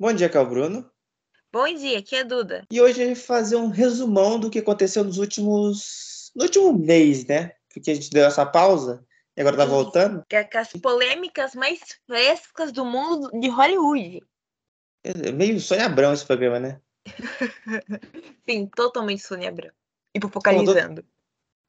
Bom 0.00 0.14
dia, 0.14 0.30
é 0.32 0.38
o 0.40 0.46
Bruno. 0.48 0.90
Bom 1.52 1.66
dia, 1.74 1.98
aqui 1.98 2.16
é 2.16 2.24
Duda. 2.24 2.66
E 2.72 2.80
hoje 2.80 3.02
a 3.02 3.06
gente 3.06 3.16
vai 3.18 3.22
fazer 3.26 3.56
um 3.56 3.68
resumão 3.68 4.40
do 4.40 4.48
que 4.48 4.58
aconteceu 4.58 5.04
nos 5.04 5.18
últimos. 5.18 6.32
no 6.34 6.44
último 6.44 6.72
mês, 6.72 7.26
né? 7.26 7.52
Porque 7.68 7.90
a 7.90 7.94
gente 7.94 8.08
deu 8.08 8.24
essa 8.24 8.46
pausa 8.46 9.04
e 9.36 9.42
agora 9.42 9.58
tá 9.58 9.64
Isso. 9.64 9.72
voltando. 9.72 10.24
Que 10.26 10.36
é 10.36 10.44
com 10.44 10.56
as 10.56 10.72
polêmicas 10.72 11.54
mais 11.54 11.80
frescas 12.06 12.72
do 12.72 12.82
mundo 12.82 13.30
de 13.38 13.50
Hollywood. 13.50 14.22
É 15.04 15.32
meio 15.32 15.60
Sônia 15.60 15.84
Abrão 15.84 16.14
esse 16.14 16.24
programa, 16.24 16.58
né? 16.58 16.80
Sim, 18.48 18.68
totalmente 18.74 19.22
Sônia 19.22 19.50
Abrão. 19.50 19.70
E 20.14 20.20
focalizando. 20.28 21.04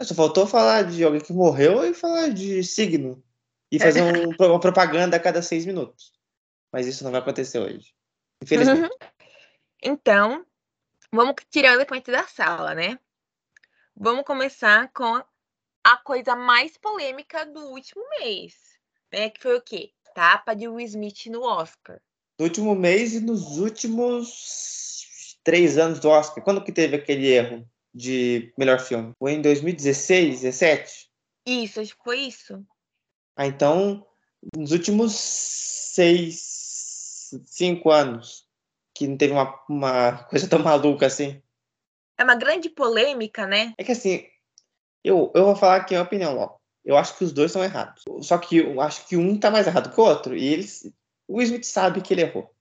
Só 0.01 0.15
faltou 0.15 0.47
falar 0.47 0.83
de 0.83 1.03
alguém 1.03 1.19
que 1.19 1.33
morreu 1.33 1.83
e 1.85 1.93
falar 1.93 2.29
de 2.29 2.63
signo. 2.63 3.21
E 3.69 3.77
fazer 3.77 4.01
um- 4.03 4.29
uma 4.39 4.59
propaganda 4.59 5.17
a 5.17 5.19
cada 5.19 5.41
seis 5.41 5.65
minutos. 5.65 6.13
Mas 6.71 6.87
isso 6.87 7.03
não 7.03 7.11
vai 7.11 7.19
acontecer 7.19 7.59
hoje. 7.59 7.93
Infelizmente. 8.41 8.89
Então, 9.83 10.45
vamos 11.11 11.35
tirar 11.49 11.71
o 11.71 11.75
elefante 11.75 12.11
da 12.11 12.27
sala, 12.27 12.75
né? 12.75 12.99
Vamos 13.95 14.23
começar 14.23 14.91
com 14.93 15.23
a 15.83 15.97
coisa 15.97 16.35
mais 16.35 16.77
polêmica 16.77 17.45
do 17.45 17.61
último 17.67 18.03
mês, 18.19 18.53
né? 19.11 19.29
Que 19.29 19.41
foi 19.41 19.57
o 19.57 19.61
quê? 19.61 19.91
Tapa 20.13 20.53
de 20.53 20.67
Will 20.67 20.85
Smith 20.85 21.25
no 21.27 21.43
Oscar. 21.43 21.99
No 22.39 22.45
último 22.45 22.75
mês 22.75 23.13
e 23.13 23.19
nos 23.19 23.57
últimos 23.57 25.37
três 25.43 25.77
anos 25.77 25.99
do 25.99 26.09
Oscar. 26.09 26.43
Quando 26.43 26.63
que 26.63 26.71
teve 26.71 26.95
aquele 26.95 27.27
erro 27.27 27.67
de 27.93 28.53
melhor 28.57 28.79
filme? 28.79 29.13
Foi 29.17 29.33
em 29.33 29.41
2016, 29.41 30.41
17? 30.41 31.09
Isso, 31.45 31.81
acho 31.81 31.95
que 31.95 32.03
foi 32.03 32.19
isso. 32.19 32.63
Ah, 33.35 33.47
então, 33.47 34.05
nos 34.55 34.71
últimos 34.71 35.13
seis, 35.15 36.50
cinco 37.45 37.91
anos, 37.91 38.47
que 38.93 39.07
não 39.07 39.17
teve 39.17 39.33
uma, 39.33 39.59
uma 39.69 40.23
coisa 40.25 40.47
tão 40.47 40.59
maluca 40.59 41.05
assim. 41.05 41.41
É 42.17 42.23
uma 42.23 42.35
grande 42.35 42.69
polêmica, 42.69 43.47
né? 43.47 43.73
É 43.77 43.83
que 43.83 43.91
assim, 43.91 44.25
eu, 45.03 45.31
eu 45.33 45.45
vou 45.45 45.55
falar 45.55 45.77
aqui 45.77 45.95
a 45.95 45.97
minha 45.97 46.05
opinião, 46.05 46.37
ó. 46.37 46.55
Eu 46.83 46.97
acho 46.97 47.17
que 47.17 47.23
os 47.23 47.31
dois 47.31 47.51
estão 47.51 47.63
errados. 47.63 48.03
Só 48.21 48.37
que 48.37 48.57
eu 48.57 48.81
acho 48.81 49.07
que 49.07 49.15
um 49.15 49.39
tá 49.39 49.51
mais 49.51 49.67
errado 49.67 49.91
que 49.91 49.99
o 49.99 50.03
outro. 50.03 50.35
E 50.35 50.47
eles. 50.47 50.91
O 51.27 51.41
Smith 51.41 51.63
sabe 51.63 52.01
que 52.01 52.13
ele 52.13 52.21
errou. 52.21 52.53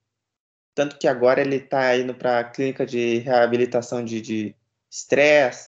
Tanto 0.73 0.97
que 0.97 1.07
agora 1.07 1.41
ele 1.41 1.59
tá 1.59 1.97
indo 1.97 2.13
pra 2.13 2.43
clínica 2.43 2.85
de 2.85 3.17
reabilitação 3.17 4.03
de 4.05 4.55
estresse. 4.89 5.67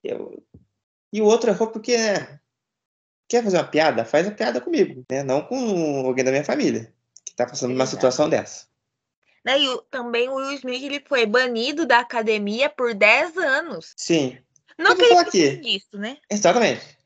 E 1.12 1.20
o 1.20 1.24
outro 1.24 1.50
errou 1.50 1.68
porque, 1.68 1.96
né? 1.96 2.40
Quer 3.28 3.44
fazer 3.44 3.58
uma 3.58 3.68
piada? 3.68 4.04
Faz 4.04 4.26
a 4.26 4.30
piada 4.30 4.60
comigo, 4.60 5.04
né? 5.10 5.22
Não 5.22 5.42
com 5.42 6.06
alguém 6.06 6.24
da 6.24 6.30
minha 6.30 6.44
família 6.44 6.92
que 7.24 7.34
tá 7.34 7.46
passando 7.46 7.72
uma 7.72 7.84
Exato. 7.84 7.96
situação 7.96 8.28
dessa. 8.28 8.66
Né, 9.44 9.60
E 9.60 9.68
o- 9.68 9.82
também 9.82 10.28
o 10.28 10.34
Will 10.34 10.52
Smith 10.54 10.82
ele 10.82 11.00
foi 11.06 11.24
banido 11.26 11.86
da 11.86 12.00
academia 12.00 12.68
por 12.68 12.94
10 12.94 13.36
anos. 13.36 13.94
Sim, 13.96 14.38
Não 14.78 14.94
que 14.96 15.02
ele 15.02 15.18
aqui. 15.18 15.56
disso, 15.56 15.88
né? 15.98 16.16
exatamente. 16.30 16.98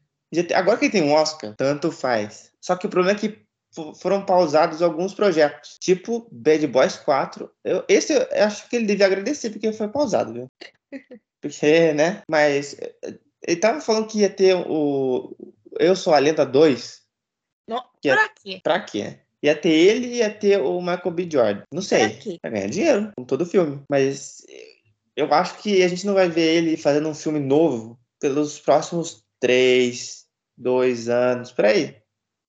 Agora 0.54 0.78
que 0.78 0.86
ele 0.86 0.92
tem 0.92 1.02
um 1.02 1.12
Oscar, 1.12 1.54
tanto 1.56 1.92
faz. 1.92 2.50
Só 2.60 2.74
que 2.74 2.86
o 2.86 2.90
problema 2.90 3.16
é 3.16 3.20
que 3.20 3.44
fo- 3.74 3.94
foram 3.94 4.24
pausados 4.24 4.80
alguns 4.80 5.12
projetos, 5.12 5.76
tipo 5.78 6.26
Bad 6.32 6.66
Boys 6.68 6.96
4. 6.96 7.50
Eu, 7.62 7.84
esse 7.88 8.14
eu 8.14 8.26
acho 8.44 8.66
que 8.68 8.76
ele 8.76 8.86
devia 8.86 9.06
agradecer 9.06 9.50
porque 9.50 9.72
foi 9.72 9.88
pausado, 9.88 10.32
viu? 10.32 10.50
Porque, 11.40 11.92
né? 11.92 12.22
Mas 12.30 12.76
eh, 12.78 13.18
ele 13.46 13.56
tava 13.60 13.80
falando 13.80 14.06
que 14.06 14.20
ia 14.20 14.30
ter 14.30 14.54
o 14.54 15.36
Eu 15.80 15.96
Sou 15.96 16.14
a 16.14 16.18
Lenda 16.20 16.46
2. 16.46 17.02
Não, 17.66 17.82
Que 18.00 18.10
é- 18.10 18.14
pra 18.14 18.28
quê? 18.28 18.60
Pra 18.62 18.80
quê? 18.80 19.20
Ia 19.42 19.56
ter 19.56 19.70
ele 19.70 20.06
e 20.06 20.16
ia 20.18 20.30
ter 20.32 20.60
o 20.60 20.80
Michael 20.80 21.10
B. 21.10 21.28
Jordan. 21.30 21.62
Não 21.72 21.82
sei. 21.82 22.38
Pra 22.40 22.50
ganhar 22.50 22.68
dinheiro, 22.68 23.12
com 23.16 23.24
todo 23.24 23.44
filme. 23.46 23.82
Mas 23.90 24.44
eu 25.16 25.32
acho 25.34 25.58
que 25.58 25.82
a 25.82 25.88
gente 25.88 26.06
não 26.06 26.14
vai 26.14 26.28
ver 26.28 26.56
ele 26.58 26.76
fazendo 26.76 27.08
um 27.08 27.14
filme 27.14 27.40
novo 27.40 27.98
pelos 28.20 28.60
próximos 28.60 29.24
três, 29.40 30.26
dois 30.56 31.08
anos, 31.08 31.50
por 31.50 31.64
aí. 31.64 31.96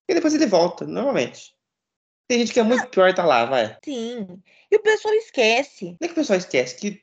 E 0.08 0.14
depois 0.14 0.34
ele 0.34 0.46
volta, 0.46 0.86
normalmente. 0.86 1.52
Tem 2.28 2.38
gente 2.38 2.52
que 2.52 2.60
é 2.60 2.62
muito 2.62 2.86
pior 2.88 3.08
e 3.08 3.14
tá 3.14 3.24
lá, 3.24 3.44
vai. 3.44 3.76
Sim. 3.84 4.26
E 4.70 4.76
o 4.76 4.80
pessoal 4.82 5.12
esquece. 5.14 5.86
Não 5.86 5.96
é 6.02 6.06
que 6.06 6.12
o 6.12 6.16
pessoal 6.16 6.38
esquece 6.38 6.76
que 6.76 7.00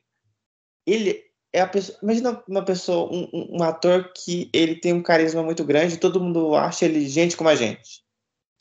ele 0.86 1.22
é 1.52 1.60
a 1.60 1.66
pessoa. 1.66 1.98
Imagina 2.02 2.42
uma 2.48 2.64
pessoa, 2.64 3.12
um, 3.12 3.28
um- 3.32 3.58
um 3.58 3.62
ator 3.62 4.10
que 4.16 4.48
ele 4.54 4.76
tem 4.76 4.92
um 4.92 5.02
carisma 5.02 5.42
muito 5.42 5.64
grande 5.64 5.98
todo 5.98 6.20
mundo 6.20 6.54
acha 6.56 6.84
ele 6.86 7.06
gente 7.08 7.36
como 7.36 7.50
a 7.50 7.54
gente. 7.54 8.02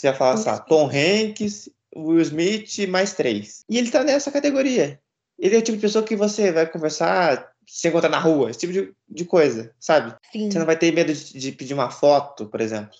Você 0.02 0.08
vai 0.08 0.18
falar 0.18 0.34
assim, 0.34 0.64
Tom 0.68 0.90
Hanks, 0.90 1.70
Will 1.96 2.22
Smith 2.22 2.80
e 2.80 2.88
mais 2.88 3.14
três. 3.14 3.64
E 3.70 3.78
ele 3.78 3.92
tá 3.92 4.04
nessa 4.04 4.32
categoria. 4.32 5.00
Ele 5.38 5.56
é 5.56 5.60
o 5.60 5.62
tipo 5.62 5.78
de 5.78 5.82
pessoa 5.82 6.04
que 6.04 6.16
você 6.16 6.52
vai 6.52 6.66
conversar, 6.66 7.52
se 7.68 7.88
encontrar 7.88 8.10
na 8.10 8.18
rua, 8.18 8.50
esse 8.50 8.62
tipo 8.62 8.74
de, 8.74 8.92
de 9.08 9.26
coisa, 9.26 9.76
sabe? 9.80 10.16
Sim. 10.32 10.50
Você 10.50 10.58
não 10.58 10.66
vai 10.66 10.76
ter 10.76 10.92
medo 10.92 11.14
de, 11.14 11.38
de 11.38 11.52
pedir 11.52 11.76
uma 11.76 11.92
foto, 11.92 12.48
por 12.48 12.60
exemplo. 12.62 12.98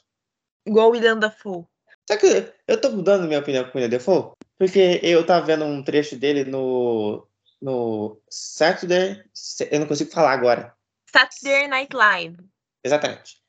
Igual 0.64 0.90
o 0.90 0.92
William 0.92 1.18
Dafoe. 1.18 1.66
Só 2.08 2.18
que 2.18 2.54
eu 2.68 2.80
tô 2.80 2.92
mudando 2.92 3.28
minha 3.28 3.40
opinião 3.40 3.64
com 3.64 3.72
o 3.72 3.74
William 3.78 3.90
Defoe, 3.90 4.34
porque 4.60 5.00
eu 5.02 5.26
tava 5.26 5.44
vendo 5.44 5.66
um 5.66 5.84
trecho 5.84 6.16
dele 6.16 6.44
no, 6.44 7.28
no 7.60 8.22
Saturday, 8.30 9.24
eu 9.72 9.80
não 9.80 9.88
consigo 9.88 10.12
falar 10.12 10.34
agora, 10.34 10.72
Saturday 11.12 11.68
Night 11.68 11.96
Live. 11.96 12.38
exatamente. 12.84 13.41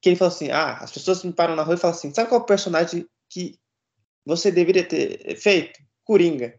Que 0.00 0.10
ele 0.10 0.16
falou 0.16 0.32
assim, 0.32 0.50
ah, 0.50 0.78
as 0.78 0.92
pessoas 0.92 1.24
me 1.24 1.32
param 1.32 1.56
na 1.56 1.62
rua 1.62 1.74
e 1.74 1.78
falam 1.78 1.96
assim, 1.96 2.12
sabe 2.12 2.28
qual 2.28 2.40
é 2.40 2.44
o 2.44 2.46
personagem 2.46 3.06
que 3.28 3.58
você 4.24 4.50
deveria 4.50 4.86
ter 4.86 5.36
feito? 5.36 5.80
Coringa. 6.04 6.58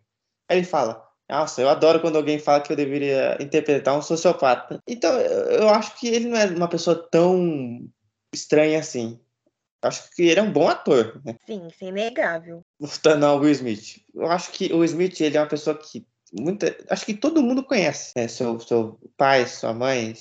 Aí 0.49 0.57
ele 0.57 0.65
fala, 0.65 1.07
nossa, 1.29 1.61
eu 1.61 1.69
adoro 1.69 2.01
quando 2.01 2.15
alguém 2.15 2.39
fala 2.39 2.61
que 2.61 2.71
eu 2.71 2.75
deveria 2.75 3.37
interpretar 3.39 3.95
um 3.95 4.01
sociopata. 4.01 4.81
Então, 4.87 5.13
eu 5.19 5.69
acho 5.69 5.97
que 5.99 6.07
ele 6.07 6.27
não 6.27 6.37
é 6.37 6.45
uma 6.47 6.67
pessoa 6.67 7.07
tão 7.11 7.87
estranha 8.33 8.79
assim. 8.79 9.19
Eu 9.81 9.87
acho 9.87 10.09
que 10.15 10.23
ele 10.23 10.39
é 10.39 10.43
um 10.43 10.51
bom 10.51 10.67
ator, 10.67 11.21
né? 11.23 11.35
Sim, 11.45 11.67
isso 11.67 11.83
é 11.83 11.87
inegável. 11.87 12.63
voltando 12.79 13.25
ao 13.25 13.39
Will 13.39 13.51
Smith. 13.51 14.01
Eu 14.13 14.27
acho 14.27 14.51
que 14.51 14.73
o 14.73 14.83
Smith 14.83 15.21
ele 15.21 15.37
é 15.37 15.41
uma 15.41 15.47
pessoa 15.47 15.77
que 15.77 16.05
muita, 16.33 16.75
acho 16.89 17.05
que 17.05 17.13
todo 17.13 17.43
mundo 17.43 17.63
conhece, 17.63 18.11
né? 18.15 18.27
Seu, 18.27 18.59
seu 18.59 18.99
pai, 19.15 19.47
sua 19.47 19.73
mãe, 19.73 20.13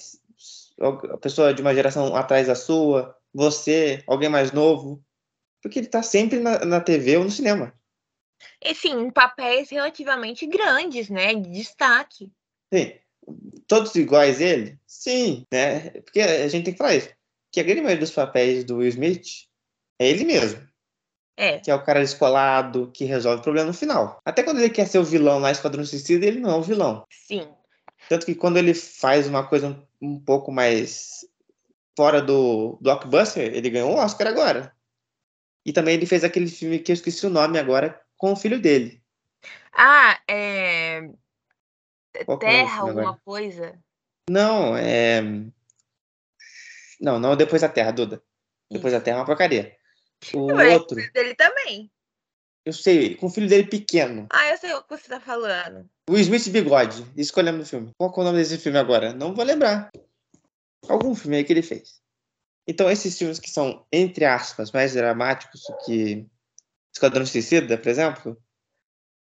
a 0.81 1.16
pessoa 1.19 1.53
de 1.53 1.61
uma 1.62 1.75
geração 1.75 2.15
atrás 2.15 2.47
da 2.47 2.55
sua, 2.55 3.16
você, 3.33 4.03
alguém 4.06 4.28
mais 4.28 4.53
novo, 4.53 5.03
porque 5.62 5.78
ele 5.78 5.89
tá 5.89 6.03
sempre 6.03 6.39
na, 6.39 6.65
na 6.65 6.81
TV 6.81 7.16
ou 7.16 7.25
no 7.25 7.31
cinema. 7.31 7.72
E 8.62 8.75
sim, 8.75 9.11
papéis 9.11 9.71
relativamente 9.71 10.47
grandes, 10.47 11.09
né? 11.09 11.34
De 11.34 11.50
destaque. 11.50 12.33
Sim, 12.72 12.93
todos 13.66 13.94
iguais 13.94 14.41
ele? 14.41 14.78
Sim, 14.87 15.44
né? 15.53 15.91
Porque 16.03 16.21
a 16.21 16.49
gente 16.49 16.65
tem 16.65 16.72
que 16.72 16.78
falar 16.78 16.95
isso. 16.95 17.10
Que 17.53 17.60
a 17.60 17.65
grande 17.65 17.81
maioria 17.81 18.00
dos 18.00 18.10
papéis 18.10 18.65
do 18.65 18.77
Will 18.77 18.89
Smith 18.89 19.27
é 19.99 20.09
ele 20.09 20.25
mesmo. 20.25 20.69
É. 21.41 21.60
que 21.60 21.71
é 21.71 21.75
o 21.75 21.84
cara 21.84 22.00
descolado, 22.00 22.91
que 22.93 23.05
resolve 23.05 23.39
o 23.39 23.45
problema 23.45 23.69
no 23.69 23.72
final. 23.72 24.21
Até 24.25 24.43
quando 24.43 24.59
ele 24.59 24.71
quer 24.71 24.89
ser 24.89 24.99
o 24.99 25.05
vilão 25.05 25.39
lá, 25.39 25.53
Esquadrão 25.53 25.84
Suicida, 25.84 26.27
ele 26.27 26.41
não 26.41 26.50
é 26.50 26.55
o 26.56 26.62
vilão. 26.62 27.06
Sim. 27.09 27.49
Tanto 28.09 28.27
que 28.27 28.34
quando 28.34 28.56
ele 28.56 28.75
faz 28.75 29.28
uma 29.28 29.47
coisa 29.47 29.81
um, 30.00 30.19
pouco 30.19 30.50
mais 30.53 31.26
fora 31.97 32.20
do 32.22 32.78
blockbuster, 32.81 33.54
ele 33.54 33.70
ganhou 33.70 33.91
um 33.91 33.98
Oscar 33.98 34.28
agora. 34.28 34.75
E 35.64 35.72
também 35.72 35.94
ele 35.94 36.06
fez 36.06 36.25
aquele 36.25 36.48
filme 36.48 36.78
que 36.78 36.92
eu 36.92 36.94
esqueci 36.94 37.26
o 37.26 37.31
nome 37.31 37.59
agora, 37.59 38.00
com 38.16 38.32
o 38.32 38.36
filho 38.36 38.60
dele. 38.60 39.03
Ah, 39.72 40.19
é. 40.28 41.09
Qual 42.25 42.38
é 42.38 42.41
Terra, 42.41 42.81
alguma 42.81 43.03
agora? 43.03 43.20
coisa. 43.25 43.78
Não, 44.31 44.76
é... 44.76 45.20
Não, 47.00 47.19
não 47.19 47.36
Depois 47.36 47.62
da 47.62 47.69
Terra, 47.69 47.92
Duda. 47.92 48.22
Depois 48.70 48.92
da 48.92 49.00
Terra 49.00 49.19
é 49.19 49.20
uma 49.20 49.26
porcaria. 49.26 49.76
O 50.34 50.47
Ué, 50.47 50.75
outro, 50.75 50.97
Dele 51.12 51.34
também. 51.34 51.91
Eu 52.68 52.72
sei, 52.72 53.14
com 53.14 53.26
o 53.26 53.30
filho 53.30 53.48
dele 53.48 53.66
pequeno. 53.66 54.26
Ah, 54.30 54.50
eu 54.50 54.58
sei 54.58 54.74
o 54.74 54.82
que 54.82 54.90
você 54.90 55.08
tá 55.08 55.18
falando. 55.18 55.88
Will 56.10 56.20
Smith 56.20 56.48
Bigode. 56.50 57.04
Escolhemos 57.16 57.66
o 57.66 57.70
filme. 57.70 57.92
Qual 57.98 58.12
que 58.12 58.20
é 58.20 58.22
o 58.22 58.26
nome 58.26 58.38
desse 58.38 58.59
filme 58.59 58.78
agora? 58.78 59.12
Não 59.15 59.34
vou 59.34 59.44
lembrar. 59.44 59.91
Algum 60.86 61.15
filme 61.15 61.38
aí 61.38 61.44
que 61.44 61.53
ele 61.53 61.62
fez. 61.62 62.00
Então, 62.66 62.91
esses 62.91 63.16
filmes 63.16 63.38
que 63.38 63.50
são, 63.50 63.86
entre 63.91 64.26
aspas, 64.26 64.70
mais 64.70 64.92
dramáticos 64.92 65.62
do 65.62 65.76
que 65.78 66.26
Esquadrão 66.94 67.24
Suicida, 67.24 67.78
por 67.78 67.88
exemplo, 67.88 68.42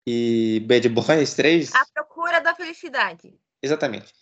e 0.07 0.61
Bad 0.67 0.89
Boys 0.91 1.33
3, 1.35 1.75
A 1.75 1.87
Procura 1.95 2.41
da 2.41 2.55
Felicidade. 2.55 3.35
exatamente. 3.63 4.13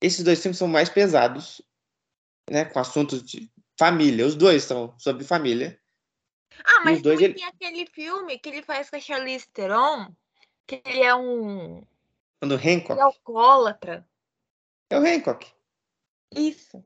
Esses 0.00 0.24
dois 0.24 0.40
filmes 0.40 0.56
são 0.56 0.68
mais 0.68 0.88
pesados, 0.88 1.60
né, 2.50 2.64
com 2.64 2.78
assuntos 2.78 3.22
de 3.22 3.50
família. 3.78 4.26
Os 4.26 4.34
dois 4.34 4.62
são 4.62 4.94
sobre 4.98 5.24
família. 5.24 5.78
Ah, 6.64 6.80
mas 6.84 7.02
dois, 7.02 7.20
ele- 7.20 7.34
tem 7.34 7.44
aquele 7.44 7.86
filme 7.86 8.38
que 8.38 8.48
ele 8.48 8.62
faz 8.62 8.88
com 8.90 8.96
a 8.96 9.00
Charlize 9.00 9.48
Theron, 9.48 10.08
que 10.66 10.80
ele 10.84 11.02
é 11.02 11.14
um 11.14 11.82
Quando 12.40 12.54
ele 12.54 12.68
é 12.68 12.74
Hancock 12.74 13.00
alcoólatra. 13.00 14.08
é 14.90 14.98
o 14.98 15.02
Hancock. 15.06 15.46
Isso. 16.34 16.84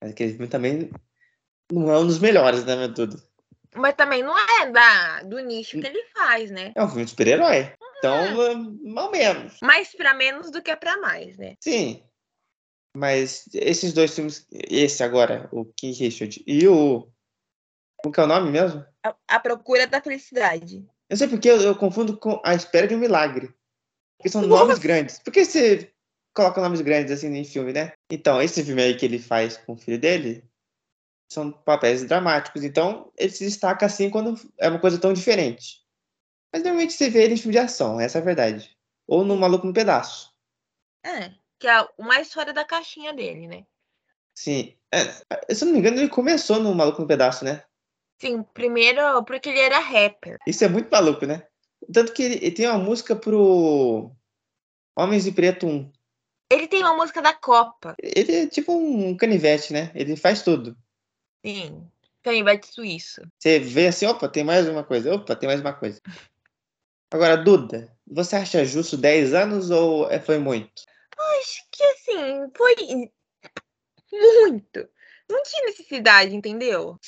Mas 0.00 0.12
aquele 0.12 0.32
filme 0.32 0.48
também 0.48 0.90
não 1.72 1.90
é 1.90 1.98
um 1.98 2.06
dos 2.06 2.18
melhores, 2.18 2.64
né, 2.64 2.76
meu 2.76 2.92
tudo? 2.92 3.20
Mas 3.74 3.94
também 3.94 4.22
não 4.22 4.36
é 4.38 4.70
da, 4.70 5.22
do 5.22 5.38
nicho 5.40 5.80
que 5.80 5.86
ele 5.86 6.02
faz, 6.14 6.50
né? 6.50 6.72
É 6.74 6.82
um 6.82 6.88
filme 6.88 7.04
de 7.04 7.10
super-herói. 7.10 7.72
Então, 7.98 8.74
mal 8.84 9.10
menos. 9.10 9.58
Mais 9.62 9.92
pra 9.94 10.14
menos 10.14 10.50
do 10.50 10.62
que 10.62 10.74
pra 10.76 10.96
mais, 10.98 11.36
né? 11.36 11.56
Sim. 11.60 12.02
Mas 12.96 13.48
esses 13.52 13.92
dois 13.92 14.14
filmes, 14.14 14.46
esse 14.50 15.02
agora, 15.02 15.48
o 15.52 15.64
King 15.64 15.96
Richard 15.98 16.42
e 16.46 16.66
o. 16.66 17.10
Como 18.02 18.12
que 18.12 18.20
é 18.20 18.24
o 18.24 18.28
nome 18.28 18.50
mesmo? 18.50 18.84
A, 19.04 19.14
a 19.28 19.40
Procura 19.40 19.86
da 19.86 20.00
Felicidade. 20.00 20.86
Eu 21.08 21.16
sei 21.16 21.28
porque 21.28 21.50
eu, 21.50 21.60
eu 21.60 21.76
confundo 21.76 22.16
com 22.16 22.40
A 22.44 22.54
Espera 22.54 22.86
de 22.86 22.94
um 22.94 22.98
Milagre. 22.98 23.54
Porque 24.16 24.28
são 24.28 24.42
Nossa. 24.42 24.64
nomes 24.64 24.78
grandes. 24.78 25.18
Por 25.18 25.32
que 25.32 25.44
você 25.44 25.92
coloca 26.34 26.60
nomes 26.60 26.80
grandes 26.80 27.12
assim 27.12 27.34
em 27.34 27.44
filme, 27.44 27.72
né? 27.72 27.92
Então, 28.10 28.40
esse 28.40 28.64
filme 28.64 28.82
aí 28.82 28.96
que 28.96 29.04
ele 29.04 29.18
faz 29.18 29.56
com 29.56 29.72
o 29.72 29.76
filho 29.76 29.98
dele 29.98 30.44
são 31.30 31.50
papéis 31.50 32.04
dramáticos. 32.04 32.62
Então, 32.62 33.12
ele 33.16 33.32
se 33.32 33.44
destaca 33.44 33.86
assim 33.86 34.10
quando 34.10 34.34
é 34.58 34.68
uma 34.68 34.80
coisa 34.80 35.00
tão 35.00 35.12
diferente. 35.12 35.84
Mas 36.52 36.62
normalmente 36.62 36.94
você 36.94 37.10
vê 37.10 37.24
ele 37.24 37.34
em 37.34 37.36
filme 37.36 37.52
de 37.52 37.58
ação, 37.58 38.00
essa 38.00 38.18
é 38.18 38.22
a 38.22 38.24
verdade. 38.24 38.76
Ou 39.06 39.24
no 39.24 39.36
Maluco 39.36 39.66
no 39.66 39.72
Pedaço. 39.72 40.32
É, 41.04 41.32
que 41.58 41.66
é 41.66 41.82
o 41.96 42.02
mais 42.02 42.32
fora 42.32 42.52
da 42.52 42.64
caixinha 42.64 43.12
dele, 43.12 43.46
né? 43.46 43.66
Sim. 44.34 44.76
É, 44.92 45.04
se 45.54 45.64
eu 45.64 45.66
não 45.66 45.72
me 45.72 45.80
engano, 45.80 45.98
ele 45.98 46.08
começou 46.08 46.60
no 46.60 46.74
Maluco 46.74 47.02
no 47.02 47.08
Pedaço, 47.08 47.44
né? 47.44 47.64
Sim, 48.20 48.42
primeiro 48.42 49.00
porque 49.24 49.48
ele 49.48 49.60
era 49.60 49.78
rapper. 49.78 50.38
Isso 50.46 50.64
é 50.64 50.68
muito 50.68 50.90
maluco, 50.90 51.24
né? 51.24 51.46
Tanto 51.92 52.12
que 52.12 52.22
ele, 52.22 52.34
ele 52.36 52.50
tem 52.50 52.66
uma 52.66 52.78
música 52.78 53.14
pro 53.14 54.10
Homens 54.96 55.24
de 55.24 55.32
Preto 55.32 55.66
1. 55.66 55.92
Ele 56.50 56.66
tem 56.66 56.82
uma 56.82 56.96
música 56.96 57.22
da 57.22 57.32
Copa. 57.32 57.94
Ele 58.02 58.34
é 58.34 58.46
tipo 58.46 58.72
um 58.72 59.16
canivete, 59.16 59.72
né? 59.72 59.92
Ele 59.94 60.16
faz 60.16 60.42
tudo. 60.42 60.76
Sim. 61.44 61.88
Canivete 62.22 62.66
suíço. 62.66 63.22
Você 63.38 63.60
vê 63.60 63.86
assim, 63.86 64.06
opa, 64.06 64.28
tem 64.28 64.42
mais 64.42 64.68
uma 64.68 64.82
coisa, 64.82 65.14
opa, 65.14 65.36
tem 65.36 65.48
mais 65.48 65.60
uma 65.60 65.72
coisa. 65.72 66.00
Agora, 67.10 67.36
Duda, 67.36 67.96
você 68.06 68.36
acha 68.36 68.64
justo 68.64 68.96
10 68.96 69.32
anos 69.32 69.70
ou 69.70 70.10
é- 70.10 70.20
foi 70.20 70.38
muito? 70.38 70.82
Acho 71.16 71.62
que 71.70 71.82
assim, 71.84 72.50
foi 72.56 72.74
muito. 74.12 74.88
Não 75.30 75.42
tinha 75.42 75.64
necessidade, 75.66 76.34
entendeu? 76.34 76.98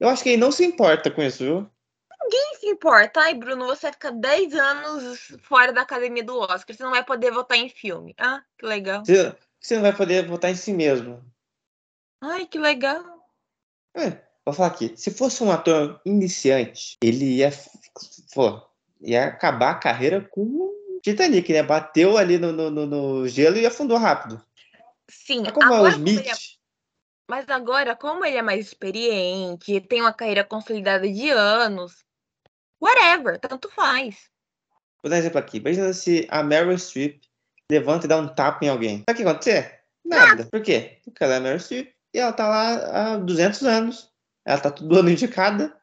Eu 0.00 0.08
acho 0.08 0.22
que 0.22 0.30
ele 0.30 0.36
não 0.36 0.52
se 0.52 0.64
importa 0.64 1.10
com 1.10 1.22
isso, 1.22 1.42
viu? 1.44 1.70
Ninguém 2.22 2.54
se 2.60 2.66
importa. 2.66 3.20
Ai, 3.20 3.34
Bruno, 3.34 3.66
você 3.66 3.82
vai 3.86 3.92
ficar 3.92 4.10
10 4.12 4.54
anos 4.54 5.36
fora 5.42 5.72
da 5.72 5.82
academia 5.82 6.22
do 6.22 6.38
Oscar. 6.38 6.74
Você 6.76 6.82
não 6.82 6.90
vai 6.90 7.04
poder 7.04 7.30
votar 7.32 7.56
em 7.58 7.68
filme. 7.68 8.14
Ah, 8.18 8.42
que 8.58 8.66
legal. 8.66 9.04
Você, 9.04 9.34
você 9.60 9.74
não 9.76 9.82
vai 9.82 9.96
poder 9.96 10.26
votar 10.26 10.50
em 10.50 10.54
si 10.54 10.72
mesmo. 10.72 11.24
Ai, 12.20 12.46
que 12.46 12.58
legal. 12.58 13.02
É, 13.96 14.20
vou 14.44 14.54
falar 14.54 14.68
aqui. 14.68 14.92
Se 14.96 15.10
fosse 15.10 15.42
um 15.42 15.50
ator 15.50 16.00
iniciante, 16.04 16.96
ele 17.02 17.36
ia, 17.36 17.50
pô, 18.34 18.60
ia 19.00 19.24
acabar 19.26 19.70
a 19.70 19.78
carreira 19.78 20.20
com 20.20 20.42
o 20.42 21.00
Titanic, 21.02 21.52
né? 21.52 21.62
Bateu 21.62 22.18
ali 22.18 22.38
no, 22.38 22.52
no, 22.52 22.70
no- 22.70 22.86
no 22.86 23.28
gelo 23.28 23.56
e 23.56 23.66
afundou 23.66 23.96
rápido. 23.96 24.44
Sim, 25.08 25.42
Mas 25.42 25.52
como 25.52 25.66
é 25.68 25.70
o 25.70 25.74
agora, 25.76 25.92
como 25.94 26.08
Smith, 26.08 26.20
ele 26.20 26.28
é- 26.28 26.57
mas 27.28 27.48
agora, 27.48 27.94
como 27.94 28.24
ele 28.24 28.38
é 28.38 28.42
mais 28.42 28.66
experiente, 28.66 29.80
tem 29.82 30.00
uma 30.00 30.12
carreira 30.12 30.42
consolidada 30.42 31.06
de 31.06 31.28
anos, 31.30 32.04
whatever, 32.80 33.38
tanto 33.38 33.70
faz. 33.70 34.30
vou 35.02 35.10
dar 35.10 35.16
um 35.16 35.18
exemplo 35.18 35.38
aqui. 35.38 35.58
Imagina 35.58 35.92
se 35.92 36.26
a 36.30 36.42
Meryl 36.42 36.78
Streep 36.78 37.20
levanta 37.70 38.06
e 38.06 38.08
dá 38.08 38.16
um 38.16 38.34
tapa 38.34 38.64
em 38.64 38.68
alguém. 38.68 39.04
Sabe 39.08 39.12
o 39.12 39.16
que 39.16 39.28
acontecer? 39.28 39.80
Nada. 40.04 40.46
Por 40.46 40.62
quê? 40.62 40.98
Porque 41.04 41.22
ela 41.22 41.34
é 41.34 41.36
a 41.36 41.40
Meryl 41.40 41.60
Streep 41.60 41.92
e 42.14 42.18
ela 42.18 42.32
tá 42.32 42.48
lá 42.48 43.12
há 43.12 43.16
200 43.18 43.62
anos. 43.64 44.10
Ela 44.46 44.60
tá 44.60 44.70
todo 44.70 44.98
ano 44.98 45.10
indicada. 45.10 45.76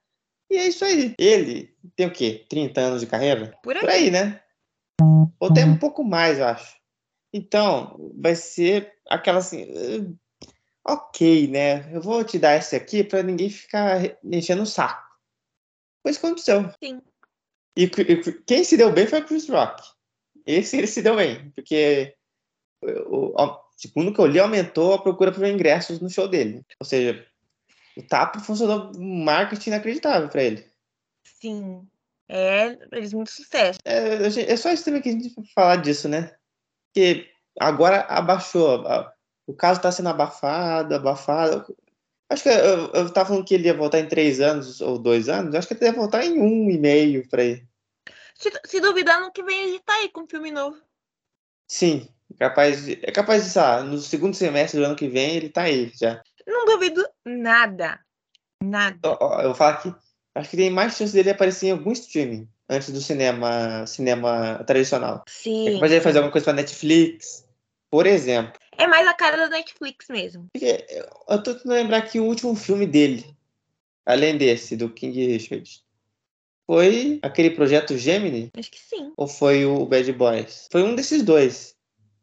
E 0.50 0.58
é 0.58 0.68
isso 0.68 0.84
aí. 0.84 1.14
Ele 1.20 1.76
tem 1.96 2.08
o 2.08 2.12
quê? 2.12 2.46
30 2.50 2.82
anos 2.82 3.02
de 3.02 3.08
carreira? 3.08 3.56
Por 3.62 3.76
aí. 3.76 3.82
Por 3.82 3.90
aí, 3.90 4.10
né? 4.10 4.42
Ou 5.40 5.54
tem 5.54 5.64
um 5.64 5.78
pouco 5.78 6.04
mais, 6.04 6.40
eu 6.40 6.46
acho. 6.46 6.76
Então, 7.32 8.12
vai 8.16 8.36
ser 8.36 8.94
aquela 9.08 9.40
assim. 9.40 10.18
Ok, 10.88 11.48
né? 11.48 11.92
Eu 11.94 12.00
vou 12.02 12.24
te 12.24 12.38
dar 12.38 12.56
esse 12.58 12.76
aqui 12.76 13.04
pra 13.04 13.24
ninguém 13.24 13.50
ficar 13.50 14.00
enchendo 14.24 14.64
o 14.64 14.68
saco. 14.68 15.04
Que 16.04 16.10
aconteceu. 16.12 16.70
Sim. 16.84 17.02
E, 17.76 17.84
e 17.86 18.34
quem 18.46 18.64
se 18.64 18.78
deu 18.78 18.92
bem 18.92 19.08
foi 19.08 19.20
o 19.22 19.26
Chris 19.26 19.50
Rock. 19.50 19.82
Esse 20.46 20.78
ele 20.78 20.86
se 20.88 21.02
deu 21.02 21.16
bem, 21.16 21.50
porque 21.52 22.16
o, 22.82 23.42
o- 23.42 23.60
segundo 23.76 24.14
que 24.14 24.20
eu 24.22 24.28
li, 24.28 24.40
aumentou 24.40 24.94
a 24.94 25.02
procura 25.02 25.32
por 25.32 25.44
ingressos 25.46 26.00
no 26.00 26.10
show 26.10 26.28
dele. 26.28 26.64
Ou 26.80 26.86
seja, 26.86 27.26
o 27.98 28.04
tapa 28.04 28.40
funcionou 28.40 28.92
um 28.96 29.24
marketing 29.24 29.72
inacreditável 29.72 30.30
pra 30.30 30.44
ele. 30.44 30.70
Sim. 31.24 31.88
É, 32.30 32.78
eles 32.92 33.14
muito 33.14 33.32
sucesso. 33.32 33.80
É, 33.84 34.18
é 34.52 34.58
só 34.58 34.72
isso 34.72 34.86
também 34.86 35.02
que 35.02 35.10
a 35.10 35.12
gente 35.12 35.34
falar 35.54 35.78
disso, 35.78 36.08
né? 36.08 36.36
Porque 36.94 37.28
agora 37.60 38.02
abaixou. 38.02 38.88
a- 38.88 39.15
O 39.48 39.54
caso 39.54 39.82
tá 39.82 39.92
sendo 39.92 40.10
abafado, 40.10 40.96
abafado. 40.96 41.76
Acho 42.30 42.44
que 42.44 42.50
eu, 42.50 42.92
eu 42.94 43.14
tava 43.14 43.30
falando 43.30 43.46
que 43.46 43.54
ele 43.54 43.68
ia 43.68 43.74
voltar 43.74 44.00
em 44.00 44.08
três 44.08 44.42
anos 44.42 44.82
ou 44.82 44.98
dois 44.98 45.30
anos. 45.30 45.54
Acho 45.54 45.68
que 45.68 45.74
ele 45.76 45.86
ia 45.86 45.94
voltar 45.94 46.26
em 46.26 46.40
um 46.40 46.70
e 46.70 46.78
meio 46.78 47.28
por 47.30 47.40
aí. 47.40 47.64
Se, 48.34 48.52
se 48.66 48.80
duvidar, 48.82 49.22
no 49.22 49.32
que 49.32 49.44
vem 49.44 49.70
ele 49.70 49.80
tá 49.80 49.94
aí 49.94 50.10
com 50.10 50.22
um 50.22 50.28
filme 50.28 50.52
novo. 50.52 50.78
Sim, 51.68 52.08
capaz 52.38 52.88
é 52.88 53.12
capaz 53.12 53.44
de, 53.44 53.50
sei 53.50 53.62
lá, 53.62 53.84
no 53.84 53.98
segundo 53.98 54.36
semestre 54.36 54.80
do 54.80 54.86
ano 54.86 54.96
que 54.96 55.08
vem 55.08 55.36
ele 55.36 55.50
tá 55.50 55.64
aí 55.64 55.92
já. 56.00 56.22
Não 56.46 56.66
duvido 56.66 57.08
nada. 57.24 58.00
Nada. 58.62 59.00
Ó, 59.04 59.42
Eu 59.42 59.48
vou 59.48 59.56
falar 59.56 59.74
aqui, 59.74 59.94
acho 60.36 60.50
que 60.50 60.58
tem 60.58 60.70
mais 60.70 60.96
chance 60.96 61.14
dele 61.14 61.32
aparecer 61.32 61.68
em 61.68 61.72
algum 61.72 61.92
streaming 61.92 62.48
antes 62.70 62.92
do 62.92 63.02
cinema, 63.02 63.86
cinema 63.88 64.64
tradicional. 64.66 65.24
É 65.28 65.30
Sim. 65.30 65.74
capaz 65.76 65.92
de 65.92 65.96
ele 65.96 66.04
fazer 66.04 66.18
alguma 66.20 66.32
coisa 66.32 66.46
pra 66.46 66.54
Netflix, 66.54 67.48
por 67.90 68.06
exemplo. 68.06 68.60
É 68.78 68.88
mais 68.88 69.08
a 69.08 69.14
cara 69.14 69.38
da 69.38 69.50
Netflix 69.50 70.08
mesmo. 70.10 70.50
Eu 70.54 71.44
tô 71.44 71.54
tentando 71.54 71.74
lembrar 71.74 72.02
que 72.04 72.20
o 72.20 72.26
último 72.26 72.56
filme 72.56 72.86
dele, 72.86 73.26
além 74.06 74.38
desse, 74.38 74.76
do 74.76 74.90
King 74.90 75.26
Richard, 75.26 75.84
foi 76.68 77.20
aquele 77.22 77.52
projeto 77.52 77.98
Gemini 77.98 78.52
Acho 78.58 78.72
que 78.72 78.80
sim. 78.80 79.14
ou 79.16 79.28
foi 79.28 79.66
o 79.66 79.86
Bad 79.86 80.12
Boys? 80.14 80.68
Foi 80.72 80.84
um 80.84 80.96
desses 80.96 81.24
dois. 81.24 81.76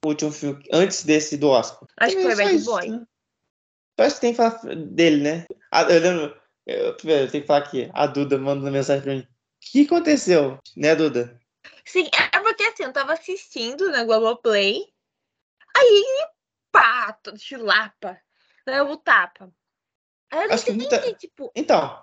O 0.04 0.08
último 0.08 0.32
filme, 0.32 0.64
antes 0.72 1.04
desse 1.04 1.36
do 1.36 1.48
Oscar. 1.48 1.86
Acho 1.98 2.16
que 2.16 2.22
foi 2.22 2.32
só 2.32 2.42
Bad 2.42 2.56
isso, 2.56 2.64
Boy. 2.70 2.88
né? 2.90 3.06
Só 3.98 4.06
isso 4.06 4.14
que 4.16 4.20
tem 4.20 4.30
que 4.32 4.36
falar 4.36 4.58
dele, 4.74 5.22
né? 5.22 5.46
Eu 5.88 6.00
lembro. 6.00 6.42
Eu, 6.66 6.94
primeiro, 6.96 7.24
eu 7.24 7.30
tenho 7.30 7.42
que 7.42 7.46
falar 7.46 7.60
aqui. 7.60 7.90
A 7.92 8.06
Duda 8.06 8.38
mandou 8.38 8.70
mensagem 8.70 9.02
pra 9.02 9.14
mim. 9.14 9.20
O 9.20 9.26
que 9.60 9.82
aconteceu? 9.82 10.58
Né, 10.76 10.94
Duda? 10.94 11.40
Sim, 11.84 12.08
é 12.32 12.40
porque 12.40 12.64
assim, 12.64 12.84
eu 12.84 12.92
tava 12.92 13.12
assistindo 13.12 13.90
na 13.90 14.04
Globoplay. 14.04 14.84
Aí, 15.76 16.04
pá, 16.72 17.12
todo 17.22 17.38
chulapa. 17.38 18.18
Daí 18.66 18.78
eu 18.78 18.96
tapa. 18.96 19.52
Aí 20.30 20.46
eu 20.46 20.52
Acho 20.52 20.64
que 20.64 20.72
muita- 20.72 21.12
tipo, 21.14 21.52
Então, 21.54 22.02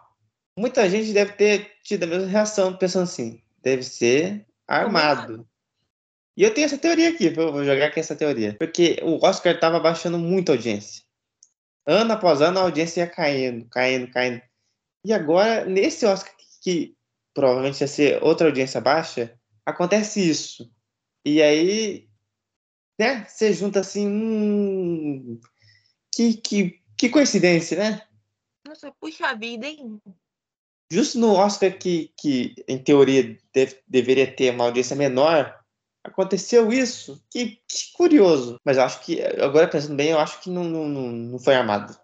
muita 0.58 0.90
gente 0.90 1.12
deve 1.12 1.34
ter 1.34 1.74
tido 1.84 2.04
a 2.04 2.08
mesma 2.08 2.28
reação, 2.28 2.78
pensando 2.78 3.04
assim: 3.04 3.42
deve 3.62 3.84
ser 3.84 4.46
armado. 4.68 5.48
E 6.38 6.44
eu 6.44 6.54
tenho 6.54 6.66
essa 6.66 6.78
teoria 6.78 7.10
aqui, 7.10 7.26
eu 7.36 7.52
vou 7.52 7.66
jogar 7.66 7.88
aqui 7.88 8.00
essa 8.00 8.16
teoria. 8.16 8.56
Porque 8.58 8.98
o 9.04 9.26
Oscar 9.26 9.60
tava 9.60 9.80
baixando 9.80 10.18
muito 10.18 10.52
a 10.52 10.56
audiência. 10.56 11.04
Ano 11.86 12.14
após 12.14 12.40
ano 12.42 12.60
a 12.60 12.64
audiência 12.64 13.02
ia 13.02 13.08
caindo, 13.08 13.68
caindo, 13.70 14.10
caindo. 14.12 14.42
E 15.04 15.12
agora, 15.12 15.66
nesse 15.66 16.06
Oscar 16.06 16.34
que 16.62 16.96
provavelmente 17.34 17.82
ia 17.82 17.88
ser 17.88 18.24
outra 18.24 18.48
audiência 18.48 18.80
baixa, 18.80 19.34
acontece 19.66 20.30
isso. 20.30 20.72
E 21.26 21.42
aí, 21.42 22.09
né, 23.00 23.26
você 23.26 23.54
junta 23.54 23.80
assim, 23.80 24.08
hum, 24.08 25.40
que, 26.14 26.34
que, 26.36 26.82
que 26.98 27.10
coincidência, 27.10 27.78
né? 27.78 28.02
nossa, 28.70 28.92
puxa 29.00 29.36
vida, 29.36 29.66
hein? 29.66 30.00
Justo 30.92 31.18
no 31.20 31.34
Oscar 31.34 31.76
que, 31.78 32.14
que 32.20 32.54
em 32.68 32.78
teoria, 32.78 33.38
deve- 33.54 33.82
deveria 33.88 34.32
ter 34.36 34.52
uma 34.54 34.66
audiência 34.66 34.96
menor, 34.96 35.60
aconteceu 36.04 36.72
isso. 36.72 37.24
Que, 37.32 37.62
que 37.68 37.92
curioso. 37.94 38.60
Mas 38.64 38.78
eu 38.78 38.84
acho 38.84 39.02
que, 39.02 39.22
agora 39.42 39.68
pensando 39.68 39.96
bem, 39.96 40.10
eu 40.10 40.20
acho 40.20 40.42
que 40.42 40.50
não, 40.50 40.64
não, 40.64 40.88
não, 40.88 41.40
foi 41.40 41.56
armado. 41.56 41.98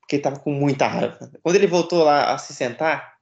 Porque 0.00 0.16
ele 0.16 0.22
tava 0.22 0.38
com 0.38 0.52
muita 0.52 0.86
raiva. 0.86 1.30
Quando 1.42 1.56
ele 1.56 1.66
voltou 1.66 2.04
lá 2.04 2.32
a 2.32 2.38
se 2.38 2.54
sentar, 2.54 3.15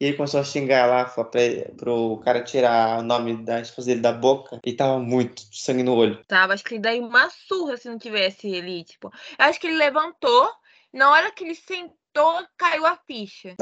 e 0.00 0.06
ele 0.06 0.16
começou 0.16 0.40
a 0.40 0.44
xingar 0.44 0.86
lá, 0.86 1.06
falou 1.06 1.30
pra, 1.30 1.40
pro 1.76 2.18
cara 2.18 2.42
tirar 2.42 3.00
o 3.00 3.02
nome 3.02 3.42
da 3.44 3.60
esposa 3.60 3.88
dele 3.88 4.00
da 4.00 4.12
boca, 4.12 4.60
ele 4.64 4.76
tava 4.76 4.98
muito 4.98 5.42
sangue 5.52 5.82
no 5.82 5.94
olho. 5.94 6.24
Tava, 6.26 6.54
acho 6.54 6.62
que 6.62 6.74
ele 6.74 6.82
daria 6.82 7.02
uma 7.02 7.28
surra 7.30 7.76
se 7.76 7.88
não 7.88 7.98
tivesse 7.98 8.48
ele, 8.48 8.84
tipo. 8.84 9.10
Eu 9.38 9.44
acho 9.46 9.58
que 9.58 9.66
ele 9.66 9.76
levantou, 9.76 10.48
na 10.92 11.10
hora 11.10 11.32
que 11.32 11.42
ele 11.42 11.54
sentou, 11.54 12.46
caiu 12.56 12.86
a 12.86 12.96
ficha. 12.96 13.56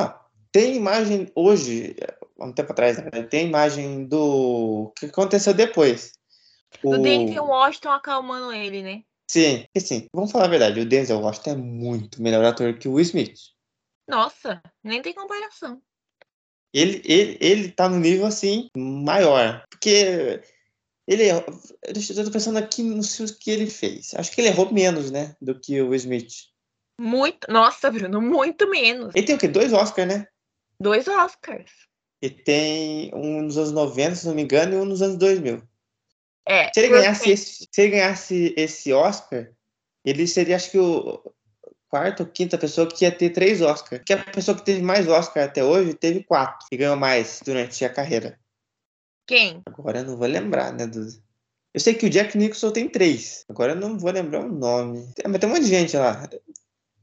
Tem 0.52 0.76
imagem 0.76 1.30
hoje, 1.34 1.96
há 2.38 2.44
um 2.44 2.52
tempo 2.52 2.72
atrás, 2.72 2.98
né? 2.98 3.22
tem 3.22 3.46
imagem 3.46 4.06
do 4.06 4.92
que 4.96 5.06
aconteceu 5.06 5.54
depois. 5.54 6.12
O 6.82 6.98
Denzel 6.98 7.44
Washington 7.44 7.90
acalmando 7.90 8.52
ele, 8.52 8.82
né? 8.82 9.02
Sim, 9.28 9.62
porque 9.64 9.80
sim, 9.80 10.06
vamos 10.14 10.30
falar 10.30 10.44
a 10.44 10.48
verdade, 10.48 10.80
o 10.80 10.86
Denzel 10.86 11.20
Washington 11.20 11.50
é 11.50 11.56
muito 11.56 12.22
melhor 12.22 12.44
ator 12.44 12.78
que 12.78 12.88
o 12.88 12.92
Will 12.92 13.02
Smith. 13.02 13.38
Nossa, 14.06 14.62
nem 14.84 15.02
tem 15.02 15.12
comparação. 15.12 15.82
Ele, 16.76 17.00
ele, 17.06 17.38
ele 17.40 17.68
tá 17.70 17.88
no 17.88 17.98
nível 17.98 18.26
assim 18.26 18.68
maior. 18.76 19.64
Porque 19.70 20.42
ele 21.08 21.22
errou. 21.22 21.42
Eu 21.82 22.24
tô 22.24 22.30
pensando 22.30 22.58
aqui 22.58 22.82
nos 22.82 23.16
filmes 23.16 23.34
que 23.34 23.50
ele 23.50 23.70
fez. 23.70 24.12
Acho 24.14 24.30
que 24.30 24.42
ele 24.42 24.48
errou 24.48 24.70
menos, 24.70 25.10
né? 25.10 25.34
Do 25.40 25.58
que 25.58 25.80
o 25.80 25.94
Smith. 25.94 26.34
Muito. 27.00 27.50
Nossa, 27.50 27.90
Bruno, 27.90 28.20
muito 28.20 28.68
menos. 28.68 29.14
Ele 29.14 29.24
tem 29.24 29.36
o 29.36 29.38
quê? 29.38 29.48
Dois 29.48 29.72
Oscars, 29.72 30.06
né? 30.06 30.28
Dois 30.78 31.08
Oscars. 31.08 31.72
E 32.20 32.28
tem 32.28 33.10
um 33.14 33.40
nos 33.40 33.56
anos 33.56 33.72
90, 33.72 34.14
se 34.14 34.26
não 34.26 34.34
me 34.34 34.42
engano, 34.42 34.74
e 34.74 34.76
um 34.76 34.84
nos 34.84 35.00
anos 35.00 35.16
2000. 35.16 35.62
É. 36.46 36.70
Se 36.74 36.80
ele 36.80 36.88
ganhasse 36.88 37.30
esse, 37.30 37.68
se 37.72 37.80
ele 37.80 37.90
ganhasse 37.92 38.54
esse 38.54 38.92
Oscar, 38.92 39.50
ele 40.04 40.26
seria, 40.26 40.56
acho 40.56 40.70
que, 40.70 40.78
o 40.78 41.22
quarta 41.88 42.22
ou 42.22 42.28
quinta 42.28 42.58
pessoa 42.58 42.86
que 42.86 43.04
ia 43.04 43.12
ter 43.12 43.30
três 43.30 43.60
Oscars. 43.60 44.02
Que 44.04 44.12
a 44.12 44.24
pessoa 44.24 44.56
que 44.56 44.64
teve 44.64 44.82
mais 44.82 45.08
Oscar 45.08 45.44
até 45.44 45.62
hoje 45.62 45.94
teve 45.94 46.22
quatro. 46.24 46.66
E 46.70 46.76
ganhou 46.76 46.96
mais 46.96 47.40
durante 47.44 47.84
a 47.84 47.90
carreira. 47.90 48.38
Quem? 49.26 49.62
Agora 49.66 50.00
eu 50.00 50.04
não 50.04 50.16
vou 50.16 50.26
lembrar, 50.26 50.72
né? 50.72 50.86
Do... 50.86 51.06
Eu 51.74 51.80
sei 51.80 51.94
que 51.94 52.06
o 52.06 52.10
Jack 52.10 52.36
Nicholson 52.38 52.70
tem 52.70 52.88
três. 52.88 53.44
Agora 53.48 53.72
eu 53.72 53.76
não 53.76 53.98
vou 53.98 54.10
lembrar 54.10 54.44
o 54.44 54.52
nome. 54.52 55.08
Mas 55.26 55.38
tem 55.38 55.48
um 55.48 55.52
monte 55.52 55.64
de 55.64 55.70
gente 55.70 55.96
lá. 55.96 56.28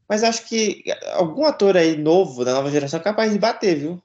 Mas 0.08 0.24
acho 0.24 0.46
que 0.48 0.84
algum 1.14 1.46
ator 1.46 1.78
aí 1.78 1.98
novo, 1.98 2.44
da 2.44 2.54
nova 2.54 2.70
geração, 2.70 3.00
é 3.00 3.04
capaz 3.04 3.32
de 3.32 3.40
bater, 3.40 3.76
viu? 3.78 4.04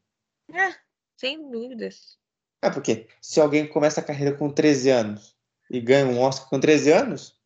É, 0.52 0.75
sem 1.16 1.50
dúvidas. 1.50 2.18
É, 2.62 2.70
porque 2.70 3.06
se 3.20 3.40
alguém 3.40 3.66
começa 3.68 4.00
a 4.00 4.04
carreira 4.04 4.37
com 4.37 4.50
13 4.50 4.90
anos 4.90 5.37
e 5.70 5.80
ganha 5.80 6.06
um 6.06 6.20
Oscar 6.20 6.49
com 6.49 6.58
13 6.58 6.92
anos, 6.92 7.38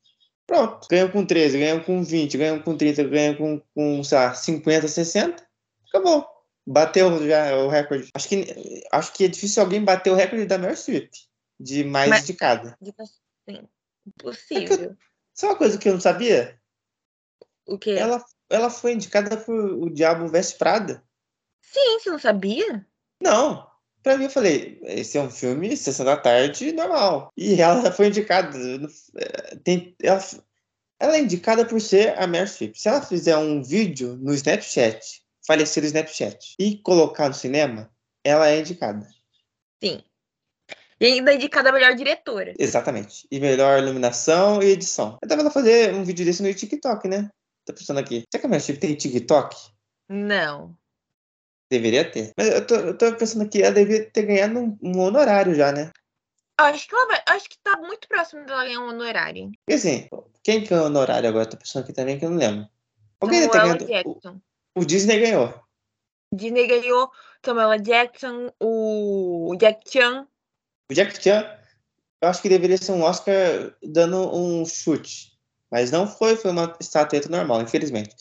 pronto. 0.47 0.87
Ganha 0.91 1.09
com 1.09 1.25
13, 1.25 1.59
ganha 1.59 1.81
com 1.81 2.03
20, 2.03 2.39
ganha 2.39 2.63
com 2.63 2.77
30, 2.77 3.05
ganha 3.05 3.37
com, 3.37 3.61
com 3.75 4.05
sei 4.05 4.19
lá, 4.19 4.35
50, 4.35 4.89
60, 4.89 5.47
acabou. 5.89 6.27
Bateu 6.67 7.27
já 7.27 7.57
o 7.57 7.69
recorde. 7.69 8.09
Acho 8.15 8.29
que, 8.29 8.83
acho 8.93 9.13
que 9.13 9.25
é 9.25 9.29
difícil 9.29 9.63
alguém 9.63 9.85
bater 9.85 10.11
o 10.11 10.15
recorde 10.17 10.47
da 10.47 10.59
Meryl 10.59 10.77
Streep, 10.77 11.11
de 11.59 11.85
mais 11.85 12.09
Mas- 12.09 12.23
indicada. 12.23 12.79
Sim. 13.49 13.69
Impossível. 14.07 14.97
Sabe 15.35 15.53
uma 15.53 15.59
coisa 15.59 15.79
que 15.79 15.89
eu 15.89 15.95
não 15.95 16.01
sabia? 16.01 16.61
O 17.67 17.79
quê? 17.79 17.93
Ela, 17.93 18.25
ela 18.51 18.69
foi 18.71 18.93
indicada 18.93 19.37
por 19.37 19.55
O 19.55 19.89
Diabo 19.91 20.29
Veste 20.29 20.59
Prada. 20.59 21.03
Sim, 21.63 21.99
você 21.99 22.11
não 22.11 22.19
sabia? 22.19 22.87
Não. 23.23 23.67
Pra 24.03 24.17
mim, 24.19 24.25
eu 24.25 24.31
falei, 24.31 24.81
esse 24.83 25.17
é 25.17 25.21
um 25.23 25.31
filme 25.31 25.77
Sessão 25.77 26.05
da 26.05 26.17
Tarde 26.17 26.73
normal. 26.73 27.33
E 27.37 27.61
ela 27.61 27.91
foi 27.93 28.09
indicada. 28.09 28.59
eh, 29.17 29.57
Tem, 29.63 29.95
ela, 30.03 30.21
ela 30.99 31.17
é 31.17 31.21
indicada 31.21 31.65
por 31.65 31.81
ser 31.81 32.19
a 32.19 32.27
Meryl 32.27 32.49
Streep. 32.49 32.75
Se 32.75 32.89
ela 32.89 33.01
fizer 33.03 33.37
um 33.37 33.63
vídeo 33.63 34.17
no 34.17 34.35
Snapchat, 34.35 35.23
falecido 35.47 35.87
Snapchat, 35.87 36.55
e 36.59 36.79
colocar 36.79 37.29
no 37.29 37.35
cinema, 37.35 37.91
ela 38.25 38.49
é 38.49 38.61
indicada. 38.61 39.09
Sim. 39.83 40.03
E 41.01 41.07
ainda 41.07 41.33
é 41.33 41.35
indicada 41.35 41.71
a 41.71 41.73
melhor 41.73 41.95
diretora. 41.95 42.55
Exatamente. 42.59 43.27
E 43.31 43.41
melhor 43.41 43.83
iluminação 43.83 44.63
e 44.63 44.67
edição. 44.67 45.19
Eu 45.21 45.29
tava 45.29 45.51
fazer 45.51 45.93
um 45.95 46.05
vídeo 46.05 46.25
desse 46.25 46.43
no 46.43 46.55
TikTok, 46.55 47.09
né? 47.09 47.29
Tô 47.65 47.73
pensando 47.73 47.99
aqui. 47.99 48.25
Será 48.31 48.41
que 48.41 48.47
a 48.47 48.49
Meryl 48.49 48.61
Streep 48.61 48.81
tem 48.81 48.95
TikTok? 48.95 49.57
Não. 50.09 50.77
Deveria 51.73 52.05
ter. 52.05 52.33
Mas 52.37 52.51
eu 52.51 52.67
tô, 52.67 52.75
eu 52.75 52.99
tô 52.99 53.15
pensando 53.15 53.45
aqui, 53.45 53.63
ela 53.63 53.73
deveria 53.73 54.11
ter 54.11 54.27
ganhado 54.27 54.59
um, 54.59 54.79
um 54.83 55.01
honorário 55.01 55.55
já, 55.55 55.73
né? 55.73 55.91
Acho 56.61 56.87
que, 56.87 56.95
ela 56.95 57.07
vai, 57.07 57.23
acho 57.29 57.49
que 57.49 57.57
tá 57.65 57.79
muito 57.79 58.07
próximo 58.07 58.45
dela 58.45 58.67
ganhar 58.67 58.81
um 58.81 58.91
honorário. 58.91 59.51
Porque 59.65 59.73
assim, 59.73 60.07
quem 60.43 60.65
ganhou 60.65 60.85
honorário 60.85 61.27
agora? 61.27 61.47
Tô 61.47 61.57
pensando 61.57 61.85
aqui 61.85 61.95
também 61.95 62.19
que 62.19 62.27
eu 62.27 62.31
não 62.31 62.37
lembro. 62.37 62.69
Alguém 63.19 63.45
Samuel 63.45 63.63
ganhado. 63.63 63.85
O, 63.85 63.89
Jackson. 63.89 64.41
o 64.77 64.85
Disney 64.85 65.19
ganhou. 65.19 65.55
Disney 66.35 66.67
ganhou 66.67 67.11
Samuel 67.43 67.81
Jackson, 67.81 68.53
o 68.61 69.57
Jack 69.59 69.91
Chan. 69.91 70.29
O 70.91 70.95
Jack 70.95 71.23
Chan, 71.23 71.59
eu 72.21 72.29
acho 72.29 72.43
que 72.43 72.51
deveria 72.51 72.77
ser 72.77 72.93
um 72.93 73.03
Oscar 73.03 73.35
dando 73.83 74.19
um 74.37 74.67
chute. 74.67 75.33
Mas 75.71 75.91
não 75.91 76.07
foi, 76.07 76.37
foi 76.37 76.51
uma 76.51 76.77
estatueta 76.79 77.31
normal, 77.31 77.63
infelizmente. 77.63 78.15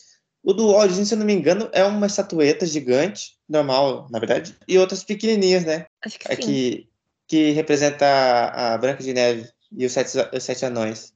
O 0.44 0.52
do 0.52 0.86
Disney, 0.86 1.04
se 1.06 1.14
eu 1.14 1.18
não 1.18 1.26
me 1.26 1.32
engano, 1.32 1.68
é 1.72 1.84
uma 1.84 2.06
estatueta 2.06 2.66
gigante, 2.66 3.36
normal, 3.48 4.08
na 4.10 4.18
verdade, 4.18 4.56
e 4.66 4.76
outras 4.78 5.04
pequenininhas, 5.04 5.64
né? 5.64 5.86
Acho 6.04 6.18
que 6.18 6.32
É 6.32 6.34
sim. 6.34 6.42
que, 6.42 6.88
que 7.28 7.50
representa 7.52 8.04
a, 8.04 8.74
a 8.74 8.78
Branca 8.78 9.02
de 9.02 9.12
Neve 9.14 9.48
e 9.70 9.86
os 9.86 9.92
Sete, 9.92 10.18
os 10.34 10.42
sete 10.42 10.64
Anões. 10.64 11.12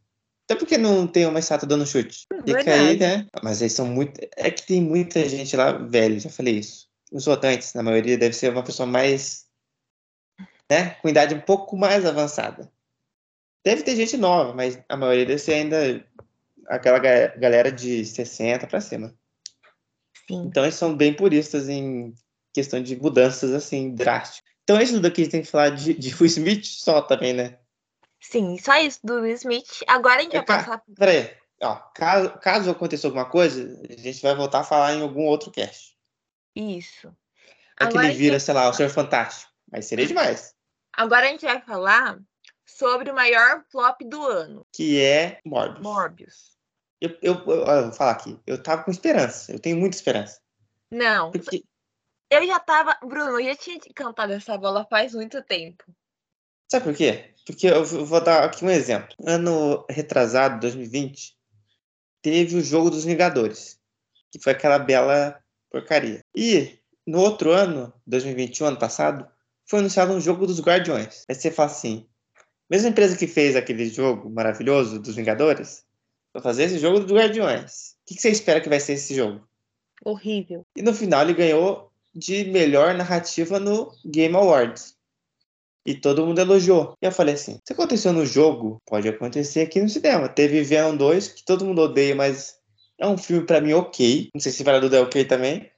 Até 0.48 0.54
porque 0.54 0.78
não 0.78 1.08
tem 1.08 1.26
uma 1.26 1.40
estátua 1.40 1.66
dando 1.68 1.84
chute. 1.84 2.24
Fica 2.46 2.72
aí, 2.72 2.96
Verdade. 2.96 2.98
né? 3.00 3.26
Mas 3.42 3.60
eles 3.60 3.72
são 3.72 3.84
muito. 3.84 4.20
É 4.36 4.48
que 4.48 4.64
tem 4.64 4.80
muita 4.80 5.28
gente 5.28 5.56
lá 5.56 5.72
velha, 5.72 6.20
já 6.20 6.30
falei 6.30 6.58
isso. 6.58 6.86
Os 7.10 7.24
votantes, 7.24 7.74
na 7.74 7.82
maioria, 7.82 8.16
deve 8.16 8.32
ser 8.34 8.52
uma 8.52 8.62
pessoa 8.62 8.86
mais. 8.86 9.46
né? 10.70 10.90
Com 11.02 11.08
idade 11.08 11.34
um 11.34 11.40
pouco 11.40 11.76
mais 11.76 12.06
avançada. 12.06 12.70
Deve 13.64 13.82
ter 13.82 13.96
gente 13.96 14.16
nova, 14.16 14.54
mas 14.54 14.78
a 14.88 14.96
maioria 14.96 15.26
deve 15.26 15.40
ser 15.40 15.54
ainda 15.54 16.06
aquela 16.68 16.98
ga- 16.98 17.34
galera 17.36 17.70
de 17.72 18.04
60 18.04 18.66
pra 18.66 18.80
cima. 18.80 19.14
Sim. 20.28 20.44
Então 20.46 20.64
eles 20.64 20.74
são 20.74 20.96
bem 20.96 21.14
puristas 21.14 21.68
em 21.68 22.14
questão 22.52 22.82
de 22.82 22.96
mudanças 22.96 23.52
assim 23.52 23.94
drásticas. 23.94 24.50
Então 24.64 24.80
isso 24.80 24.98
daqui 25.00 25.20
a 25.20 25.24
gente 25.24 25.32
tem 25.32 25.42
que 25.42 25.50
falar 25.50 25.70
de, 25.70 25.94
de 25.94 26.08
Will 26.14 26.26
Smith 26.26 26.64
só 26.64 27.00
também, 27.02 27.32
né? 27.32 27.58
Sim, 28.20 28.58
só 28.58 28.74
isso 28.76 28.98
do 29.04 29.20
Will 29.20 29.34
Smith. 29.34 29.82
Agora 29.86 30.16
a 30.20 30.22
gente 30.22 30.32
vai 30.32 30.40
Epa. 30.40 30.56
passar. 30.58 30.82
Peraí, 30.96 31.36
ó, 31.62 31.76
caso, 31.94 32.30
caso 32.40 32.70
aconteça 32.70 33.06
alguma 33.06 33.28
coisa, 33.28 33.80
a 33.88 33.92
gente 34.00 34.20
vai 34.22 34.34
voltar 34.34 34.60
a 34.60 34.64
falar 34.64 34.94
em 34.94 35.02
algum 35.02 35.24
outro 35.26 35.50
cast. 35.52 35.96
Isso. 36.56 37.08
É 37.78 37.84
que 37.84 37.84
Agora 37.84 38.00
a 38.00 38.04
ele 38.04 38.12
gente 38.14 38.18
vira, 38.22 38.40
sei 38.40 38.54
lá, 38.54 38.68
o 38.68 38.72
Senhor 38.72 38.88
Fantástico. 38.88 39.52
Mas 39.70 39.84
seria 39.86 40.06
demais. 40.06 40.54
Agora 40.92 41.26
a 41.26 41.28
gente 41.28 41.44
vai 41.44 41.60
falar 41.60 42.18
sobre 42.64 43.10
o 43.10 43.14
maior 43.14 43.62
flop 43.70 44.00
do 44.02 44.22
ano, 44.26 44.66
Que 44.72 45.00
é 45.00 45.40
Morbius. 45.44 45.82
Morbius. 45.82 46.55
Eu, 47.22 47.34
eu, 47.36 47.52
eu, 47.52 47.82
vou 47.84 47.92
falar 47.92 48.12
aqui. 48.12 48.38
Eu 48.46 48.62
tava 48.62 48.82
com 48.82 48.90
esperança. 48.90 49.52
Eu 49.52 49.58
tenho 49.58 49.76
muita 49.76 49.96
esperança. 49.96 50.40
Não, 50.90 51.30
Porque, 51.30 51.64
eu 52.30 52.46
já 52.46 52.58
tava. 52.58 52.96
Bruno, 53.04 53.40
eu 53.40 53.44
já 53.44 53.56
tinha 53.56 53.78
cantado 53.94 54.32
essa 54.32 54.56
bola 54.58 54.86
faz 54.88 55.14
muito 55.14 55.42
tempo. 55.42 55.84
sabe 56.70 56.84
por 56.84 56.94
quê? 56.94 57.34
Porque 57.46 57.66
eu 57.68 57.84
vou 57.84 58.20
dar 58.20 58.44
aqui 58.44 58.64
um 58.64 58.70
exemplo. 58.70 59.14
Ano 59.24 59.84
retrasado, 59.88 60.60
2020, 60.60 61.36
teve 62.20 62.56
o 62.56 62.62
jogo 62.62 62.90
dos 62.90 63.04
Vingadores. 63.04 63.78
Que 64.32 64.40
foi 64.40 64.52
aquela 64.52 64.78
bela 64.78 65.40
porcaria. 65.70 66.24
E 66.34 66.78
no 67.06 67.20
outro 67.20 67.52
ano, 67.52 67.92
2021, 68.06 68.66
ano 68.66 68.78
passado, 68.78 69.28
foi 69.64 69.78
anunciado 69.78 70.12
um 70.12 70.20
jogo 70.20 70.46
dos 70.46 70.60
Guardiões. 70.60 71.24
Aí 71.28 71.34
você 71.34 71.50
fala 71.50 71.70
assim: 71.70 72.08
mesma 72.68 72.88
empresa 72.88 73.16
que 73.16 73.28
fez 73.28 73.54
aquele 73.54 73.88
jogo 73.88 74.28
maravilhoso 74.28 74.98
dos 74.98 75.14
Vingadores, 75.14 75.85
vai 76.36 76.42
fazer 76.42 76.64
esse 76.64 76.78
jogo 76.78 77.00
dos 77.00 77.10
Guardiões. 77.12 77.92
O 78.02 78.06
que 78.06 78.14
que 78.14 78.20
você 78.20 78.30
espera 78.30 78.60
que 78.60 78.68
vai 78.68 78.78
ser 78.80 78.92
esse 78.94 79.14
jogo? 79.14 79.46
Horrível. 80.04 80.64
E 80.76 80.82
no 80.82 80.92
final 80.94 81.22
ele 81.22 81.34
ganhou 81.34 81.90
de 82.14 82.44
melhor 82.44 82.94
narrativa 82.94 83.58
no 83.58 83.90
Game 84.04 84.34
Awards. 84.36 84.94
E 85.86 85.94
todo 85.94 86.26
mundo 86.26 86.40
elogiou. 86.40 86.94
E 87.00 87.06
eu 87.06 87.12
falei 87.12 87.34
assim: 87.34 87.58
se 87.64 87.72
aconteceu 87.72 88.12
no 88.12 88.26
jogo, 88.26 88.80
pode 88.86 89.08
acontecer 89.08 89.62
aqui 89.62 89.80
no 89.80 89.88
cinema. 89.88 90.28
Teve 90.28 90.62
Venom 90.62 90.96
2, 90.96 91.28
que 91.28 91.44
todo 91.44 91.64
mundo 91.64 91.82
odeia, 91.82 92.14
mas 92.14 92.56
é 92.98 93.06
um 93.06 93.16
filme 93.16 93.46
pra 93.46 93.60
mim 93.60 93.72
ok. 93.72 94.28
Não 94.34 94.40
sei 94.40 94.52
se 94.52 94.64
para 94.64 94.80
Duda 94.80 94.96
é 94.96 95.00
ok 95.00 95.24
também. 95.24 95.70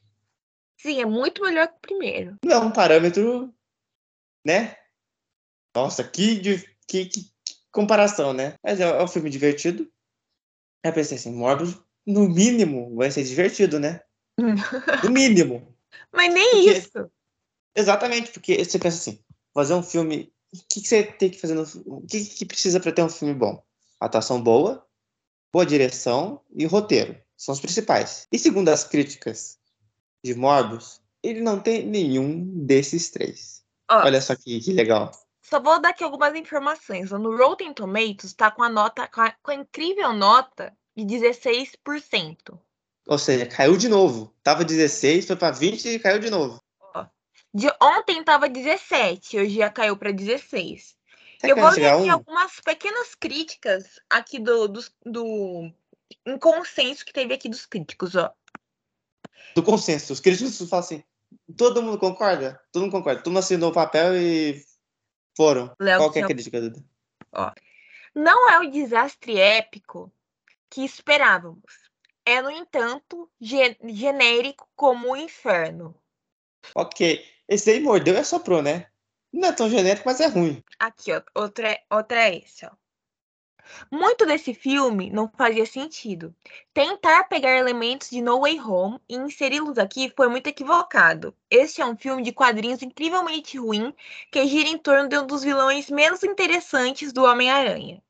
Sim, 0.80 1.00
é 1.00 1.04
muito 1.06 1.42
melhor 1.42 1.68
que 1.68 1.74
o 1.74 1.80
primeiro. 1.80 2.36
Não 2.44 2.52
é 2.56 2.58
um 2.60 2.70
parâmetro, 2.72 3.52
né? 4.46 4.76
Nossa, 5.74 6.02
que, 6.02 6.40
que- 6.88 7.04
que 7.06 7.30
comparação, 7.70 8.32
né? 8.32 8.54
Mas 8.64 8.80
é, 8.80 8.84
é 8.84 9.02
um 9.02 9.08
filme 9.08 9.28
divertido. 9.30 9.88
Aí 10.85 10.90
eu 10.90 10.94
pensei 10.94 11.16
assim: 11.18 11.32
Morbius, 11.32 11.76
no 12.06 12.28
mínimo, 12.28 12.94
vai 12.97 13.11
ser 13.11 13.25
divertido, 13.25 13.78
né? 13.78 14.00
No 15.04 15.11
mínimo. 15.11 15.75
Mas 16.12 16.32
nem 16.32 16.50
Porque- 16.50 16.70
isso. 16.78 17.11
Exatamente, 17.75 18.30
porque 18.32 18.64
você 18.64 18.78
pensa 18.78 18.97
assim, 18.97 19.18
fazer 19.54 19.75
um 19.75 19.82
filme, 19.82 20.32
o 20.52 20.58
que, 20.68 20.80
que 20.80 20.88
você 20.88 21.04
tem 21.04 21.30
que 21.30 21.40
fazer 21.40 21.54
no 21.54 21.62
o 21.87 22.00
que, 22.06 22.25
que 22.25 22.44
precisa 22.44 22.80
para 22.80 22.90
ter 22.92 23.02
um 23.02 23.08
filme 23.08 23.35
bom? 23.35 23.62
Atuação 24.00 24.42
boa, 24.42 24.85
boa 25.52 25.64
direção 25.64 26.40
e 26.54 26.64
roteiro. 26.66 27.16
São 27.37 27.52
os 27.52 27.61
principais. 27.61 28.26
E 28.32 28.38
segundo 28.38 28.68
as 28.68 28.82
críticas 28.85 29.58
de 30.25 30.35
Morbius, 30.35 31.00
ele 31.23 31.40
não 31.40 31.61
tem 31.61 31.87
nenhum 31.87 32.44
desses 32.66 33.11
três. 33.11 33.62
Ó, 33.88 34.04
Olha 34.04 34.20
só 34.20 34.35
que, 34.35 34.58
que 34.61 34.73
legal. 34.73 35.12
Só 35.48 35.60
vou 35.60 35.80
dar 35.80 35.90
aqui 35.90 36.04
algumas 36.04 36.34
informações. 36.34 37.10
No 37.10 37.36
Rotten 37.36 37.72
Tomatoes 37.72 38.32
tá 38.34 38.50
com 38.50 38.62
a 38.62 38.68
nota, 38.68 39.08
com 39.08 39.20
a, 39.20 39.30
com 39.42 39.50
a 39.50 39.54
incrível 39.54 40.12
nota 40.12 40.76
de 40.96 41.04
16%. 41.04 42.58
Ou 43.06 43.18
seja, 43.18 43.46
caiu 43.46 43.76
de 43.76 43.88
novo. 43.88 44.34
Tava 44.42 44.64
16, 44.64 45.26
foi 45.26 45.36
para 45.36 45.50
20 45.50 45.88
e 45.88 45.98
caiu 45.98 46.18
de 46.18 46.30
novo. 46.30 46.62
De 47.54 47.66
ontem 47.80 48.22
tava 48.22 48.48
17, 48.48 49.38
hoje 49.38 49.56
já 49.56 49.70
caiu 49.70 49.96
para 49.96 50.12
16. 50.12 50.96
Será 51.40 51.52
Eu 51.52 51.56
vou 51.56 51.70
ler 51.70 51.86
aqui 51.86 52.02
um? 52.02 52.12
algumas 52.12 52.60
pequenas 52.60 53.14
críticas 53.14 53.98
aqui 54.10 54.38
do, 54.38 54.68
do, 54.68 54.84
do 55.06 55.72
um 56.26 56.38
consenso 56.38 57.04
que 57.04 57.12
teve 57.12 57.32
aqui 57.32 57.48
dos 57.48 57.64
críticos, 57.64 58.14
ó. 58.14 58.30
Do 59.54 59.62
consenso. 59.62 60.12
Os 60.12 60.20
críticos 60.20 60.58
falam 60.68 60.84
assim, 60.84 61.02
Todo 61.56 61.82
mundo 61.82 61.98
concorda? 61.98 62.60
Todo 62.72 62.82
mundo 62.82 62.92
concorda. 62.92 63.20
Todo 63.20 63.32
mundo 63.32 63.38
assinou 63.38 63.70
o 63.70 63.74
papel 63.74 64.16
e 64.16 64.62
foram. 65.38 65.73
Léo, 65.78 65.99
Qual 66.00 66.11
que 66.12 66.18
é 66.18 66.23
a 66.25 66.26
crítica, 66.26 66.61
Duda? 66.61 66.85
Não 68.12 68.50
é 68.50 68.59
o 68.59 68.71
desastre 68.71 69.38
épico 69.38 70.12
que 70.68 70.85
esperávamos. 70.85 71.62
É, 72.26 72.42
no 72.42 72.50
entanto, 72.50 73.30
ge- 73.40 73.78
genérico 73.85 74.68
como 74.75 75.12
o 75.12 75.16
inferno. 75.16 75.95
Ok. 76.75 77.25
Esse 77.49 77.71
aí 77.71 77.80
mordeu 77.80 78.14
e 78.14 78.18
assoprou, 78.18 78.61
né? 78.61 78.88
Não 79.33 79.49
é 79.49 79.52
tão 79.52 79.71
genérico, 79.71 80.02
mas 80.07 80.21
é 80.21 80.26
ruim. 80.26 80.62
Aqui, 80.78 81.12
ó, 81.12 81.23
outra, 81.35 81.71
é- 81.71 81.85
outra 81.88 82.28
é 82.28 82.38
esse, 82.38 82.66
ó. 82.66 82.71
Muito 83.90 84.26
desse 84.26 84.54
filme 84.54 85.10
não 85.10 85.30
fazia 85.37 85.66
sentido. 85.66 86.34
Tentar 86.72 87.25
pegar 87.25 87.56
elementos 87.56 88.10
de 88.10 88.20
No 88.20 88.40
Way 88.40 88.60
Home 88.60 89.00
e 89.08 89.16
inseri-los 89.16 89.78
aqui 89.78 90.12
foi 90.16 90.28
muito 90.28 90.46
equivocado. 90.46 91.34
Este 91.50 91.80
é 91.80 91.87
um 91.87 91.96
filme 91.96 92.22
de 92.22 92.32
quadrinhos 92.32 92.82
incrivelmente 92.82 93.58
ruim 93.58 93.94
que 94.30 94.46
gira 94.46 94.68
em 94.68 94.78
torno 94.78 95.08
de 95.08 95.18
um 95.18 95.26
dos 95.26 95.42
vilões 95.42 95.90
menos 95.90 96.22
interessantes 96.22 97.12
do 97.12 97.25
Homem-Aranha. 97.25 98.02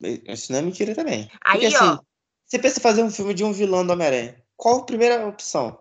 Isso 0.00 0.52
não 0.52 0.58
é 0.58 0.62
mentira 0.62 0.94
também. 0.94 1.30
Aí, 1.44 1.60
Porque 1.60 1.76
ó. 1.76 1.92
assim, 1.92 1.98
você 2.46 2.58
pensa 2.58 2.78
em 2.78 2.82
fazer 2.82 3.02
um 3.02 3.10
filme 3.10 3.34
de 3.34 3.44
um 3.44 3.52
vilão 3.52 3.86
do 3.86 3.92
Homem-Aranha. 3.92 4.42
Qual 4.56 4.80
a 4.80 4.86
primeira 4.86 5.26
opção? 5.26 5.78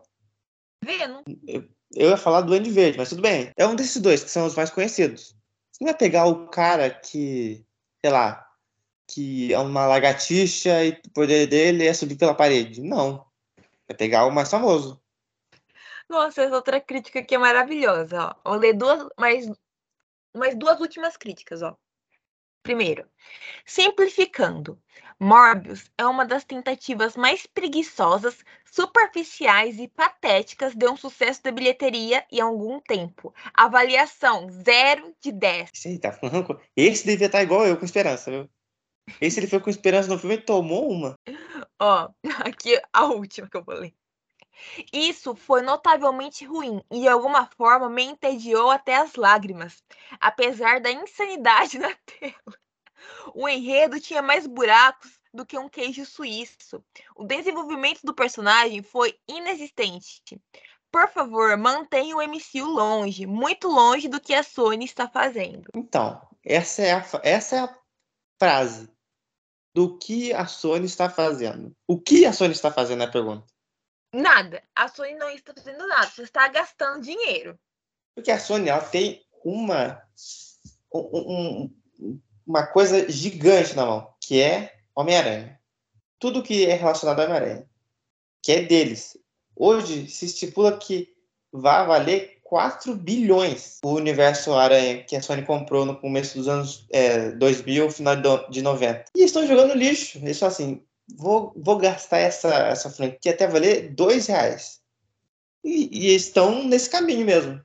Vendo? 0.83 1.23
Eu 1.95 2.09
ia 2.09 2.17
falar 2.17 2.41
do 2.41 2.47
Duende 2.47 2.71
Verde, 2.71 2.97
mas 2.97 3.09
tudo 3.09 3.21
bem. 3.21 3.51
É 3.55 3.67
um 3.67 3.75
desses 3.75 4.01
dois, 4.01 4.23
que 4.23 4.29
são 4.29 4.45
os 4.45 4.55
mais 4.55 4.69
conhecidos. 4.69 5.35
Você 5.71 5.83
não 5.83 5.87
vai 5.87 5.97
pegar 5.97 6.25
o 6.25 6.47
cara 6.47 6.89
que, 6.89 7.65
sei 8.03 8.11
lá, 8.11 8.47
que 9.07 9.53
é 9.53 9.59
uma 9.59 9.85
lagartixa 9.85 10.83
e 10.83 10.89
o 10.91 11.11
poder 11.11 11.47
dele 11.47 11.87
é 11.87 11.93
subir 11.93 12.17
pela 12.17 12.33
parede. 12.33 12.81
Não. 12.81 13.25
Vai 13.87 13.97
pegar 13.97 14.25
o 14.25 14.31
mais 14.31 14.49
famoso. 14.49 15.01
Nossa, 16.09 16.43
essa 16.43 16.55
outra 16.55 16.79
crítica 16.79 17.19
aqui 17.19 17.35
é 17.35 17.37
maravilhosa, 17.37 18.35
ó. 18.45 18.51
Vou 18.51 18.59
ler 18.59 18.73
duas, 18.73 19.07
mais, 19.19 19.49
mais 20.35 20.55
duas 20.55 20.79
últimas 20.79 21.17
críticas, 21.17 21.61
ó. 21.61 21.75
Primeiro, 22.61 23.05
simplificando. 23.65 24.81
Morbius 25.19 25.91
é 25.97 26.05
uma 26.05 26.25
das 26.25 26.43
tentativas 26.45 27.15
mais 27.15 27.45
preguiçosas, 27.45 28.37
superficiais 28.65 29.79
e 29.79 29.87
patéticas 29.87 30.73
de 30.73 30.87
um 30.87 30.95
sucesso 30.95 31.41
de 31.43 31.51
bilheteria 31.51 32.25
em 32.31 32.39
algum 32.39 32.79
tempo. 32.79 33.33
Avaliação 33.53 34.47
0 34.49 35.13
de 35.21 35.31
10. 35.31 35.71
Esse 35.73 35.87
aí 35.89 35.99
tá 35.99 36.11
falando. 36.13 36.59
Esse 36.75 37.05
devia 37.05 37.27
estar 37.27 37.43
igual 37.43 37.65
eu, 37.65 37.77
com 37.77 37.85
esperança, 37.85 38.31
viu? 38.31 38.49
Esse 39.19 39.39
ele 39.39 39.47
foi 39.47 39.59
com 39.59 39.69
esperança 39.69 40.09
no 40.09 40.17
filme 40.17 40.35
e 40.35 40.41
tomou 40.41 40.89
uma. 40.89 41.15
Ó, 41.79 42.09
aqui 42.45 42.81
a 42.91 43.05
última 43.05 43.49
que 43.49 43.57
eu 43.57 43.63
vou 43.63 43.75
ler. 43.75 43.93
Isso 44.91 45.35
foi 45.35 45.61
notavelmente 45.61 46.45
ruim 46.45 46.81
e 46.91 47.01
de 47.01 47.07
alguma 47.07 47.45
forma 47.45 47.89
me 47.89 48.03
entediou 48.03 48.69
até 48.69 48.95
as 48.95 49.15
lágrimas, 49.15 49.83
apesar 50.19 50.79
da 50.79 50.91
insanidade 50.91 51.77
na 51.79 51.93
tela. 52.05 52.57
O 53.33 53.49
enredo 53.49 53.99
tinha 53.99 54.21
mais 54.21 54.47
buracos 54.47 55.19
do 55.33 55.45
que 55.45 55.57
um 55.57 55.67
queijo 55.67 56.05
suíço. 56.05 56.83
O 57.15 57.25
desenvolvimento 57.25 58.01
do 58.03 58.13
personagem 58.13 58.81
foi 58.83 59.17
inexistente. 59.27 60.21
Por 60.91 61.09
favor, 61.09 61.57
mantenha 61.57 62.15
o 62.15 62.21
MCU 62.21 62.65
longe, 62.65 63.25
muito 63.25 63.67
longe 63.67 64.07
do 64.07 64.21
que 64.21 64.33
a 64.33 64.43
Sony 64.43 64.85
está 64.85 65.09
fazendo. 65.09 65.69
Então, 65.75 66.21
essa 66.45 66.83
é 66.83 66.93
a, 66.93 67.05
essa 67.23 67.55
é 67.55 67.59
a 67.61 67.79
frase 68.39 68.92
do 69.73 69.97
que 69.97 70.31
a 70.33 70.45
Sony 70.45 70.85
está 70.85 71.09
fazendo. 71.09 71.75
O 71.87 71.99
que 71.99 72.25
a 72.25 72.33
Sony 72.33 72.51
está 72.51 72.71
fazendo 72.71 73.01
é 73.01 73.05
a 73.05 73.11
pergunta. 73.11 73.45
Nada. 74.13 74.61
A 74.75 74.87
Sony 74.87 75.15
não 75.15 75.29
está 75.29 75.53
fazendo 75.53 75.87
nada, 75.87 76.07
só 76.07 76.21
está 76.21 76.47
gastando 76.47 77.01
dinheiro. 77.01 77.57
Porque 78.15 78.29
a 78.29 78.39
Sony 78.39 78.69
ela 78.69 78.81
tem 78.81 79.25
uma, 79.43 80.01
um- 80.93 81.71
um- 81.99 82.21
uma 82.45 82.67
coisa 82.67 83.09
gigante 83.09 83.75
na 83.75 83.85
mão, 83.85 84.13
que 84.21 84.39
é 84.39 84.75
Homem-Aranha. 84.95 85.59
Tudo 86.19 86.43
que 86.43 86.65
é 86.65 86.75
relacionado 86.75 87.19
ao 87.19 87.25
Homem-Aranha, 87.25 87.67
que 88.43 88.51
é 88.51 88.61
deles. 88.61 89.17
Hoje 89.55 90.07
se 90.07 90.25
estipula 90.25 90.77
que 90.77 91.11
vai 91.51 91.85
valer 91.87 92.32
4 92.53 92.93
bilhões 92.93 93.79
o 93.83 93.95
universo 93.95 94.53
Aranha 94.53 95.03
que 95.03 95.15
a 95.15 95.21
Sony 95.23 95.43
comprou 95.43 95.87
no 95.87 95.99
começo 95.99 96.37
dos 96.37 96.47
anos 96.47 96.85
é, 96.91 97.31
2000, 97.31 97.89
final 97.89 98.15
de 98.47 98.61
90. 98.61 99.05
E 99.15 99.23
estão 99.23 99.47
jogando 99.47 99.73
lixo. 99.73 100.19
Eles 100.19 100.37
falam 100.37 100.53
assim, 100.53 100.85
vou, 101.17 101.51
vou 101.55 101.79
gastar 101.79 102.19
essa, 102.19 102.53
essa 102.67 102.91
franquia 102.91 103.31
até 103.31 103.47
valer 103.47 103.89
2 103.95 104.27
reais. 104.27 104.81
E, 105.63 106.09
e 106.11 106.13
estão 106.13 106.63
nesse 106.63 106.91
caminho 106.91 107.25
mesmo 107.25 107.59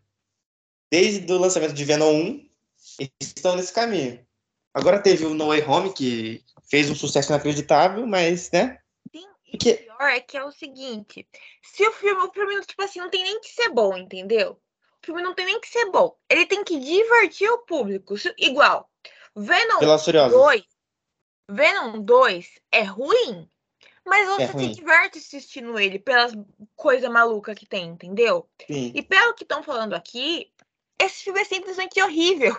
desde 0.91 1.31
o 1.31 1.37
lançamento 1.37 1.75
de 1.75 1.85
Venom 1.85 2.11
1, 2.11 2.49
eles 2.99 3.11
estão 3.21 3.57
nesse 3.57 3.75
caminho. 3.75 4.27
Agora 4.73 5.03
teve 5.03 5.27
o 5.27 5.35
No 5.35 5.49
Way 5.49 5.65
Home, 5.65 5.93
que 5.93 6.43
fez 6.71 6.89
um 6.89 6.95
sucesso 6.95 7.31
inacreditável, 7.31 8.07
mas, 8.07 8.51
né? 8.51 8.79
Sim, 9.15 9.27
Porque- 9.51 9.73
o 9.73 9.99
pior 9.99 10.09
é 10.09 10.21
que 10.21 10.39
é 10.39 10.43
o 10.43 10.51
seguinte: 10.51 11.29
se 11.63 11.87
o 11.87 11.93
filme, 11.93 12.23
o 12.23 12.33
filme, 12.33 12.59
tipo 12.65 12.83
assim, 12.83 13.01
não 13.01 13.11
tem 13.11 13.23
nem 13.23 13.39
que 13.39 13.51
ser 13.51 13.69
bom, 13.69 13.95
entendeu? 13.95 14.59
Filme 15.09 15.23
não 15.23 15.35
tem 15.35 15.47
nem 15.47 15.59
que 15.59 15.69
ser 15.69 15.91
bom. 15.91 16.15
Ele 16.29 16.45
tem 16.45 16.63
que 16.63 16.79
divertir 16.79 17.49
o 17.49 17.65
público. 17.65 18.19
Se- 18.19 18.35
igual, 18.37 18.91
Venom 19.35 19.79
Velozes 19.79 20.03
e 20.03 20.05
Furiosos. 20.05 20.33
2. 20.39 20.65
Venom 21.51 22.03
2 22.03 22.61
é 22.71 22.83
ruim, 22.83 23.51
mas 24.05 24.29
você 24.29 24.49
se 24.49 24.53
ruim. 24.53 24.71
diverte 24.73 25.17
assistindo 25.17 25.79
ele 25.79 25.99
pelas 25.99 26.35
coisas 26.77 27.11
malucas 27.11 27.59
que 27.59 27.65
tem, 27.65 27.87
entendeu? 27.87 28.47
Sim. 28.67 28.93
E 28.95 29.03
pelo 29.03 29.33
que 29.33 29.45
estão 29.45 29.63
falando 29.63 29.95
aqui, 29.95 30.53
esse 31.01 31.25
filme 31.25 31.41
é 31.41 31.45
simplesmente 31.47 32.03
horrível. 32.03 32.55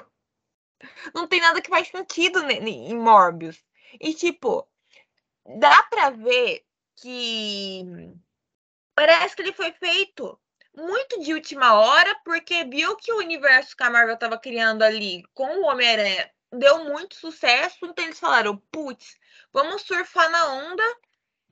Não 1.14 1.28
tem 1.28 1.40
nada 1.40 1.62
que 1.62 1.70
faz 1.70 1.88
sentido 1.88 2.40
em 2.50 2.98
Morbius. 2.98 3.64
E, 4.02 4.12
tipo, 4.16 4.68
dá 5.60 5.84
pra 5.84 6.10
ver 6.10 6.66
que 6.96 7.86
parece 8.96 9.36
que 9.36 9.44
ele 9.44 9.54
foi 9.54 9.72
feito 9.74 10.40
muito 10.80 11.22
de 11.22 11.34
última 11.34 11.74
hora, 11.74 12.16
porque 12.24 12.64
viu 12.66 12.96
que 12.96 13.12
o 13.12 13.18
universo 13.18 13.76
que 13.76 13.84
a 13.84 13.90
Marvel 13.90 14.18
tava 14.18 14.38
criando 14.38 14.84
ali 14.84 15.24
com 15.34 15.60
o 15.60 15.66
Homem-Aranha 15.66 16.30
deu 16.52 16.84
muito 16.86 17.16
sucesso, 17.16 17.78
então 17.84 18.04
eles 18.04 18.20
falaram, 18.20 18.58
putz, 18.72 19.16
vamos 19.54 19.84
surfar 19.84 20.30
na 20.32 20.54
onda 20.54 20.84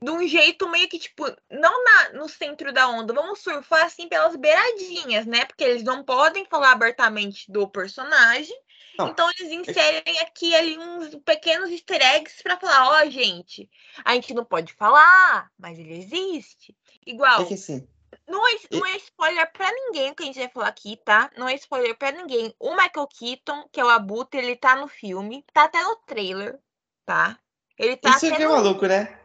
de 0.01 0.11
um 0.11 0.27
jeito 0.27 0.69
meio 0.69 0.87
que, 0.87 0.99
tipo, 0.99 1.25
não 1.49 1.83
na, 1.83 2.09
no 2.13 2.29
centro 2.29 2.71
da 2.71 2.87
onda, 2.87 3.13
vamos 3.13 3.39
surfar 3.39 3.85
assim 3.85 4.07
pelas 4.07 4.35
beiradinhas, 4.35 5.25
né? 5.25 5.45
Porque 5.45 5.63
eles 5.63 5.83
não 5.83 6.03
podem 6.03 6.45
falar 6.45 6.71
abertamente 6.71 7.51
do 7.51 7.67
personagem. 7.67 8.55
Não, 8.97 9.09
Então 9.09 9.29
eles 9.37 9.51
inserem 9.51 10.19
aqui 10.19 10.55
ali 10.55 10.77
uns 10.77 11.15
pequenos 11.23 11.69
easter 11.69 12.01
eggs 12.01 12.41
pra 12.43 12.57
falar, 12.57 12.89
ó, 12.89 13.09
gente, 13.09 13.69
a 14.03 14.13
gente 14.13 14.33
não 14.33 14.45
pode 14.45 14.73
falar, 14.73 15.51
mas 15.57 15.77
ele 15.77 15.97
existe. 15.97 16.75
Igual, 17.05 17.41
É 17.41 17.45
que 17.45 17.53
assim, 17.55 17.87
não 18.27 18.47
é, 18.47 18.51
não 18.71 18.85
é 18.85 18.97
spoiler 18.97 19.51
pra 19.51 19.71
ninguém 19.71 20.13
que 20.13 20.23
a 20.23 20.25
gente 20.25 20.39
vai 20.39 20.49
falar 20.49 20.67
aqui, 20.67 20.97
tá? 20.97 21.31
Não 21.37 21.47
é 21.47 21.55
spoiler 21.55 21.97
pra 21.97 22.11
ninguém. 22.11 22.53
O 22.59 22.71
Michael 22.71 23.07
Keaton, 23.07 23.67
que 23.71 23.79
é 23.79 23.85
o 23.85 23.89
Abutre, 23.89 24.39
ele 24.39 24.55
tá 24.55 24.75
no 24.75 24.87
filme, 24.87 25.43
tá 25.53 25.63
até 25.63 25.81
no 25.81 25.95
trailer, 25.97 26.59
tá? 27.05 27.39
Ele 27.77 27.95
tá 27.95 28.09
isso 28.11 28.25
aqui 28.25 28.41
é 28.41 28.45
no... 28.45 28.53
maluco, 28.53 28.85
né? 28.85 29.19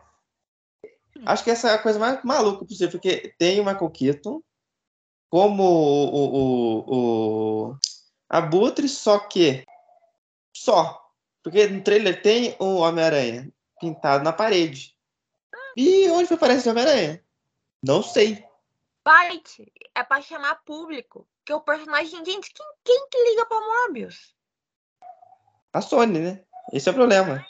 Acho 1.27 1.45
que 1.45 1.51
essa 1.51 1.71
é 1.71 1.75
a 1.75 1.83
coisa 1.83 1.99
mais 1.99 2.23
maluca 2.25 2.65
possível, 2.65 2.91
porque 2.91 3.35
tem 3.39 3.61
o 3.61 3.65
Michael 3.65 3.91
Keaton 3.91 4.43
como 5.31 5.63
o, 5.63 6.15
o, 6.15 6.85
o, 6.87 7.71
o 7.71 7.79
Abutre, 8.29 8.89
só 8.89 9.19
que 9.19 9.65
só. 10.55 11.01
Porque 11.43 11.67
no 11.67 11.83
trailer 11.83 12.23
tem 12.23 12.57
o 12.59 12.77
Homem-Aranha 12.77 13.53
pintado 13.81 14.23
na 14.23 14.33
parede. 14.33 14.97
E 15.77 16.09
onde 16.11 16.29
foi 16.29 16.37
aparecer 16.37 16.69
o 16.69 16.73
Homem-Aranha? 16.73 17.25
Não 17.83 18.03
sei. 18.03 18.45
Bite 19.05 19.73
é 19.95 20.03
pra 20.03 20.21
chamar 20.21 20.63
público. 20.65 21.29
Porque 21.39 21.53
o 21.53 21.61
personagem, 21.61 22.25
gente, 22.25 22.53
quem, 22.53 22.67
quem 22.85 23.09
que 23.09 23.31
liga 23.31 23.47
pra 23.47 23.61
Morbius? 23.61 24.35
A 25.73 25.81
Sony, 25.81 26.19
né? 26.21 26.45
Esse 26.73 26.89
é 26.89 26.93
o 26.93 26.95
problema. 26.95 27.45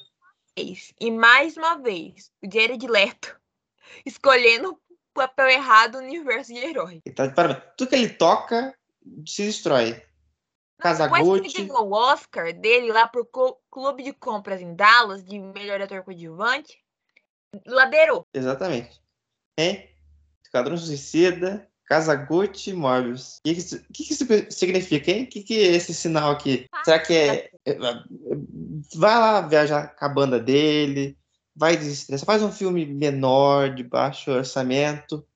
E 0.56 1.10
mais 1.10 1.56
uma 1.56 1.76
vez, 1.76 2.30
o 2.42 2.50
Jared 2.50 2.86
Leto 2.86 3.38
escolhendo 4.06 4.72
o 4.72 4.80
papel 5.12 5.48
errado 5.48 6.00
no 6.00 6.06
universo 6.06 6.52
de 6.52 6.58
herói. 6.58 7.02
Tá. 7.14 7.28
Tudo 7.76 7.88
que 7.88 7.94
ele 7.94 8.08
toca 8.08 8.74
se 9.26 9.44
destrói. 9.44 10.02
Casa 10.78 11.08
Depois 11.08 11.52
que 11.52 11.58
ele 11.58 11.68
ganhou 11.68 11.88
o 11.88 11.92
Oscar 11.92 12.52
dele 12.52 12.92
lá 12.92 13.06
pro 13.06 13.24
Clu- 13.24 13.56
Clube 13.70 14.02
de 14.02 14.12
Compras 14.12 14.60
em 14.60 14.74
Dallas, 14.74 15.22
de 15.24 15.38
melhor 15.38 15.80
ator 15.80 16.02
coadjuvante, 16.02 16.82
ladeirou. 17.66 18.26
Exatamente. 18.34 19.00
Hein? 19.56 19.91
Esquadrão 20.52 20.76
Suicida, 20.76 21.66
Casa 21.86 22.14
Gucci, 22.14 22.74
Morbius. 22.74 23.38
O 23.38 23.42
que, 23.44 23.54
que, 23.54 23.60
isso- 23.60 23.80
que 23.90 24.02
isso 24.12 24.26
significa, 24.50 25.10
hein? 25.10 25.24
O 25.24 25.26
que, 25.26 25.42
que 25.42 25.54
é 25.58 25.72
esse 25.74 25.94
sinal 25.94 26.30
aqui? 26.32 26.66
Será 26.84 26.98
que 26.98 27.14
é. 27.14 27.50
é- 27.64 27.78
Vai 28.94 29.18
lá 29.18 29.40
viajar 29.40 29.96
com 29.96 30.04
a 30.04 30.08
banda 30.10 30.38
dele, 30.38 31.16
vai 31.56 31.74
desestressar, 31.76 32.26
faz 32.26 32.42
um 32.42 32.52
filme 32.52 32.84
menor, 32.84 33.74
de 33.74 33.82
baixo 33.82 34.30
orçamento, 34.30 35.26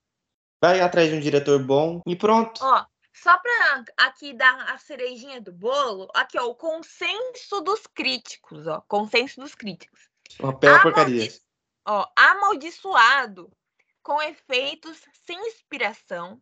vai 0.60 0.80
atrás 0.80 1.08
de 1.08 1.14
um 1.16 1.20
diretor 1.20 1.64
bom 1.64 2.02
e 2.06 2.14
pronto. 2.14 2.60
Ó, 2.62 2.84
só 3.14 3.38
pra 3.38 3.84
aqui 3.96 4.34
dar 4.34 4.68
a 4.70 4.76
cerejinha 4.76 5.40
do 5.40 5.52
bolo, 5.52 6.08
aqui, 6.14 6.38
ó, 6.38 6.44
o 6.46 6.54
consenso 6.54 7.62
dos 7.62 7.86
críticos, 7.86 8.66
ó. 8.66 8.82
Consenso 8.86 9.40
dos 9.40 9.54
críticos. 9.54 10.00
Uma 10.40 10.52
bela 10.52 10.82
porcaria. 10.82 11.22
Amaldi- 11.22 11.40
Ó, 11.88 12.04
amaldiçoado 12.16 13.50
com 14.06 14.22
efeitos 14.22 15.02
sem 15.26 15.36
inspiração, 15.48 16.40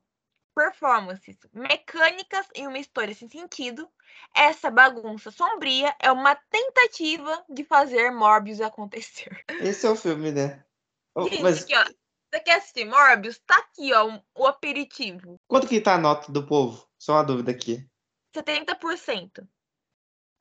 performances 0.55 1.39
mecânicas 1.51 2.47
e 2.55 2.67
uma 2.67 2.79
história 2.79 3.15
sem 3.15 3.27
sentido, 3.27 3.89
essa 4.37 4.71
bagunça 4.71 5.31
sombria 5.31 5.97
é 5.99 6.13
uma 6.13 6.35
tentativa 6.35 7.43
de 7.49 7.65
fazer 7.65 8.11
Morbius 8.11 8.61
acontecer. 8.61 9.43
Esse 9.49 9.87
é 9.87 9.91
o 9.91 9.97
filme, 9.97 10.31
né? 10.31 10.63
Oh, 11.17 11.29
Gente, 11.29 11.45
Mas 11.45 11.63
aqui, 11.63 11.77
ó. 11.77 11.85
Você 11.85 12.41
quer 12.41 12.57
assistir 12.57 12.85
Morbius? 12.87 13.39
Tá 13.47 13.57
aqui, 13.59 13.95
ó, 13.95 14.21
o 14.37 14.47
aperitivo. 14.49 15.37
quanto 15.47 15.69
que 15.69 15.81
tá 15.81 15.95
a 15.95 15.99
nota 15.99 16.33
do 16.33 16.45
povo? 16.45 16.85
Só 16.99 17.13
uma 17.13 17.23
dúvida 17.23 17.53
aqui. 17.53 17.89
70%. 18.35 19.47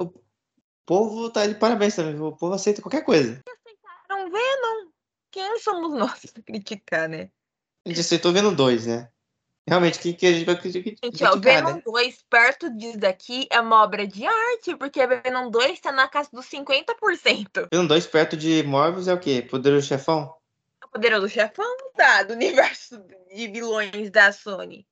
O 0.01 0.11
povo 0.83 1.29
tá 1.29 1.45
de 1.45 1.53
parabéns 1.53 1.95
também. 1.95 2.19
O 2.19 2.35
povo 2.35 2.55
aceita 2.55 2.81
qualquer 2.81 3.05
coisa. 3.05 3.39
Não 4.09 4.31
vê, 4.31 4.55
não. 4.61 4.92
Quem 5.33 5.59
somos 5.59 5.97
nós 5.97 6.21
pra 6.31 6.43
criticar, 6.43 7.09
né? 7.09 7.31
A 7.85 7.89
gente 7.89 7.99
aceitou 7.99 8.31
vendo 8.31 8.55
dois, 8.55 8.85
né? 8.85 9.09
Realmente, 9.67 9.97
o 9.97 10.01
que, 10.01 10.13
que 10.13 10.25
a 10.27 10.31
gente 10.31 10.45
vai 10.45 10.59
criti- 10.59 10.81
Gente, 10.81 11.23
ó, 11.23 11.31
criticar, 11.31 11.39
Venom 11.39 11.75
né? 11.77 11.81
2, 11.85 12.23
perto 12.29 12.69
disso 12.69 12.99
daqui, 12.99 13.47
é 13.49 13.59
uma 13.59 13.81
obra 13.81 14.05
de 14.05 14.25
arte, 14.25 14.75
porque 14.75 15.05
Venom 15.07 15.49
2 15.49 15.79
tá 15.79 15.91
na 15.91 16.07
casa 16.07 16.29
dos 16.31 16.45
50%. 16.45 17.67
Vendo 17.73 17.87
dois 17.87 18.05
perto 18.05 18.37
de 18.37 18.61
Morbius 18.63 19.07
é 19.07 19.13
o 19.13 19.19
quê? 19.19 19.41
Poderoso 19.41 19.87
Chefão? 19.87 20.33
O 20.85 20.87
poderoso 20.89 21.27
chefão 21.27 21.65
da, 21.97 22.21
do 22.23 22.33
universo 22.33 23.03
de 23.33 23.47
vilões 23.47 24.11
da 24.11 24.31
Sony. 24.31 24.85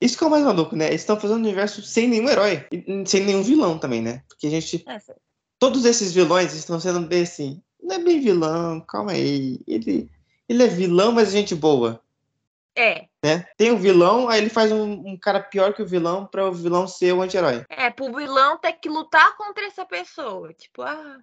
Isso 0.00 0.16
que 0.16 0.24
é 0.24 0.26
o 0.26 0.30
mais 0.30 0.44
maluco, 0.44 0.74
né? 0.74 0.86
Eles 0.86 1.02
estão 1.02 1.20
fazendo 1.20 1.38
um 1.38 1.42
universo 1.42 1.82
sem 1.82 2.08
nenhum 2.08 2.30
herói. 2.30 2.66
Sem 3.04 3.24
nenhum 3.24 3.42
vilão 3.42 3.78
também, 3.78 4.00
né? 4.00 4.22
Porque 4.28 4.46
a 4.46 4.50
gente... 4.50 4.82
Essa. 4.86 5.14
Todos 5.58 5.84
esses 5.84 6.14
vilões 6.14 6.54
estão 6.54 6.80
sendo 6.80 7.00
bem 7.00 7.24
assim... 7.24 7.62
Não 7.88 7.96
é 7.96 7.98
bem 8.00 8.20
vilão, 8.20 8.82
calma 8.82 9.12
aí. 9.12 9.60
Ele, 9.66 10.10
ele 10.46 10.62
é 10.62 10.66
vilão, 10.66 11.10
mas 11.10 11.28
é 11.28 11.30
gente 11.32 11.54
boa. 11.54 12.02
É, 12.76 13.08
né? 13.24 13.46
Tem 13.56 13.72
um 13.72 13.78
vilão, 13.78 14.28
aí 14.28 14.40
ele 14.40 14.50
faz 14.50 14.70
um, 14.70 14.92
um 14.92 15.16
cara 15.16 15.40
pior 15.40 15.72
que 15.72 15.82
o 15.82 15.86
vilão 15.86 16.26
para 16.26 16.46
o 16.46 16.52
vilão 16.52 16.86
ser 16.86 17.12
o 17.12 17.22
anti-herói. 17.22 17.64
é, 17.68 17.90
pro 17.90 18.14
vilão 18.14 18.58
ter 18.58 18.74
que 18.74 18.90
lutar 18.90 19.36
contra 19.38 19.64
essa 19.64 19.86
pessoa. 19.86 20.52
Tipo, 20.52 20.82
ah, 20.82 21.18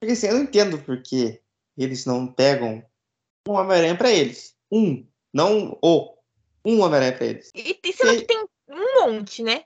Porque 0.00 0.12
assim, 0.12 0.28
eu 0.28 0.34
não 0.34 0.42
entendo 0.44 0.78
por 0.78 1.02
que 1.02 1.42
eles 1.76 2.06
não 2.06 2.26
pegam 2.28 2.82
um 3.46 3.52
Homem-Aranha 3.52 3.96
pra 3.96 4.10
eles. 4.10 4.54
Um, 4.70 5.04
não 5.34 5.76
o. 5.82 6.14
Um 6.64 6.80
Homem-Aranha 6.80 7.16
pra 7.16 7.26
eles. 7.26 7.50
e, 7.54 7.78
e 7.84 7.92
sendo 7.92 8.10
Sei. 8.10 8.20
que 8.20 8.26
tem 8.26 8.46
um 8.68 9.00
monte, 9.02 9.42
né? 9.42 9.64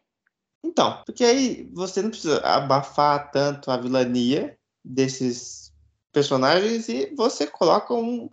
Então, 0.65 1.03
porque 1.05 1.25
aí 1.25 1.69
você 1.73 2.01
não 2.01 2.09
precisa 2.11 2.41
abafar 2.41 3.31
tanto 3.31 3.71
a 3.71 3.77
vilania 3.77 4.59
desses 4.85 5.62
personagens 6.13 6.89
e 6.89 7.15
você 7.17 7.47
coloca 7.47 7.93
um, 7.95 8.29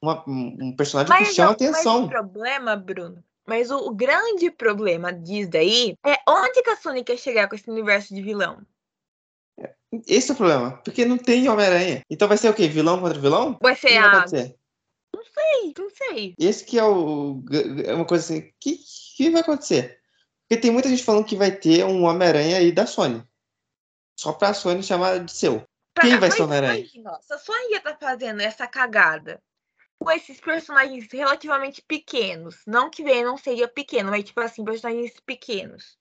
uma- 0.00 0.24
um 0.28 0.74
personagem 0.76 1.14
que 1.16 1.24
chama 1.26 1.52
o- 1.52 1.56
mas 1.60 1.72
atenção. 1.72 2.04
o 2.04 2.08
problema, 2.08 2.76
Bruno, 2.76 3.22
mas 3.46 3.70
o, 3.70 3.76
o 3.88 3.94
grande 3.94 4.50
problema 4.50 5.12
disso 5.12 5.50
daí 5.50 5.96
é 6.06 6.16
onde 6.28 6.62
que 6.62 6.70
a 6.70 6.76
Sony 6.76 7.02
quer 7.04 7.18
chegar 7.18 7.48
com 7.48 7.54
esse 7.54 7.70
universo 7.70 8.14
de 8.14 8.22
vilão? 8.22 8.60
Esse 10.08 10.30
é 10.30 10.34
o 10.34 10.36
problema. 10.36 10.72
Porque 10.84 11.04
não 11.04 11.16
tem 11.16 11.48
Homem-Aranha. 11.48 12.02
Então 12.10 12.26
vai 12.26 12.36
ser 12.36 12.48
o 12.48 12.54
quê? 12.54 12.66
Vilão 12.66 13.00
contra 13.00 13.18
vilão? 13.20 13.56
Vai 13.62 13.76
ser 13.76 13.90
vai 13.90 13.98
a. 13.98 14.10
acontecer? 14.18 14.56
Ei, 15.36 15.72
Não 15.78 15.90
sei. 15.90 16.34
Esse 16.38 16.64
que 16.64 16.76
é 16.78 16.84
o. 16.84 17.42
É 17.84 17.94
uma 17.94 18.04
coisa 18.04 18.24
assim. 18.24 18.40
O 18.48 18.52
que, 18.58 18.78
que 19.16 19.30
vai 19.30 19.40
acontecer? 19.42 20.00
Porque 20.48 20.60
tem 20.60 20.70
muita 20.72 20.88
gente 20.88 21.04
falando 21.04 21.24
que 21.24 21.36
vai 21.36 21.52
ter 21.52 21.84
um 21.84 22.02
Homem-Aranha 22.04 22.56
aí 22.56 22.72
da 22.72 22.86
Sony. 22.86 23.22
Só 24.18 24.32
pra 24.32 24.52
Sony 24.52 24.82
chamar 24.82 25.24
de 25.24 25.30
seu. 25.32 25.62
Quem 26.00 26.18
vai 26.18 26.30
ser 26.30 26.42
Homem-Aranha? 26.42 26.86
se 26.86 27.32
a 27.32 27.38
Sony 27.38 27.80
tá 27.80 27.96
fazendo 27.96 28.40
essa 28.40 28.66
cagada 28.66 29.40
com 29.98 30.10
esses 30.10 30.40
personagens 30.40 31.08
relativamente 31.10 31.82
pequenos, 31.82 32.62
não 32.66 32.90
que 32.90 33.02
Venom 33.02 33.36
seria 33.36 33.68
pequeno, 33.68 34.10
mas 34.10 34.24
tipo 34.24 34.40
assim, 34.40 34.64
personagens 34.64 35.18
pequenos. 35.20 35.96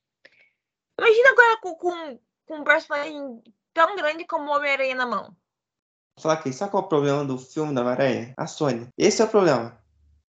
Imagina 1.00 1.30
agora 1.32 1.58
com, 1.62 1.76
com, 1.76 2.20
com 2.46 2.58
um 2.58 2.64
personagem 2.64 3.42
tão 3.74 3.96
grande 3.96 4.26
como 4.26 4.50
o 4.50 4.56
Homem-Aranha 4.56 4.96
na 4.96 5.06
mão. 5.06 5.36
Aqui, 6.26 6.54
sabe 6.54 6.72
qual 6.72 6.84
é 6.84 6.86
o 6.86 6.90
problema 6.90 7.26
do 7.26 7.38
filme 7.38 7.74
da 7.74 7.82
Homem-Aranha? 7.82 8.34
A 8.38 8.46
Sony. 8.46 8.88
Esse 8.98 9.22
é 9.22 9.26
o 9.26 9.30
problema. 9.30 9.82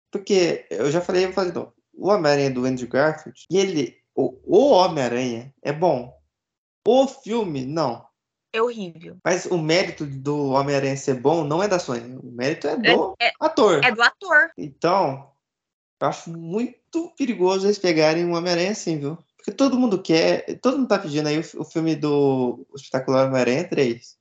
Porque 0.09 0.65
eu 0.69 0.89
já 0.91 1.01
falei, 1.01 1.25
eu 1.25 1.31
de 1.31 1.51
novo. 1.51 1.73
O 1.93 2.09
Homem-Aranha 2.09 2.51
do 2.51 2.65
Andrew 2.65 2.87
Garfield, 2.87 3.45
e 3.49 3.57
ele. 3.57 4.01
O, 4.15 4.39
o 4.45 4.71
Homem-Aranha 4.71 5.53
é 5.61 5.73
bom. 5.73 6.15
O 6.87 7.07
filme, 7.07 7.65
não. 7.65 8.05
É 8.53 8.61
horrível. 8.61 9.17
Mas 9.25 9.47
o 9.47 9.57
mérito 9.57 10.05
do 10.05 10.49
Homem-Aranha 10.49 10.95
ser 10.95 11.15
bom 11.15 11.43
não 11.43 11.63
é 11.63 11.67
da 11.67 11.79
Sony. 11.79 12.19
O 12.21 12.31
mérito 12.31 12.67
é 12.67 12.77
do 12.77 13.15
É- 13.19 13.33
ator. 13.39 13.83
É 13.83 13.91
do 13.91 14.01
ator. 14.03 14.51
Então, 14.55 15.31
eu 15.99 16.07
acho 16.07 16.29
muito 16.29 17.09
perigoso 17.17 17.65
eles 17.65 17.79
pegarem 17.79 18.23
um 18.23 18.35
Homem-Aranha 18.35 18.71
assim, 18.71 18.99
viu? 18.99 19.17
Porque 19.35 19.51
todo 19.51 19.77
mundo 19.77 20.01
quer, 20.01 20.59
todo 20.59 20.77
mundo 20.77 20.87
tá 20.87 20.99
pedindo 20.99 21.27
aí 21.27 21.39
o, 21.39 21.61
o 21.61 21.65
filme 21.65 21.95
do 21.95 22.63
Espetacular 22.75 23.27
Homem-Aranha 23.27 23.67
3. 23.67 24.17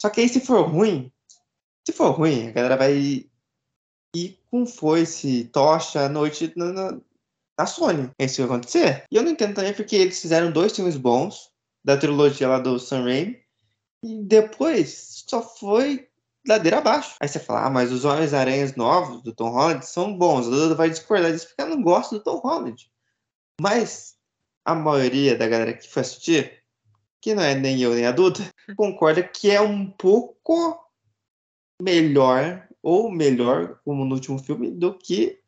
Só 0.00 0.08
que 0.08 0.20
aí 0.20 0.28
se 0.28 0.40
for 0.40 0.62
ruim, 0.62 1.12
se 1.84 1.92
for 1.92 2.10
ruim, 2.12 2.48
a 2.48 2.52
galera 2.52 2.76
vai 2.76 3.26
ir 4.14 4.38
com 4.48 4.64
foice, 4.64 5.50
tocha 5.52 6.06
à 6.06 6.08
noite 6.08 6.52
na, 6.56 6.72
na, 6.72 7.00
na 7.58 7.66
Sony. 7.66 8.10
É 8.16 8.24
isso 8.24 8.36
que 8.36 8.42
vai 8.42 8.56
acontecer. 8.56 9.04
E 9.10 9.16
eu 9.16 9.22
não 9.24 9.32
entendo 9.32 9.56
também 9.56 9.74
porque 9.74 9.96
eles 9.96 10.20
fizeram 10.20 10.52
dois 10.52 10.74
filmes 10.74 10.96
bons 10.96 11.49
da 11.84 11.96
trilogia 11.96 12.48
lá 12.48 12.58
do 12.58 12.78
Sam 12.78 13.04
Raimi 13.04 13.40
e 14.02 14.22
depois 14.22 15.24
só 15.26 15.42
foi 15.42 16.08
ladeira 16.46 16.78
abaixo. 16.78 17.16
Aí 17.20 17.28
você 17.28 17.38
fala, 17.38 17.66
ah, 17.66 17.70
mas 17.70 17.92
os 17.92 18.04
Homens-Aranhas 18.04 18.74
novos 18.76 19.22
do 19.22 19.34
Tom 19.34 19.50
Holland 19.50 19.84
são 19.86 20.16
bons. 20.16 20.46
O 20.46 20.50
Dudu 20.50 20.76
vai 20.76 20.90
discordar 20.90 21.32
disso 21.32 21.48
porque 21.48 21.62
eu 21.62 21.68
não 21.68 21.82
gosto 21.82 22.16
do 22.16 22.22
Tom 22.22 22.38
Holland. 22.38 22.90
Mas 23.60 24.16
a 24.64 24.74
maioria 24.74 25.36
da 25.36 25.48
galera 25.48 25.74
que 25.74 25.88
foi 25.88 26.02
assistir, 26.02 26.62
que 27.20 27.34
não 27.34 27.42
é 27.42 27.54
nem 27.54 27.80
eu 27.80 27.94
nem 27.94 28.06
a 28.06 28.12
Duda, 28.12 28.40
concorda 28.76 29.22
que 29.22 29.50
é 29.50 29.60
um 29.60 29.90
pouco 29.90 30.82
melhor, 31.80 32.68
ou 32.82 33.10
melhor, 33.10 33.80
como 33.84 34.04
no 34.04 34.14
último 34.14 34.38
filme, 34.38 34.70
do 34.70 34.96
que 34.96 35.40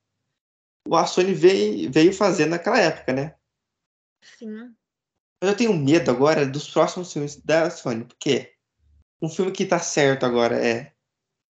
a 0.90 1.07
Sony 1.07 1.33
veio, 1.33 1.90
veio 1.90 2.12
fazer 2.12 2.47
naquela 2.47 2.79
época, 2.79 3.12
né? 3.12 3.35
Sim. 4.23 4.75
Mas 5.42 5.50
eu 5.50 5.57
tenho 5.57 5.74
medo 5.74 6.09
agora 6.09 6.46
dos 6.46 6.68
próximos 6.70 7.12
filmes 7.12 7.35
da 7.35 7.68
Sony, 7.68 8.05
porque 8.05 8.52
um 9.20 9.28
filme 9.28 9.50
que 9.50 9.66
tá 9.66 9.81
certo 9.81 10.24
agora 10.24 10.55
é 10.57 10.92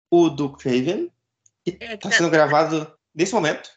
o 0.08 0.28
do 0.28 0.48
Craven, 0.52 1.10
que 1.64 1.76
É, 1.80 1.96
tá 1.96 2.08
tá- 2.08 2.16
sendo 2.16 2.30
gravado 2.30 2.90
nesse 3.12 3.34
momento, 3.34 3.68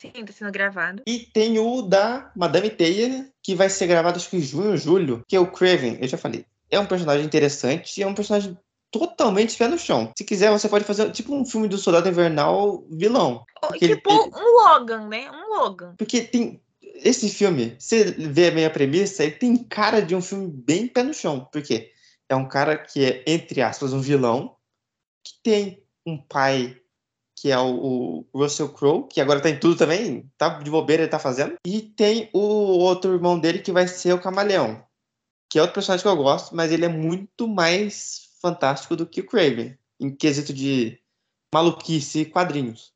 Sim, 0.00 0.10
tá 0.10 0.32
sendo 0.32 0.50
gravado. 0.50 1.02
e 1.06 1.20
tem 1.20 1.56
o 1.60 1.82
da 1.82 2.32
Madame 2.34 2.68
Teia, 2.68 3.30
que 3.40 3.54
vai 3.54 3.70
ser 3.70 3.86
gravado 3.86 4.16
acho 4.16 4.28
que 4.28 4.36
em 4.36 4.40
junho 4.40 4.72
ou 4.72 4.76
julho, 4.76 5.22
que 5.28 5.36
é 5.36 5.40
o 5.40 5.50
Craven, 5.50 5.98
eu 6.00 6.08
já 6.08 6.18
falei. 6.18 6.44
É 6.68 6.80
um 6.80 6.86
personagem 6.86 7.24
interessante 7.24 7.98
e 8.00 8.02
é 8.02 8.06
um 8.08 8.14
personagem 8.14 8.58
totalmente 8.90 9.56
pé 9.56 9.68
no 9.68 9.78
chão. 9.78 10.12
Se 10.18 10.24
quiser, 10.24 10.50
você 10.50 10.68
pode 10.68 10.84
fazer 10.84 11.12
tipo 11.12 11.32
um 11.32 11.44
filme 11.46 11.68
do 11.68 11.78
Soldado 11.78 12.08
Invernal 12.08 12.84
vilão. 12.90 13.44
Ó, 13.62 13.68
Porque 13.68 13.84
ele- 13.84 13.94
tipo 13.96 14.10
um 14.12 14.62
Logan, 14.64 15.06
né? 15.08 15.30
Um 15.30 15.48
Logan. 15.58 15.94
Porque 15.96 16.22
tem. 16.22 16.60
Esse 16.94 17.28
filme, 17.28 17.76
você 17.78 18.12
vê 18.12 18.50
bem 18.50 18.64
a 18.64 18.70
premissa, 18.70 19.24
ele 19.24 19.32
tem 19.32 19.56
cara 19.56 20.00
de 20.00 20.14
um 20.14 20.22
filme 20.22 20.48
bem 20.48 20.86
pé 20.86 21.02
no 21.02 21.12
chão. 21.12 21.48
Por 21.52 21.62
quê? 21.62 21.92
É 22.28 22.36
um 22.36 22.48
cara 22.48 22.78
que 22.78 23.04
é, 23.04 23.24
entre 23.26 23.60
aspas, 23.60 23.92
um 23.92 24.00
vilão, 24.00 24.56
que 25.24 25.32
tem 25.42 25.82
um 26.06 26.16
pai 26.16 26.80
que 27.36 27.50
é 27.50 27.58
o, 27.58 28.24
o 28.32 28.38
Russell 28.38 28.70
Crowe, 28.70 29.06
que 29.08 29.20
agora 29.20 29.40
tá 29.40 29.50
em 29.50 29.58
tudo 29.58 29.76
também, 29.76 30.30
tá 30.38 30.60
de 30.60 30.70
bobeira 30.70 31.02
ele 31.02 31.10
tá 31.10 31.18
fazendo. 31.18 31.56
E 31.66 31.82
tem 31.82 32.30
o 32.32 32.38
outro 32.38 33.12
irmão 33.12 33.38
dele 33.38 33.58
que 33.58 33.72
vai 33.72 33.86
ser 33.86 34.14
o 34.14 34.20
Camaleão, 34.20 34.82
que 35.50 35.58
é 35.58 35.60
outro 35.60 35.74
personagem 35.74 36.02
que 36.02 36.08
eu 36.08 36.16
gosto, 36.16 36.54
mas 36.54 36.72
ele 36.72 36.84
é 36.84 36.88
muito 36.88 37.46
mais 37.46 38.30
fantástico 38.40 38.96
do 38.96 39.06
que 39.06 39.20
o 39.20 39.26
Craven, 39.26 39.76
em 40.00 40.14
quesito 40.14 40.52
de 40.52 40.98
maluquice 41.52 42.20
e 42.20 42.24
quadrinhos. 42.24 42.92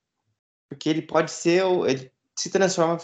Porque 0.69 0.89
ele 0.89 1.03
pode 1.03 1.31
ser, 1.31 1.65
ele 1.87 2.11
se 2.37 2.51
transforma 2.51 2.99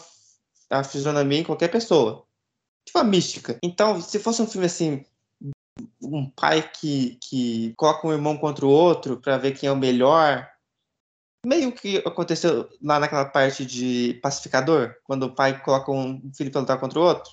a 0.70 0.82
fisionomia 0.84 1.38
em 1.40 1.44
qualquer 1.44 1.68
pessoa. 1.70 2.26
Tipo 2.86 2.98
a 2.98 3.04
mística. 3.04 3.58
Então, 3.62 4.00
se 4.00 4.18
fosse 4.18 4.42
um 4.42 4.46
filme 4.46 4.66
assim, 4.66 5.04
um 6.02 6.28
pai 6.30 6.70
que, 6.70 7.16
que 7.16 7.74
coloca 7.76 8.06
um 8.06 8.12
irmão 8.12 8.36
contra 8.36 8.64
o 8.64 8.70
outro 8.70 9.20
pra 9.20 9.38
ver 9.38 9.58
quem 9.58 9.68
é 9.68 9.72
o 9.72 9.76
melhor, 9.76 10.50
meio 11.46 11.72
que 11.72 11.98
aconteceu 11.98 12.68
lá 12.82 12.98
naquela 13.00 13.24
parte 13.24 13.64
de 13.64 14.14
pacificador, 14.22 14.94
quando 15.04 15.24
o 15.24 15.34
pai 15.34 15.62
coloca 15.62 15.90
um 15.90 16.32
filho 16.34 16.50
pra 16.50 16.60
lutar 16.60 16.78
contra 16.80 16.98
o 16.98 17.02
outro, 17.02 17.32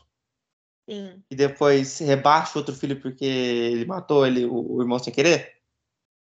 Sim. 0.90 1.24
e 1.30 1.36
depois 1.36 2.00
rebaixa 2.00 2.54
o 2.56 2.58
outro 2.60 2.76
filho 2.76 3.00
porque 3.02 3.26
ele 3.26 3.86
matou 3.86 4.26
ele, 4.26 4.46
o, 4.46 4.76
o 4.78 4.82
irmão 4.82 5.00
sem 5.00 5.14
querer. 5.14 5.58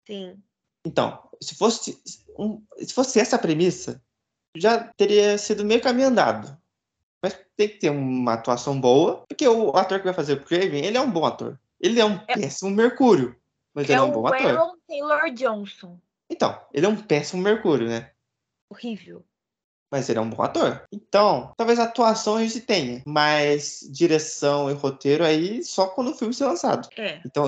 Sim. 0.07 0.41
Então, 0.85 1.29
se 1.41 1.55
fosse, 1.55 2.01
um- 2.37 2.63
se 2.77 2.93
fosse 2.93 3.19
essa 3.19 3.37
premissa, 3.37 4.01
já 4.57 4.83
teria 4.97 5.37
sido 5.37 5.63
meio 5.63 5.81
caminho 5.81 6.07
andado. 6.07 6.57
Mas 7.21 7.37
tem 7.55 7.67
que 7.67 7.77
ter 7.79 7.89
uma 7.89 8.33
atuação 8.33 8.79
boa, 8.79 9.25
porque 9.27 9.47
o 9.47 9.71
ator 9.75 9.99
que 9.99 10.05
vai 10.05 10.13
fazer 10.13 10.33
o 10.33 10.43
Craven, 10.43 10.85
ele 10.85 10.97
é 10.97 11.01
um 11.01 11.11
bom 11.11 11.25
ator. 11.25 11.59
Ele 11.79 11.99
é 11.99 12.05
um 12.05 12.19
É- 12.27 12.35
péssimo 12.35 12.71
Mercúrio, 12.71 13.35
mas 13.73 13.89
É 13.89 13.93
ele 13.93 13.99
é 13.99 14.03
um 14.03 14.09
o 14.09 14.11
bom 14.13 14.27
ator. 14.27 14.45
Aaron 14.51 14.75
Taylor 14.87 15.31
Johnson. 15.33 15.99
Então, 16.29 16.59
ele 16.73 16.85
é 16.85 16.89
um 16.89 16.95
péssimo 16.95 17.41
Mercúrio, 17.41 17.87
né? 17.89 18.11
Horrível. 18.69 19.23
Mas 19.91 20.07
ele 20.07 20.19
é 20.19 20.21
um 20.21 20.29
bom 20.29 20.43
ator. 20.43 20.83
Então, 20.91 21.51
talvez 21.57 21.79
a 21.79 21.85
atuação 21.85 22.35
a 22.35 22.41
gente 22.43 22.61
tenha, 22.61 23.01
mas 23.05 23.79
direção 23.91 24.69
e 24.69 24.73
roteiro 24.73 25.25
aí 25.25 25.63
só 25.63 25.87
quando 25.87 26.11
o 26.11 26.13
filme 26.15 26.33
ser 26.33 26.45
lançado. 26.45 26.87
É. 26.95 27.19
Então, 27.25 27.47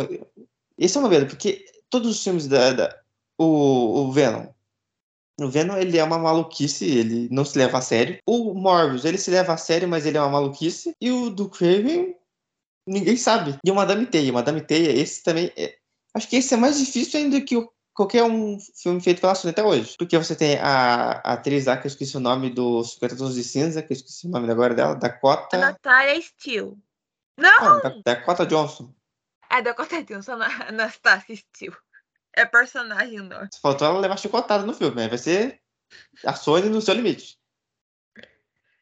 esse 0.77 0.97
é 0.97 0.99
uma 0.99 1.07
medo, 1.09 1.27
porque 1.27 1.63
todos 1.89 2.09
os 2.09 2.23
filmes 2.23 2.47
da. 2.47 2.73
da- 2.73 3.01
o, 3.37 4.03
o 4.03 4.11
Venom. 4.11 4.47
O 5.39 5.47
Venom, 5.49 5.77
ele 5.77 5.97
é 5.97 6.03
uma 6.03 6.19
maluquice, 6.19 6.85
ele 6.85 7.27
não 7.31 7.43
se 7.45 7.57
leva 7.57 7.77
a 7.77 7.81
sério. 7.81 8.19
O 8.27 8.53
Morbius, 8.53 9.05
ele 9.05 9.17
se 9.17 9.31
leva 9.31 9.53
a 9.53 9.57
sério, 9.57 9.87
mas 9.87 10.05
ele 10.05 10.17
é 10.17 10.21
uma 10.21 10.29
maluquice. 10.29 10.95
E 11.01 11.09
o 11.11 11.29
do 11.29 11.49
Craven, 11.49 12.15
ninguém 12.85 13.17
sabe. 13.17 13.57
E 13.65 13.71
o 13.71 13.75
Madame 13.75 14.05
Teia. 14.05 14.31
Madame 14.33 14.61
Teia, 14.61 14.91
esse 14.91 15.23
também. 15.23 15.51
é- 15.57 15.75
acho 16.13 16.27
que 16.27 16.35
esse 16.35 16.53
é 16.53 16.57
mais 16.57 16.77
difícil 16.77 17.19
ainda 17.19 17.41
que 17.41 17.55
o- 17.57 17.71
qualquer 17.93 18.23
um 18.23 18.57
filme 18.75 19.01
feito 19.01 19.19
pela 19.21 19.33
Sony 19.33 19.51
até 19.51 19.63
hoje. 19.63 19.95
Porque 19.97 20.17
você 20.17 20.35
tem 20.35 20.57
a, 20.59 21.21
a 21.23 21.33
atriz 21.33 21.65
lá, 21.65 21.77
que 21.77 21.87
eu 21.87 21.89
esqueci 21.89 22.15
o 22.17 22.19
nome 22.21 22.49
do 22.49 22.83
50 22.83 23.15
Tons 23.15 23.33
de 23.33 23.43
Cinza, 23.43 23.81
que 23.81 23.93
eu 23.93 23.95
esqueci 23.95 24.27
o 24.27 24.29
nome 24.29 24.51
agora 24.51 24.75
dela, 24.75 24.95
Dakota. 24.95 25.57
Natália 25.57 26.21
Steele. 26.21 26.77
Não! 27.37 27.49
Ah, 27.63 27.79
Da- 27.81 28.01
Dakota 28.05 28.45
Johnson. 28.45 28.93
É 29.49 29.61
Dakota 29.61 30.03
Johnson, 30.03 30.37
Anastasia 30.69 31.35
Steele. 31.35 31.75
É 32.33 32.45
personagem 32.45 33.19
não. 33.19 33.47
Faltou 33.61 33.87
ela 33.87 33.99
levar 33.99 34.17
chicotada 34.17 34.65
no 34.65 34.73
filme, 34.73 35.01
aí 35.01 35.09
vai 35.09 35.17
ser 35.17 35.61
a 36.25 36.33
Sony 36.33 36.69
no 36.69 36.81
seu 36.81 36.93
limite. 36.93 37.37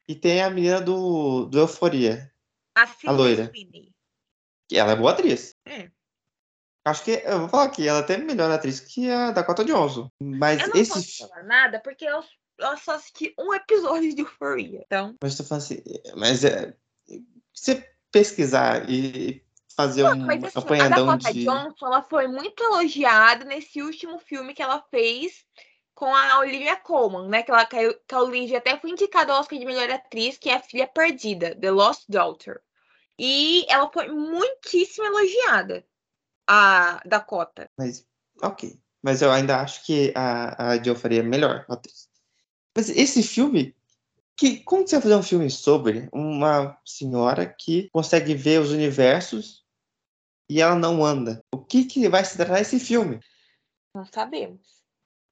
E 0.07 0.15
tem 0.15 0.41
a 0.41 0.49
menina 0.49 0.81
do, 0.81 1.45
do 1.45 1.59
Euforia, 1.59 2.31
A, 2.75 2.83
A 3.05 3.11
loira. 3.11 3.51
Que 4.67 4.77
ela 4.77 4.93
é 4.93 4.95
boa 4.95 5.11
atriz. 5.11 5.55
É. 5.65 5.91
Acho 6.85 7.03
que, 7.03 7.21
eu 7.23 7.41
vou 7.41 7.49
falar 7.49 7.65
aqui, 7.65 7.87
ela 7.87 7.99
é 7.99 8.01
até 8.01 8.17
melhor 8.17 8.49
atriz 8.49 8.79
que 8.79 9.09
a 9.09 9.31
Dakota 9.31 9.63
Johnson. 9.63 10.09
Mas 10.19 10.61
Eu 10.61 10.69
não 10.69 10.75
esse. 10.75 10.91
posso 10.91 11.27
falar 11.27 11.43
nada 11.43 11.79
porque 11.79 12.05
eu, 12.05 12.23
eu 12.57 12.77
só 12.77 12.93
assisti 12.93 13.33
um 13.37 13.53
episódio 13.53 14.13
de 14.15 14.21
Euphoria. 14.21 14.81
Então, 14.85 15.15
Mas 15.21 15.35
tô 15.35 15.43
falando 15.43 15.63
assim, 15.63 15.83
mas 16.15 16.43
é. 16.43 16.75
Se 17.53 17.75
você 17.75 17.93
pesquisar 18.11 18.89
e 18.89 19.43
fazer 19.79 20.03
um 20.03 20.25
mas 20.25 20.43
assim, 20.43 20.59
a 20.59 20.61
apanhadão 20.61 21.05
Dakota 21.05 21.33
de. 21.33 21.45
Johnson 21.45 21.85
ela 21.85 22.03
foi 22.03 22.27
muito 22.27 22.61
elogiada 22.61 23.45
nesse 23.45 23.81
último 23.81 24.19
filme 24.19 24.53
que 24.53 24.61
ela 24.61 24.83
fez 24.91 25.45
com 25.95 26.13
a 26.13 26.39
Olivia 26.39 26.75
Colman, 26.75 27.29
né? 27.29 27.43
Que, 27.43 27.51
ela, 27.51 27.65
caiu- 27.65 27.97
que 28.05 28.13
a 28.13 28.21
Olivia 28.21 28.57
até 28.57 28.77
foi 28.77 28.89
indicada 28.89 29.31
ao 29.31 29.39
Oscar 29.39 29.57
de 29.57 29.65
melhor 29.65 29.89
atriz, 29.89 30.37
que 30.37 30.49
é 30.49 30.55
a 30.55 30.61
Filha 30.61 30.85
Perdida, 30.85 31.55
The 31.55 31.71
Lost 31.71 32.03
Daughter. 32.09 32.61
E 33.17 33.65
ela 33.69 33.89
foi 33.91 34.09
muitíssimo 34.09 35.05
elogiada, 35.07 35.85
a 36.47 37.01
Dakota. 37.05 37.69
Mas, 37.77 38.05
ok. 38.41 38.77
Mas 39.01 39.21
eu 39.21 39.31
ainda 39.31 39.61
acho 39.61 39.85
que 39.85 40.11
a, 40.15 40.71
a 40.71 40.83
Jill 40.83 40.95
faria 40.95 41.23
melhor 41.23 41.65
atriz. 41.69 42.09
Mas 42.75 42.89
esse 42.89 43.23
filme, 43.23 43.75
que, 44.35 44.59
como 44.63 44.83
que 44.83 44.89
você 44.89 44.97
vai 44.97 45.03
fazer 45.03 45.15
um 45.15 45.23
filme 45.23 45.49
sobre 45.49 46.09
uma 46.11 46.77
senhora 46.85 47.45
que 47.45 47.89
consegue 47.91 48.35
ver 48.35 48.59
os 48.61 48.71
universos 48.71 49.58
e 50.49 50.61
ela 50.61 50.75
não 50.75 51.05
anda? 51.05 51.43
O 51.53 51.57
que, 51.57 51.85
que 51.85 52.09
vai 52.09 52.25
se 52.25 52.35
tratar 52.35 52.59
esse 52.59 52.79
filme? 52.79 53.19
Não 53.93 54.05
sabemos. 54.05 54.61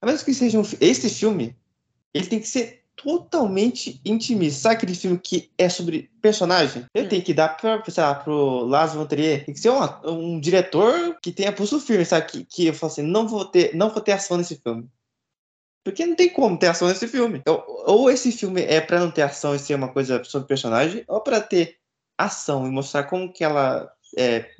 A 0.00 0.06
menos 0.06 0.22
que 0.22 0.32
seja 0.32 0.58
um, 0.58 0.62
esse 0.80 1.10
filme, 1.10 1.56
ele 2.14 2.26
tem 2.26 2.40
que 2.40 2.46
ser 2.46 2.84
totalmente 2.94 4.00
intimista. 4.04 4.62
Sabe 4.62 4.74
aquele 4.76 4.94
filme 4.94 5.18
que 5.18 5.50
é 5.56 5.68
sobre 5.68 6.10
personagem? 6.20 6.84
Ele 6.94 7.06
Hum. 7.06 7.08
tem 7.08 7.20
que 7.20 7.34
dar 7.34 7.56
pra, 7.56 7.82
sei 7.88 8.02
lá, 8.02 8.14
pro 8.14 8.64
Lars 8.64 8.94
von 8.94 9.06
Trier. 9.06 9.44
Tem 9.44 9.54
que 9.54 9.60
ser 9.60 9.70
um, 9.70 9.80
um 10.04 10.40
diretor 10.40 11.16
que 11.22 11.32
tenha 11.32 11.52
pulso 11.52 11.80
firme, 11.80 12.04
sabe? 12.04 12.26
Que, 12.26 12.44
que 12.44 12.66
eu 12.66 12.74
falo 12.74 12.92
assim, 12.92 13.02
não 13.02 13.26
vou, 13.26 13.44
ter, 13.44 13.74
não 13.74 13.90
vou 13.90 14.00
ter 14.02 14.12
ação 14.12 14.36
nesse 14.36 14.56
filme. 14.56 14.88
Porque 15.84 16.04
não 16.04 16.16
tem 16.16 16.28
como 16.28 16.58
ter 16.58 16.66
ação 16.66 16.88
nesse 16.88 17.06
filme. 17.08 17.42
Ou, 17.46 17.84
ou 17.86 18.10
esse 18.10 18.30
filme 18.32 18.62
é 18.62 18.80
pra 18.80 19.00
não 19.00 19.10
ter 19.10 19.22
ação 19.22 19.54
e 19.54 19.58
ser 19.58 19.74
uma 19.74 19.92
coisa 19.92 20.22
sobre 20.24 20.48
personagem, 20.48 21.04
ou 21.08 21.20
pra 21.20 21.40
ter 21.40 21.78
ação 22.18 22.66
e 22.66 22.70
mostrar 22.70 23.04
como 23.04 23.32
que 23.32 23.44
ela 23.44 23.90
é, 24.16 24.50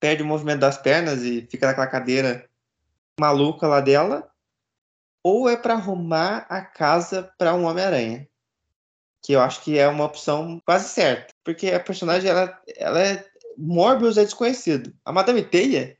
perde 0.00 0.22
o 0.22 0.26
movimento 0.26 0.60
das 0.60 0.78
pernas 0.78 1.22
e 1.22 1.46
fica 1.50 1.66
naquela 1.66 1.86
cadeira 1.86 2.48
maluca 3.18 3.66
lá 3.66 3.80
dela, 3.80 4.30
ou 5.24 5.48
é 5.48 5.56
pra 5.56 5.74
arrumar 5.74 6.46
a 6.48 6.60
casa 6.60 7.32
pra 7.36 7.54
um 7.54 7.64
Homem-Aranha. 7.64 8.28
Que 9.24 9.32
eu 9.32 9.40
acho 9.40 9.60
que 9.62 9.76
é 9.76 9.88
uma 9.88 10.04
opção 10.04 10.60
quase 10.64 10.88
certa. 10.88 11.34
Porque 11.42 11.68
a 11.68 11.80
personagem, 11.80 12.30
ela, 12.30 12.62
ela 12.76 13.02
é. 13.02 13.26
Morbius 13.58 14.18
é 14.18 14.24
desconhecido. 14.24 14.94
A 15.04 15.10
Madame 15.10 15.42
Teia 15.42 15.96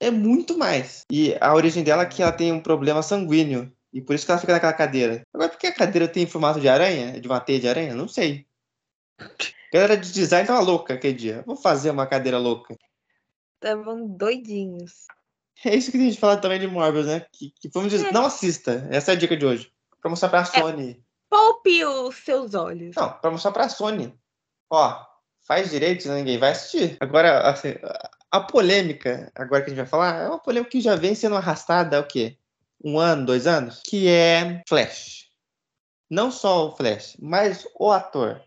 é 0.00 0.10
muito 0.10 0.58
mais. 0.58 1.02
E 1.10 1.34
a 1.40 1.54
origem 1.54 1.82
dela 1.82 2.02
é 2.02 2.06
que 2.06 2.22
ela 2.22 2.32
tem 2.32 2.52
um 2.52 2.60
problema 2.60 3.02
sanguíneo. 3.02 3.72
E 3.90 4.02
por 4.02 4.14
isso 4.14 4.26
que 4.26 4.32
ela 4.32 4.40
fica 4.40 4.52
naquela 4.52 4.72
cadeira. 4.74 5.22
Agora, 5.32 5.48
por 5.48 5.58
que 5.58 5.66
a 5.66 5.74
cadeira 5.74 6.06
tem 6.06 6.26
formato 6.26 6.60
de 6.60 6.68
aranha? 6.68 7.18
De 7.18 7.26
uma 7.26 7.40
teia 7.40 7.60
de 7.60 7.68
aranha? 7.68 7.94
Não 7.94 8.06
sei. 8.06 8.46
A 9.18 9.26
galera 9.72 9.96
de 9.96 10.12
design 10.12 10.46
tava 10.46 10.60
louca 10.60 10.94
aquele 10.94 11.14
dia. 11.14 11.42
Vou 11.46 11.56
fazer 11.56 11.90
uma 11.90 12.06
cadeira 12.06 12.36
louca. 12.36 12.76
Estavam 13.62 14.06
doidinhos. 14.06 15.06
É 15.64 15.74
isso 15.74 15.90
que 15.90 15.96
a 15.96 16.00
gente 16.00 16.18
fala 16.20 16.36
também 16.36 16.60
de 16.60 16.68
Morbius, 16.68 17.06
né? 17.06 17.26
Que, 17.32 17.50
que 17.60 17.68
vamos 17.74 17.90
dizer, 17.90 18.08
É. 18.08 18.12
não 18.12 18.26
assista. 18.26 18.86
Essa 18.90 19.10
é 19.12 19.14
a 19.14 19.18
dica 19.18 19.36
de 19.36 19.44
hoje. 19.44 19.72
Pra 20.00 20.08
mostrar 20.08 20.28
pra 20.28 20.44
Sony. 20.44 21.02
Poupe 21.28 21.84
os 21.84 22.16
seus 22.16 22.54
olhos. 22.54 22.94
Não, 22.94 23.12
pra 23.12 23.30
mostrar 23.30 23.50
pra 23.50 23.68
Sony. 23.68 24.14
Ó, 24.70 25.04
faz 25.46 25.70
direito, 25.70 26.04
senão 26.04 26.14
ninguém 26.14 26.38
vai 26.38 26.52
assistir. 26.52 26.96
Agora, 27.00 27.40
assim, 27.50 27.70
a- 27.82 28.10
a 28.30 28.40
polêmica, 28.40 29.32
agora 29.34 29.62
que 29.62 29.66
a 29.66 29.70
gente 29.70 29.78
vai 29.78 29.86
falar, 29.86 30.22
é 30.22 30.28
uma 30.28 30.38
polêmica 30.38 30.70
que 30.70 30.80
já 30.80 30.94
vem 30.94 31.14
sendo 31.16 31.34
arrastada 31.34 31.96
há 31.96 32.00
o 32.00 32.06
quê? 32.06 32.38
Um 32.84 32.96
ano, 32.98 33.26
dois 33.26 33.46
anos? 33.48 33.82
Que 33.84 34.06
é 34.06 34.62
Flash. 34.68 35.26
Não 36.08 36.30
só 36.30 36.68
o 36.68 36.76
Flash, 36.76 37.16
mas 37.18 37.66
o 37.78 37.90
ator. 37.90 38.40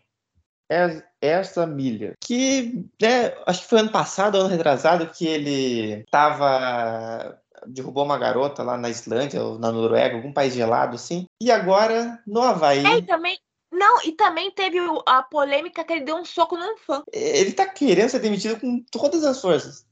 Ezra 1.20 1.66
Miller. 1.66 2.14
Que, 2.20 2.84
né, 3.00 3.34
acho 3.46 3.62
que 3.62 3.68
foi 3.68 3.80
ano 3.80 3.92
passado, 3.92 4.38
ano 4.38 4.48
retrasado, 4.48 5.06
que 5.06 5.26
ele 5.26 6.04
tava. 6.10 7.38
derrubou 7.66 8.04
uma 8.04 8.18
garota 8.18 8.62
lá 8.62 8.76
na 8.76 8.90
Islândia 8.90 9.42
ou 9.42 9.58
na 9.58 9.70
Noruega, 9.70 10.16
algum 10.16 10.32
país 10.32 10.54
gelado 10.54 10.96
assim. 10.96 11.26
E 11.40 11.50
agora, 11.50 12.20
no 12.26 12.42
Havaí. 12.42 12.84
É, 12.84 12.98
e 12.98 13.02
também. 13.02 13.38
Não, 13.70 14.02
e 14.02 14.12
também 14.12 14.50
teve 14.50 14.78
a 15.06 15.22
polêmica 15.22 15.82
que 15.82 15.92
ele 15.94 16.04
deu 16.04 16.16
um 16.16 16.26
soco 16.26 16.56
num 16.58 16.76
fã. 16.76 17.02
ele 17.10 17.52
tá 17.52 17.66
querendo 17.66 18.10
ser 18.10 18.18
demitido 18.18 18.60
com 18.60 18.84
todas 18.90 19.24
as 19.24 19.40
forças. 19.40 19.86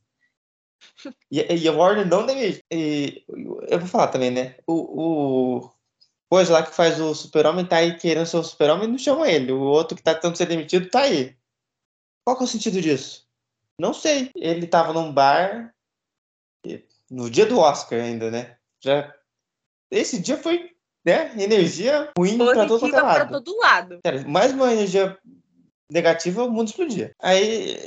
E, 1.30 1.40
e 1.40 1.68
a 1.68 1.72
Warner 1.72 2.06
não 2.06 2.26
demite. 2.26 2.62
E 2.70 3.24
eu 3.68 3.78
vou 3.78 3.88
falar 3.88 4.08
também, 4.08 4.30
né? 4.30 4.56
O, 4.66 4.74
o 4.74 5.70
coisa 6.30 6.52
lá 6.52 6.62
que 6.62 6.74
faz 6.74 7.00
o 7.00 7.14
super-homem 7.14 7.66
tá 7.66 7.76
aí 7.78 7.96
querendo 7.98 8.26
ser 8.26 8.36
o 8.36 8.42
super-homem 8.44 8.84
e 8.84 8.90
não 8.90 8.98
chama 8.98 9.28
ele. 9.28 9.52
O 9.52 9.60
outro 9.60 9.96
que 9.96 10.02
tá 10.02 10.14
tentando 10.14 10.36
ser 10.36 10.46
demitido 10.46 10.88
tá 10.88 11.00
aí. 11.00 11.36
Qual 12.24 12.36
que 12.36 12.42
é 12.42 12.46
o 12.46 12.48
sentido 12.48 12.80
disso? 12.80 13.26
Não 13.78 13.92
sei. 13.92 14.30
Ele 14.36 14.66
tava 14.66 14.92
num 14.92 15.12
bar 15.12 15.74
no 17.10 17.28
dia 17.28 17.46
do 17.46 17.58
Oscar 17.58 18.00
ainda, 18.00 18.30
né? 18.30 18.56
Já... 18.80 19.12
Esse 19.90 20.20
dia 20.20 20.36
foi, 20.36 20.70
né? 21.04 21.32
Energia 21.36 22.10
ruim 22.16 22.38
pra 22.54 22.54
todo 22.68 22.80
todo 22.92 23.02
lado. 23.02 23.28
Cara, 24.04 24.24
mais 24.28 24.52
uma 24.52 24.72
energia 24.72 25.18
negativa, 25.90 26.44
o 26.44 26.50
mundo 26.50 26.68
explodia. 26.68 27.12
Aí 27.20 27.42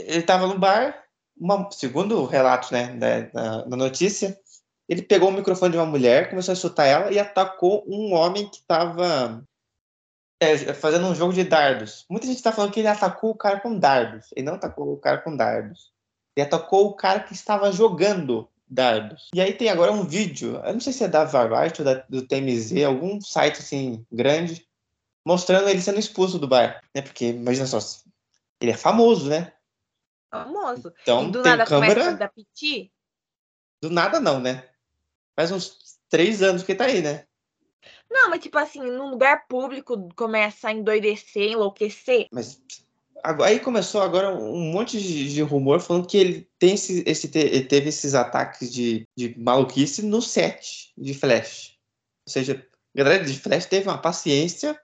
ele 0.07 0.23
tava 0.23 0.47
no 0.47 0.59
bar, 0.59 1.01
uma, 1.37 1.71
segundo 1.71 2.25
relatos 2.25 2.71
né, 2.71 2.87
da, 2.97 3.21
da- 3.21 3.61
da 3.63 3.77
notícia, 3.77 4.37
ele 4.87 5.01
pegou 5.01 5.29
o 5.29 5.31
microfone 5.31 5.71
de 5.71 5.77
uma 5.77 5.85
mulher, 5.85 6.29
começou 6.29 6.51
a 6.51 6.55
chutar 6.55 6.85
ela 6.85 7.11
e 7.11 7.19
atacou 7.19 7.83
um 7.87 8.13
homem 8.13 8.49
que 8.49 8.61
tava 8.63 9.43
é, 10.39 10.73
fazendo 10.73 11.07
um 11.07 11.15
jogo 11.15 11.33
de 11.33 11.43
dardos. 11.43 12.05
Muita 12.09 12.27
gente 12.27 12.41
tá 12.41 12.51
falando 12.51 12.71
que 12.71 12.79
ele 12.79 12.87
atacou 12.87 13.31
o 13.31 13.35
cara 13.35 13.59
com 13.59 13.77
dardos. 13.77 14.27
Ele 14.35 14.45
não 14.45 14.55
atacou 14.55 14.91
o 14.93 14.97
cara 14.97 15.19
com 15.19 15.35
dardos. 15.35 15.91
Ele 16.35 16.45
atacou 16.45 16.87
o 16.87 16.95
cara 16.95 17.21
que 17.21 17.33
estava 17.33 17.71
jogando 17.71 18.49
dardos. 18.67 19.29
E 19.33 19.39
aí 19.39 19.53
tem 19.53 19.69
agora 19.69 19.91
um 19.91 20.03
vídeo, 20.03 20.59
eu 20.65 20.73
não 20.73 20.79
sei 20.79 20.91
se 20.91 21.03
é 21.03 21.07
da 21.07 21.23
Variety 21.23 21.81
ou 21.81 21.85
da, 21.85 21.93
do 22.09 22.27
TMZ, 22.27 22.83
algum 22.83 23.21
site 23.21 23.59
assim 23.59 24.05
grande, 24.11 24.67
mostrando 25.25 25.69
ele 25.69 25.81
sendo 25.81 25.99
expulso 25.99 26.39
do 26.39 26.47
bar, 26.47 26.81
né? 26.93 27.01
Porque 27.01 27.29
imagina 27.29 27.67
só, 27.67 27.77
ele 28.59 28.71
é 28.71 28.77
famoso, 28.77 29.29
né? 29.29 29.53
Famoso. 30.31 30.91
Então 31.03 31.27
e 31.27 31.31
do 31.31 31.43
tem 31.43 31.51
nada 31.51 31.65
câmera, 31.65 31.93
começa 31.93 32.15
a 32.15 32.17
dar 32.17 32.29
piti. 32.29 32.91
do 33.81 33.91
nada 33.91 34.19
não, 34.19 34.39
né? 34.39 34.67
Faz 35.35 35.51
uns 35.51 35.97
três 36.09 36.41
anos 36.41 36.63
que 36.63 36.75
tá 36.75 36.85
aí, 36.85 37.01
né? 37.01 37.25
Não, 38.09 38.29
mas 38.29 38.41
tipo 38.41 38.57
assim, 38.57 38.81
num 38.81 39.09
lugar 39.09 39.47
público 39.47 40.09
começa 40.15 40.67
a 40.67 40.71
endoidecer, 40.71 41.51
enlouquecer. 41.51 42.27
Mas 42.31 42.61
aí 43.41 43.59
começou 43.59 44.01
agora 44.01 44.35
um 44.35 44.71
monte 44.71 45.01
de, 45.01 45.33
de 45.33 45.41
rumor 45.41 45.79
falando 45.79 46.07
que 46.07 46.17
ele 46.17 46.49
tem 46.59 46.75
esse, 46.75 47.03
esse 47.07 47.31
ele 47.35 47.65
teve 47.65 47.89
esses 47.89 48.13
ataques 48.13 48.71
de, 48.71 49.07
de 49.17 49.37
maluquice 49.39 50.05
no 50.05 50.21
set 50.21 50.93
de 50.97 51.13
Flash. 51.13 51.77
Ou 52.27 52.31
seja, 52.31 52.65
A 52.93 52.97
galera 52.97 53.23
de 53.23 53.39
Flash 53.39 53.65
teve 53.65 53.87
uma 53.87 53.97
paciência 53.97 54.79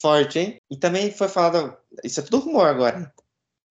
forte, 0.00 0.38
hein? 0.38 0.60
E 0.70 0.76
também 0.76 1.12
foi 1.12 1.28
falado, 1.28 1.76
isso 2.02 2.20
é 2.20 2.22
tudo 2.22 2.38
rumor 2.38 2.66
agora, 2.66 3.12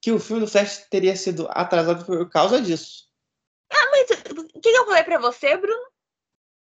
que 0.01 0.11
o 0.11 0.19
filme 0.19 0.41
do 0.41 0.47
Flash 0.47 0.87
teria 0.89 1.15
sido 1.15 1.47
atrasado 1.49 2.05
por 2.05 2.29
causa 2.29 2.61
disso. 2.61 3.09
Ah, 3.71 3.89
mas 3.91 4.09
o 4.09 4.59
que 4.61 4.69
eu 4.69 4.85
falei 4.85 5.03
pra 5.03 5.19
você, 5.19 5.57
Bruno? 5.57 5.94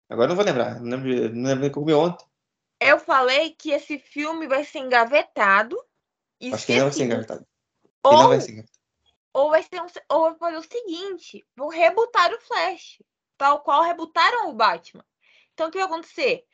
Agora 0.09 0.29
não 0.29 0.37
vou 0.37 0.45
lembrar, 0.45 0.81
não 0.81 0.99
lembro, 0.99 1.35
não 1.35 1.51
lembro 1.51 1.71
como 1.71 1.97
ontem. 1.97 2.27
Eu 2.81 2.99
falei 2.99 3.51
que 3.51 3.71
esse 3.71 3.99
filme 3.99 4.47
vai 4.47 4.65
ser 4.65 4.81
engavetado. 4.81 5.77
Acho 6.53 6.67
que 6.67 6.75
não 6.75 6.85
vai 6.85 6.93
ser 6.93 7.05
engavetado. 7.05 7.47
Ou, 8.03 8.13
não 8.13 8.29
vai 8.29 8.41
ser 8.41 8.53
engavetado. 8.53 8.79
ou 9.33 9.51
vai 9.51 9.63
ser 9.63 9.81
um, 9.81 9.87
ou 10.09 10.23
vai 10.23 10.35
fazer 10.37 10.57
o 10.57 10.63
seguinte: 10.63 11.47
vão 11.57 11.69
rebutar 11.69 12.33
o 12.33 12.41
Flash, 12.41 13.01
tal 13.39 13.61
qual 13.61 13.85
rebutaram 13.85 14.51
o 14.51 14.55
Batman. 14.55 15.05
Então 15.55 15.69
o 15.69 15.71
que 15.71 15.79
vai 15.79 15.87
acontecer? 15.87 16.45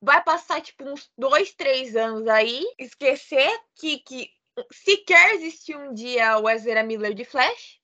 Vai 0.00 0.22
passar 0.24 0.60
tipo 0.60 0.84
uns 0.84 1.10
dois, 1.16 1.52
três 1.52 1.94
anos 1.94 2.26
aí, 2.26 2.64
esquecer 2.78 3.50
que, 3.76 3.98
que 3.98 4.30
sequer 4.72 5.34
existiu 5.34 5.78
um 5.78 5.94
dia 5.94 6.38
o 6.38 6.48
Ezra 6.48 6.82
Miller 6.82 7.14
de 7.14 7.24
Flash, 7.24 7.80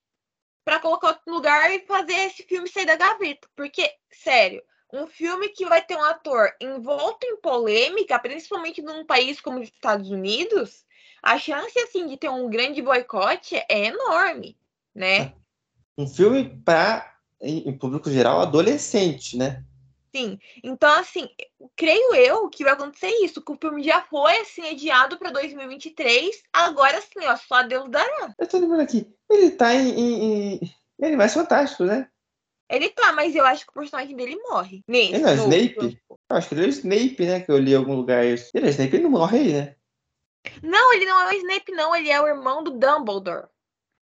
para 0.64 0.80
colocar 0.80 1.08
outro 1.08 1.32
lugar 1.32 1.70
e 1.70 1.86
fazer 1.86 2.14
esse 2.14 2.42
filme 2.42 2.68
sair 2.68 2.86
da 2.86 2.96
gaveta. 2.96 3.48
Porque, 3.54 3.90
sério, 4.10 4.62
um 4.92 5.06
filme 5.06 5.48
que 5.50 5.66
vai 5.66 5.84
ter 5.84 5.96
um 5.96 6.04
ator 6.04 6.50
envolto 6.60 7.26
em 7.26 7.36
polêmica, 7.36 8.18
principalmente 8.18 8.82
num 8.82 9.04
país 9.04 9.40
como 9.40 9.60
os 9.60 9.68
Estados 9.68 10.10
Unidos, 10.10 10.84
a 11.22 11.38
chance 11.38 11.78
assim 11.80 12.06
de 12.06 12.16
ter 12.16 12.28
um 12.28 12.48
grande 12.48 12.80
boicote 12.80 13.56
é 13.68 13.86
enorme, 13.86 14.56
né? 14.94 15.34
Um 15.96 16.06
filme 16.06 16.60
para 16.64 17.14
em 17.40 17.76
público 17.76 18.10
geral 18.10 18.40
adolescente, 18.40 19.36
né? 19.36 19.64
Sim. 20.14 20.38
Então, 20.64 20.90
assim, 20.98 21.28
creio 21.76 22.14
eu 22.14 22.48
que 22.48 22.64
vai 22.64 22.72
acontecer 22.72 23.10
isso, 23.22 23.42
que 23.42 23.52
o 23.52 23.58
filme 23.60 23.82
já 23.82 24.02
foi 24.02 24.38
assim 24.38 24.68
adiado 24.68 25.18
para 25.18 25.30
2023, 25.30 26.42
agora 26.52 27.00
sim, 27.00 27.26
ó, 27.26 27.36
só 27.36 27.62
Deus 27.62 27.88
dará. 27.90 28.34
Eu 28.38 28.48
tô 28.48 28.58
lembrando 28.58 28.80
aqui, 28.80 29.06
ele 29.30 29.50
tá 29.50 29.74
em, 29.74 29.90
em, 29.90 30.54
em... 30.54 30.74
Animais 31.00 31.34
Fantásticos, 31.34 31.86
né? 31.86 32.08
Ele 32.68 32.90
tá, 32.90 33.12
mas 33.12 33.34
eu 33.34 33.46
acho 33.46 33.64
que 33.64 33.70
o 33.70 33.74
personagem 33.74 34.14
dele 34.14 34.36
morre. 34.48 34.82
Nesse, 34.86 35.14
ele 35.14 35.22
não 35.22 35.30
é 35.30 35.34
Snape? 35.34 36.00
Eu 36.08 36.36
acho 36.36 36.48
que 36.48 36.54
ele 36.54 36.66
é 36.66 36.68
Snape, 36.68 37.26
né? 37.26 37.40
Que 37.40 37.50
eu 37.50 37.58
li 37.58 37.72
em 37.72 37.76
algum 37.76 37.94
lugar 37.94 38.24
isso. 38.26 38.50
Ele 38.54 38.66
é 38.66 38.70
Snape, 38.70 38.96
ele 38.96 39.04
não 39.04 39.10
morre 39.10 39.38
aí, 39.38 39.52
né? 39.54 39.76
Não, 40.62 40.92
ele 40.92 41.06
não 41.06 41.20
é 41.20 41.28
o 41.28 41.38
Snape, 41.38 41.72
não. 41.72 41.96
Ele 41.96 42.10
é 42.10 42.20
o 42.20 42.28
irmão 42.28 42.62
do 42.62 42.72
Dumbledore. 42.72 43.48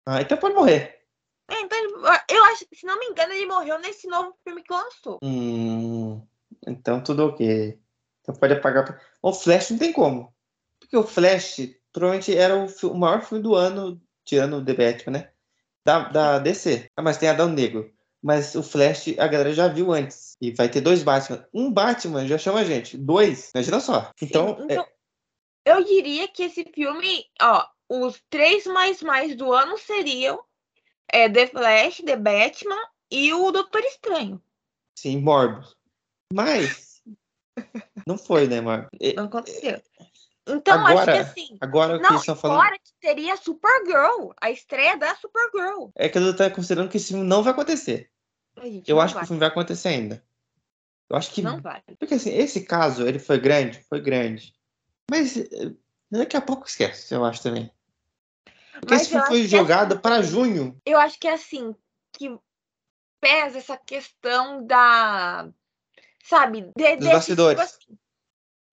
Ah, 0.05 0.21
então 0.21 0.37
pode 0.37 0.53
morrer. 0.53 1.03
É, 1.49 1.61
então 1.61 1.77
eu 2.29 2.43
acho, 2.45 2.65
se 2.73 2.85
não 2.85 2.99
me 2.99 3.07
engano, 3.07 3.33
ele 3.33 3.45
morreu 3.45 3.79
nesse 3.79 4.07
novo 4.07 4.35
filme 4.43 4.63
que 4.63 4.71
lançou. 4.71 5.19
Hum, 5.23 6.21
então 6.65 7.01
tudo 7.03 7.27
ok. 7.27 7.79
Então 8.21 8.35
pode 8.35 8.53
apagar. 8.53 9.01
O 9.21 9.33
Flash 9.33 9.71
não 9.71 9.77
tem 9.77 9.91
como. 9.91 10.33
Porque 10.79 10.95
o 10.95 11.03
Flash 11.03 11.75
provavelmente 11.91 12.35
era 12.35 12.55
o, 12.55 12.67
o 12.87 12.97
maior 12.97 13.21
filme 13.21 13.43
do 13.43 13.55
ano, 13.55 14.01
tirando 14.23 14.57
o 14.57 14.65
The 14.65 14.73
Batman, 14.73 15.19
né? 15.19 15.31
Da, 15.85 16.09
da 16.09 16.39
DC. 16.39 16.89
Ah, 16.95 17.01
mas 17.01 17.17
tem 17.17 17.29
Adão 17.29 17.49
Negro. 17.49 17.92
Mas 18.23 18.55
o 18.55 18.63
Flash 18.63 19.09
a 19.19 19.27
galera 19.27 19.53
já 19.53 19.67
viu 19.67 19.91
antes. 19.91 20.37
E 20.41 20.51
vai 20.51 20.69
ter 20.69 20.79
dois 20.79 21.03
Batman. 21.03 21.45
Um 21.53 21.69
Batman 21.69 22.25
já 22.25 22.37
chama 22.37 22.61
a 22.61 22.63
gente. 22.63 22.97
Dois, 22.97 23.51
imagina 23.53 23.81
só. 23.81 24.11
Então. 24.21 24.55
Sim, 24.55 24.63
então 24.63 24.83
é... 24.83 24.93
Eu 25.65 25.83
diria 25.83 26.27
que 26.27 26.43
esse 26.43 26.63
filme, 26.73 27.25
ó, 27.41 27.65
os 27.89 28.21
três 28.29 28.65
mais 28.65 29.01
mais 29.01 29.35
do 29.35 29.51
ano 29.51 29.77
seriam 29.77 30.43
é, 31.11 31.29
The 31.29 31.47
Flash, 31.47 32.01
The 32.05 32.17
Batman 32.17 32.81
e 33.11 33.33
o 33.33 33.51
Doutor 33.51 33.81
Estranho. 33.81 34.41
Sim, 34.97 35.17
Morbius. 35.17 35.75
Mas. 36.33 37.01
não 38.07 38.17
foi, 38.17 38.47
né, 38.47 38.61
Morbius? 38.61 38.89
Não 39.15 39.25
aconteceu. 39.25 39.81
Então, 40.47 40.85
agora, 40.85 40.93
acho 40.93 41.05
que 41.05 41.41
assim. 41.41 41.57
Agora 41.61 41.95
o 41.95 42.01
que 42.01 42.13
estão 42.15 42.35
falando. 42.35 42.59
Agora 42.59 42.77
que 42.77 42.91
teria 42.99 43.37
Supergirl, 43.37 44.31
a 44.41 44.51
estreia 44.51 44.97
da 44.97 45.15
Supergirl. 45.15 45.89
É 45.95 46.09
que 46.09 46.17
eu 46.17 46.31
estou 46.31 46.51
considerando 46.51 46.89
que 46.89 46.97
esse 46.97 47.09
filme 47.09 47.23
não 47.23 47.41
vai 47.41 47.53
acontecer. 47.53 48.09
Gente, 48.61 48.89
eu 48.89 48.99
acho 48.99 49.13
vai. 49.13 49.21
que 49.21 49.25
o 49.25 49.27
filme 49.27 49.39
vai 49.39 49.49
acontecer 49.49 49.87
ainda. 49.87 50.23
Eu 51.09 51.15
acho 51.15 51.31
que. 51.31 51.41
Não 51.41 51.61
vai. 51.61 51.81
Porque 51.97 52.15
assim, 52.15 52.33
esse 52.33 52.65
caso, 52.65 53.07
ele 53.07 53.19
foi 53.19 53.39
grande, 53.39 53.83
foi 53.83 54.01
grande. 54.01 54.53
Mas 55.09 55.37
eh, 55.37 55.73
daqui 56.11 56.35
a 56.35 56.41
pouco 56.41 56.67
esquece, 56.67 57.13
eu 57.13 57.23
acho 57.23 57.41
também. 57.41 57.71
Porque 58.73 58.93
Mas 58.93 59.01
esse 59.03 59.11
filme 59.11 59.25
foi 59.27 59.47
jogado 59.47 59.93
assim, 59.93 60.01
para 60.01 60.21
junho. 60.21 60.81
Eu 60.85 60.99
acho 60.99 61.19
que 61.19 61.27
é 61.27 61.33
assim, 61.33 61.75
que 62.11 62.37
pesa 63.21 63.59
essa 63.59 63.77
questão 63.77 64.65
da. 64.65 65.47
Sabe? 66.25 66.69
De, 66.75 66.95
Dos 66.97 67.07
bastidores. 67.07 67.61
Tipo 67.61 67.75
assim, 67.75 67.99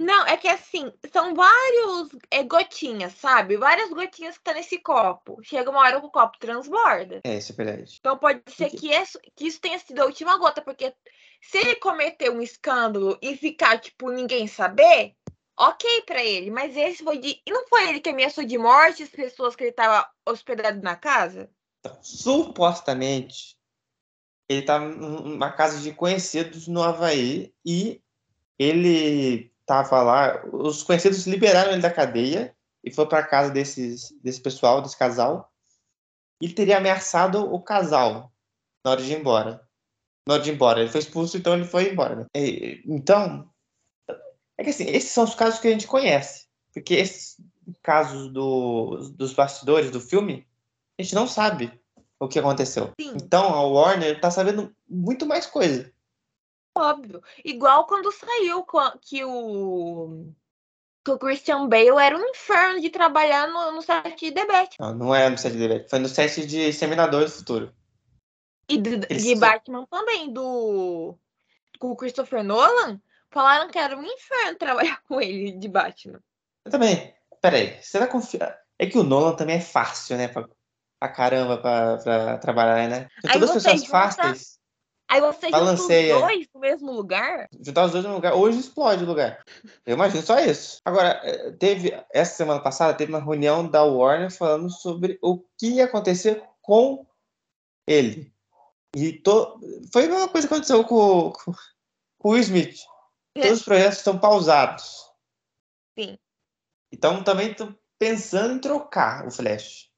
não, 0.00 0.26
é 0.26 0.34
que 0.34 0.48
assim, 0.48 0.90
são 1.12 1.34
vários 1.34 2.08
é, 2.30 2.42
gotinhas, 2.42 3.12
sabe? 3.12 3.58
Várias 3.58 3.90
gotinhas 3.90 4.38
que 4.38 4.42
tá 4.42 4.54
nesse 4.54 4.78
copo. 4.78 5.38
Chega 5.42 5.68
uma 5.68 5.80
hora 5.80 6.00
que 6.00 6.06
o 6.06 6.10
copo 6.10 6.38
transborda. 6.38 7.20
É, 7.22 7.36
isso 7.36 7.52
é 7.52 7.54
verdade. 7.54 7.98
Então 8.00 8.16
pode 8.16 8.40
ser 8.48 8.70
que 8.70 8.90
isso, 8.90 9.20
que 9.36 9.46
isso 9.46 9.60
tenha 9.60 9.78
sido 9.78 10.00
a 10.00 10.06
última 10.06 10.38
gota, 10.38 10.62
porque 10.62 10.94
se 11.42 11.58
ele 11.58 11.74
cometer 11.74 12.30
um 12.30 12.40
escândalo 12.40 13.18
e 13.20 13.36
ficar, 13.36 13.78
tipo, 13.78 14.10
ninguém 14.10 14.46
saber, 14.46 15.14
ok 15.54 16.00
para 16.06 16.24
ele. 16.24 16.50
Mas 16.50 16.74
esse 16.78 17.04
foi 17.04 17.18
de. 17.18 17.38
E 17.46 17.52
não 17.52 17.68
foi 17.68 17.86
ele 17.90 18.00
que 18.00 18.08
ameaçou 18.08 18.42
de 18.42 18.56
morte 18.56 19.02
as 19.02 19.10
pessoas 19.10 19.54
que 19.54 19.64
ele 19.64 19.72
tava 19.72 20.08
hospedado 20.26 20.80
na 20.80 20.96
casa? 20.96 21.50
Então, 21.80 21.98
supostamente, 22.02 23.54
ele 24.48 24.62
tava 24.62 24.86
numa 24.86 25.52
casa 25.52 25.78
de 25.78 25.92
conhecidos 25.92 26.66
no 26.66 26.82
Havaí 26.82 27.52
e 27.62 28.00
ele 28.58 29.52
tava 29.70 30.02
lá, 30.02 30.44
os 30.52 30.82
conhecidos 30.82 31.28
liberaram 31.28 31.70
ele 31.70 31.80
da 31.80 31.92
cadeia 31.92 32.52
e 32.82 32.92
foi 32.92 33.06
para 33.06 33.22
casa 33.22 33.52
desses, 33.52 34.12
desse 34.20 34.40
pessoal, 34.40 34.82
desse 34.82 34.98
casal. 34.98 35.48
E 36.42 36.46
ele 36.46 36.54
teria 36.54 36.78
ameaçado 36.78 37.52
o 37.54 37.62
casal 37.62 38.32
na 38.84 38.90
hora 38.90 39.00
de 39.00 39.12
ir 39.12 39.20
embora. 39.20 39.64
Na 40.26 40.34
hora 40.34 40.42
de 40.42 40.50
ir 40.50 40.54
embora. 40.54 40.80
Ele 40.80 40.90
foi 40.90 41.00
expulso, 41.00 41.36
então 41.36 41.54
ele 41.54 41.64
foi 41.64 41.92
embora. 41.92 42.16
Né? 42.16 42.26
E, 42.34 42.82
então, 42.84 43.48
é 44.58 44.64
que 44.64 44.70
assim, 44.70 44.88
esses 44.88 45.10
são 45.10 45.22
os 45.22 45.36
casos 45.36 45.60
que 45.60 45.68
a 45.68 45.70
gente 45.70 45.86
conhece. 45.86 46.48
Porque 46.74 46.94
esses 46.94 47.36
casos 47.80 48.32
do, 48.32 48.96
dos 49.14 49.32
bastidores 49.32 49.92
do 49.92 50.00
filme, 50.00 50.48
a 50.98 51.02
gente 51.02 51.14
não 51.14 51.28
sabe 51.28 51.80
o 52.18 52.26
que 52.26 52.40
aconteceu. 52.40 52.92
Sim. 53.00 53.12
Então 53.14 53.54
a 53.54 53.62
Warner 53.62 54.20
tá 54.20 54.32
sabendo 54.32 54.74
muito 54.88 55.24
mais 55.26 55.46
coisa. 55.46 55.92
Óbvio. 56.76 57.22
Igual 57.44 57.86
quando 57.86 58.12
saiu 58.12 58.64
que 59.00 59.24
o 59.24 60.32
que 61.02 61.10
o 61.10 61.18
Christian 61.18 61.68
Bale 61.68 61.98
era 61.98 62.16
um 62.16 62.28
inferno 62.28 62.80
de 62.80 62.90
trabalhar 62.90 63.48
no, 63.48 63.72
no 63.72 63.82
set 63.82 64.18
de 64.18 64.30
debate. 64.30 64.78
Não, 64.78 64.94
não 64.94 65.14
é 65.14 65.28
no 65.28 65.38
set 65.38 65.52
de 65.52 65.58
debate. 65.58 65.88
Foi 65.88 65.98
no 65.98 66.08
set 66.08 66.46
de 66.46 66.60
Exterminador 66.60 67.24
do 67.24 67.30
Futuro. 67.30 67.74
E 68.68 68.76
de, 68.76 68.98
de 68.98 69.34
Batman 69.34 69.86
também, 69.86 70.32
do 70.32 71.18
com 71.78 71.90
o 71.90 71.96
Christopher 71.96 72.44
Nolan. 72.44 73.00
Falaram 73.30 73.70
que 73.70 73.78
era 73.78 73.96
um 73.96 74.04
inferno 74.04 74.58
trabalhar 74.58 75.00
com 75.08 75.20
ele 75.20 75.52
de 75.52 75.68
Batman. 75.68 76.20
Eu 76.64 76.70
também. 76.70 77.14
Peraí, 77.40 77.82
será 77.82 78.06
confia? 78.06 78.58
É 78.78 78.86
que 78.86 78.98
o 78.98 79.02
Nolan 79.02 79.34
também 79.34 79.56
é 79.56 79.60
fácil, 79.60 80.16
né? 80.18 80.28
Pra, 80.28 80.46
pra 80.98 81.08
caramba 81.08 81.56
pra, 81.56 81.96
pra 81.98 82.38
trabalhar, 82.38 82.88
né? 82.88 83.08
todas 83.32 83.50
as 83.50 83.62
pessoas 83.62 83.86
fáceis. 83.86 84.59
Aí 85.10 85.20
você 85.20 85.50
Balanceia. 85.50 86.14
junta 86.14 86.26
os 86.26 86.32
dois 86.32 86.48
no 86.54 86.60
mesmo 86.60 86.92
lugar? 86.92 87.48
Juntar 87.60 87.86
os 87.86 87.92
dois 87.92 88.04
no 88.04 88.14
lugar. 88.14 88.32
Hoje 88.32 88.60
explode 88.60 89.02
o 89.02 89.06
lugar. 89.08 89.44
Eu 89.84 89.94
imagino 89.94 90.22
só 90.22 90.38
isso. 90.38 90.80
Agora, 90.84 91.20
eh, 91.24 91.50
teve, 91.50 91.92
essa 92.12 92.36
semana 92.36 92.60
passada, 92.60 92.96
teve 92.96 93.12
uma 93.12 93.20
reunião 93.20 93.68
da 93.68 93.82
Warner 93.82 94.30
falando 94.30 94.70
sobre 94.70 95.18
o 95.20 95.38
que 95.58 95.66
ia 95.66 95.86
acontecer 95.86 96.40
com 96.62 97.04
ele. 97.88 98.32
E 98.94 99.14
to... 99.14 99.58
foi 99.92 100.04
a 100.04 100.08
mesma 100.08 100.28
coisa 100.28 100.46
que 100.46 100.54
aconteceu 100.54 100.84
com, 100.84 101.32
com, 101.32 101.52
com 102.16 102.28
o 102.28 102.32
Will 102.32 102.42
Smith. 102.42 102.78
É. 103.36 103.42
Todos 103.42 103.58
os 103.58 103.64
projetos 103.64 103.98
estão 103.98 104.16
pausados. 104.16 105.10
Sim. 105.98 106.16
Então 106.92 107.24
também 107.24 107.50
estou 107.50 107.74
pensando 107.98 108.54
em 108.54 108.60
trocar 108.60 109.26
o 109.26 109.30
Flash. 109.32 109.89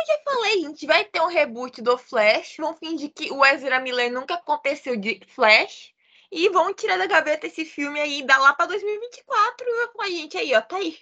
Eu 0.00 0.06
já 0.06 0.22
falei, 0.24 0.60
gente, 0.62 0.86
vai 0.86 1.04
ter 1.04 1.20
um 1.20 1.26
reboot 1.26 1.82
do 1.82 1.98
Flash, 1.98 2.56
vão 2.58 2.74
fingir 2.74 3.12
que 3.14 3.30
o 3.30 3.44
Ezra 3.44 3.80
Miller 3.80 4.10
nunca 4.10 4.34
aconteceu 4.34 4.96
de 4.96 5.20
Flash 5.34 5.92
e 6.32 6.48
vão 6.48 6.72
tirar 6.72 6.96
da 6.96 7.06
gaveta 7.06 7.46
esse 7.46 7.64
filme 7.64 8.00
aí 8.00 8.20
e 8.20 8.26
dar 8.26 8.38
lá 8.38 8.54
pra 8.54 8.66
2024. 8.66 9.66
E 9.66 9.82
eu 9.82 9.92
falei, 9.92 10.12
gente, 10.12 10.36
aí, 10.38 10.54
ó, 10.54 10.62
tá 10.62 10.76
aí. 10.76 10.96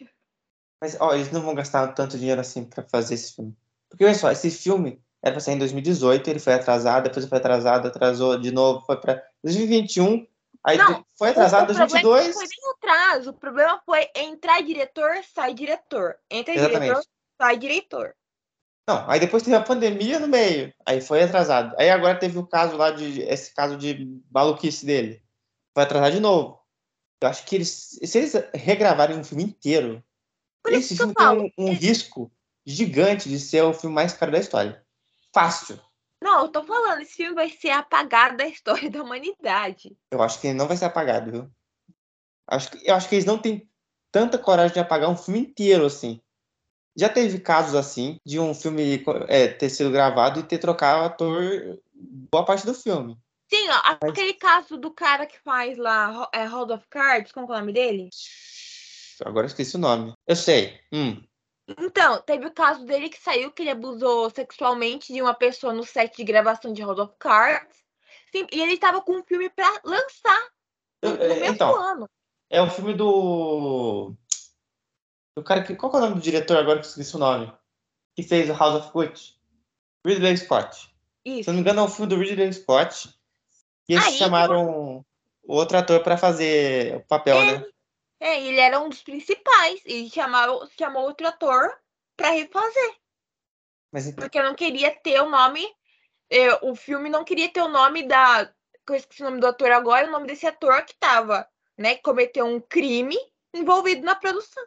Mas, 0.80 0.96
ó, 1.00 1.14
eles 1.14 1.30
não 1.30 1.42
vão 1.42 1.54
gastar 1.54 1.88
tanto 1.88 2.18
dinheiro 2.18 2.40
assim 2.40 2.64
pra 2.64 2.82
fazer 2.82 3.14
esse 3.14 3.34
filme. 3.34 3.56
Porque, 3.88 4.04
olha 4.04 4.14
só, 4.14 4.30
esse 4.32 4.50
filme 4.50 5.00
era 5.22 5.32
pra 5.32 5.40
sair 5.40 5.54
em 5.54 5.58
2018, 5.58 6.28
ele 6.28 6.38
foi 6.38 6.54
atrasado, 6.54 7.04
depois 7.04 7.26
foi 7.26 7.38
atrasado, 7.38 7.88
atrasou 7.88 8.38
de 8.38 8.50
novo, 8.50 8.84
foi 8.84 8.96
pra 9.00 9.22
2021, 9.42 10.26
aí 10.64 10.78
não, 10.78 11.04
foi 11.16 11.30
atrasado 11.30 11.72
em 11.72 11.76
2022. 11.76 12.26
Não 12.26 12.32
foi 12.32 12.46
nem 12.46 12.70
atraso, 12.74 13.30
o 13.30 13.34
problema 13.34 13.80
foi 13.84 14.08
entrar 14.14 14.62
diretor, 14.62 15.10
sai 15.34 15.54
diretor. 15.54 16.16
Entra 16.30 16.54
Exatamente. 16.54 16.82
diretor, 16.82 17.04
sai 17.40 17.56
diretor. 17.56 18.14
Não, 18.88 19.04
aí 19.06 19.20
depois 19.20 19.42
teve 19.42 19.54
a 19.54 19.60
pandemia 19.60 20.18
no 20.18 20.26
meio, 20.26 20.72
aí 20.86 20.98
foi 21.02 21.22
atrasado. 21.22 21.76
Aí 21.78 21.90
agora 21.90 22.18
teve 22.18 22.38
o 22.38 22.46
caso 22.46 22.74
lá 22.74 22.90
de 22.90 23.20
esse 23.20 23.54
caso 23.54 23.76
de 23.76 24.18
maluquice 24.32 24.86
dele. 24.86 25.22
Vai 25.74 25.84
atrasar 25.84 26.10
de 26.10 26.20
novo. 26.20 26.58
Eu 27.20 27.28
acho 27.28 27.44
que 27.44 27.56
eles, 27.56 27.98
se 28.02 28.16
eles 28.16 28.32
regravarem 28.54 29.18
um 29.18 29.22
filme 29.22 29.44
inteiro, 29.44 30.02
Por 30.62 30.72
esse 30.72 30.96
filme 30.96 31.12
tem 31.14 31.26
um, 31.26 31.50
um 31.58 31.68
é- 31.68 31.74
risco 31.74 32.32
gigante 32.64 33.28
de 33.28 33.38
ser 33.38 33.62
o 33.62 33.74
filme 33.74 33.94
mais 33.94 34.14
caro 34.14 34.32
da 34.32 34.38
história. 34.38 34.82
Fácil. 35.34 35.78
Não, 36.22 36.44
eu 36.44 36.48
tô 36.48 36.64
falando, 36.64 37.02
esse 37.02 37.12
filme 37.12 37.34
vai 37.34 37.50
ser 37.50 37.70
apagado 37.70 38.38
da 38.38 38.46
história 38.46 38.88
da 38.90 39.02
humanidade. 39.02 39.94
Eu 40.10 40.22
acho 40.22 40.40
que 40.40 40.46
ele 40.46 40.56
não 40.56 40.66
vai 40.66 40.78
ser 40.78 40.86
apagado, 40.86 41.30
viu? 41.30 41.50
Acho 42.46 42.70
que, 42.70 42.88
eu 42.88 42.94
acho 42.94 43.06
que 43.06 43.16
eles 43.16 43.26
não 43.26 43.36
têm 43.36 43.68
tanta 44.10 44.38
coragem 44.38 44.72
de 44.72 44.80
apagar 44.80 45.10
um 45.10 45.16
filme 45.16 45.40
inteiro, 45.40 45.84
assim. 45.84 46.22
Já 46.98 47.08
teve 47.08 47.38
casos 47.38 47.74
assim, 47.74 48.18
de 48.26 48.40
um 48.40 48.52
filme 48.52 49.04
é, 49.28 49.46
ter 49.46 49.70
sido 49.70 49.90
gravado 49.90 50.40
e 50.40 50.42
ter 50.42 50.58
trocado 50.58 51.02
o 51.02 51.04
ator 51.04 51.78
boa 51.94 52.44
parte 52.44 52.66
do 52.66 52.74
filme. 52.74 53.16
Sim, 53.48 53.68
ó, 53.70 54.08
aquele 54.08 54.34
caso 54.34 54.76
do 54.76 54.90
cara 54.90 55.24
que 55.24 55.38
faz 55.38 55.78
lá 55.78 56.28
é, 56.34 56.44
House 56.44 56.70
of 56.70 56.84
Cards, 56.90 57.32
como 57.32 57.46
é 57.46 57.56
o 57.56 57.60
nome 57.60 57.72
dele? 57.72 58.10
Agora 59.24 59.46
eu 59.46 59.48
esqueci 59.48 59.76
o 59.76 59.80
nome. 59.80 60.12
Eu 60.26 60.36
sei. 60.36 60.78
Hum. 60.92 61.22
Então, 61.78 62.20
teve 62.22 62.46
o 62.46 62.52
caso 62.52 62.84
dele 62.84 63.08
que 63.08 63.20
saiu 63.20 63.50
que 63.50 63.62
ele 63.62 63.70
abusou 63.70 64.30
sexualmente 64.30 65.12
de 65.12 65.20
uma 65.20 65.34
pessoa 65.34 65.72
no 65.72 65.84
set 65.84 66.16
de 66.16 66.24
gravação 66.24 66.72
de 66.72 66.82
House 66.82 66.98
of 66.98 67.14
Cards. 67.18 67.76
Sim, 68.32 68.46
e 68.52 68.60
ele 68.60 68.76
tava 68.76 69.00
com 69.00 69.12
um 69.12 69.22
filme 69.22 69.48
pra 69.50 69.68
lançar 69.84 70.48
no, 71.02 71.10
é, 71.10 71.28
mesmo 71.28 71.54
então, 71.54 71.74
ano. 71.80 72.08
é 72.50 72.60
o 72.60 72.70
filme 72.70 72.94
do. 72.94 74.14
Do 75.38 75.44
cara 75.44 75.62
que. 75.62 75.76
Qual 75.76 75.92
é 75.92 75.96
o 75.98 76.00
nome 76.00 76.14
do 76.16 76.20
diretor 76.20 76.56
agora 76.56 76.80
que 76.80 76.86
eu 76.86 76.90
esqueci 76.90 77.14
o 77.14 77.20
nome? 77.20 77.52
Que 78.16 78.24
fez 78.24 78.50
o 78.50 78.54
House 78.54 78.82
of 78.82 78.92
Gucci? 78.92 79.34
Ridley 80.04 80.36
Scott. 80.36 80.76
Se 80.76 80.88
Isso. 81.24 81.50
eu 81.50 81.52
não 81.52 81.54
me 81.54 81.60
engano, 81.60 81.80
é 81.80 81.84
o 81.84 81.88
filme 81.88 82.08
do 82.08 82.18
Ridley 82.18 82.52
Scott. 82.52 83.08
E 83.88 83.94
eles 83.94 84.06
Aí, 84.06 84.14
chamaram 84.14 85.04
outro 85.46 85.78
ator 85.78 86.02
pra 86.02 86.18
fazer 86.18 86.96
o 86.96 87.00
papel, 87.06 87.40
né? 87.40 87.64
É, 88.18 88.42
ele 88.42 88.58
era 88.58 88.80
um 88.80 88.88
dos 88.88 89.00
principais. 89.00 89.80
E 89.86 90.10
chamaram, 90.10 90.68
chamou 90.76 91.04
outro 91.04 91.28
ator 91.28 91.72
pra 92.16 92.30
refazer. 92.30 92.96
Mas 93.92 94.08
então, 94.08 94.22
Porque 94.22 94.40
eu 94.40 94.44
não 94.44 94.56
queria 94.56 94.90
ter 94.90 95.20
o 95.20 95.30
nome. 95.30 95.64
eh, 96.30 96.58
o 96.62 96.74
filme 96.74 97.08
não 97.08 97.22
queria 97.22 97.48
ter 97.48 97.62
o 97.62 97.68
nome 97.68 98.02
da. 98.02 98.52
Eu 98.88 98.94
esqueci 98.96 99.22
o 99.22 99.26
nome 99.26 99.40
do 99.40 99.46
ator 99.46 99.70
agora, 99.70 100.08
o 100.08 100.10
nome 100.10 100.26
desse 100.26 100.48
ator 100.48 100.84
que 100.84 100.96
tava, 100.98 101.48
né? 101.76 101.94
Que 101.94 102.02
cometeu 102.02 102.44
um 102.44 102.60
crime 102.60 103.16
envolvido 103.54 104.04
na 104.04 104.16
produção. 104.16 104.64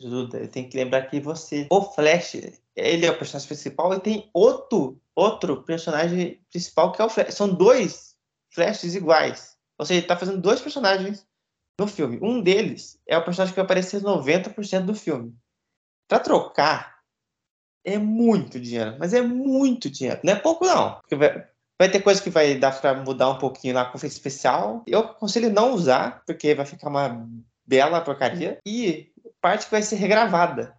Duda, 0.00 0.48
tem 0.48 0.68
que 0.68 0.76
lembrar 0.76 1.02
que 1.02 1.20
você. 1.20 1.66
O 1.70 1.82
Flash, 1.82 2.36
ele 2.74 3.06
é 3.06 3.10
o 3.10 3.18
personagem 3.18 3.48
principal 3.48 3.92
e 3.94 4.00
tem 4.00 4.30
outro, 4.32 5.00
outro 5.14 5.62
personagem 5.62 6.40
principal 6.50 6.92
que 6.92 7.02
é 7.02 7.04
o 7.04 7.10
Flash. 7.10 7.34
São 7.34 7.48
dois 7.52 8.16
Flashes 8.52 8.94
iguais. 8.94 9.56
Ou 9.78 9.86
seja, 9.86 10.00
ele 10.00 10.06
tá 10.06 10.16
fazendo 10.16 10.40
dois 10.40 10.60
personagens 10.60 11.26
no 11.78 11.86
filme. 11.86 12.18
Um 12.22 12.42
deles 12.42 13.00
é 13.06 13.16
o 13.16 13.24
personagem 13.24 13.52
que 13.52 13.60
vai 13.60 13.64
aparecer 13.64 14.02
90% 14.02 14.84
do 14.84 14.94
filme. 14.94 15.34
Pra 16.08 16.18
trocar, 16.18 17.00
é 17.84 17.98
muito 17.98 18.60
dinheiro. 18.60 18.96
Mas 18.98 19.14
é 19.14 19.22
muito 19.22 19.88
dinheiro. 19.88 20.20
Não 20.24 20.32
é 20.32 20.36
pouco, 20.36 20.64
não. 20.64 20.96
Porque 21.00 21.16
vai, 21.16 21.46
vai 21.78 21.90
ter 21.90 22.02
coisa 22.02 22.22
que 22.22 22.30
vai 22.30 22.58
dar 22.58 22.78
pra 22.78 22.94
mudar 22.94 23.30
um 23.30 23.38
pouquinho 23.38 23.74
na 23.74 23.84
conferência 23.84 24.18
especial. 24.18 24.82
Eu 24.86 25.00
aconselho 25.00 25.50
não 25.50 25.72
usar, 25.72 26.22
porque 26.26 26.54
vai 26.54 26.66
ficar 26.66 26.88
uma 26.88 27.26
bela 27.64 28.00
porcaria. 28.00 28.58
E 28.66 29.12
parte 29.40 29.66
que 29.66 29.70
vai 29.70 29.82
ser 29.82 29.96
regravada. 29.96 30.78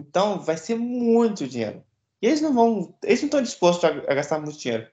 Então 0.00 0.40
vai 0.40 0.56
ser 0.56 0.76
muito 0.76 1.46
dinheiro. 1.46 1.84
E 2.20 2.26
eles 2.26 2.40
não 2.40 2.52
vão. 2.54 2.96
Eles 3.02 3.20
não 3.20 3.26
estão 3.26 3.42
dispostos 3.42 3.84
a, 3.84 3.88
a 3.88 4.14
gastar 4.14 4.38
muito 4.40 4.58
dinheiro. 4.58 4.88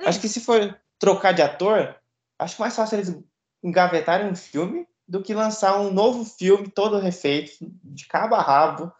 Acho 0.00 0.20
que 0.20 0.28
se 0.28 0.40
for 0.40 0.78
trocar 0.98 1.32
de 1.32 1.42
ator, 1.42 1.96
acho 2.38 2.60
mais 2.60 2.74
fácil 2.74 2.96
eles 2.96 3.16
engavetarem 3.62 4.28
um 4.30 4.36
filme 4.36 4.86
do 5.06 5.22
que 5.22 5.34
lançar 5.34 5.80
um 5.80 5.92
novo 5.92 6.24
filme 6.24 6.68
todo 6.70 6.98
refeito, 6.98 7.52
de 7.60 8.06
cabo 8.06 8.34
a 8.34 8.42
rabo, 8.42 8.92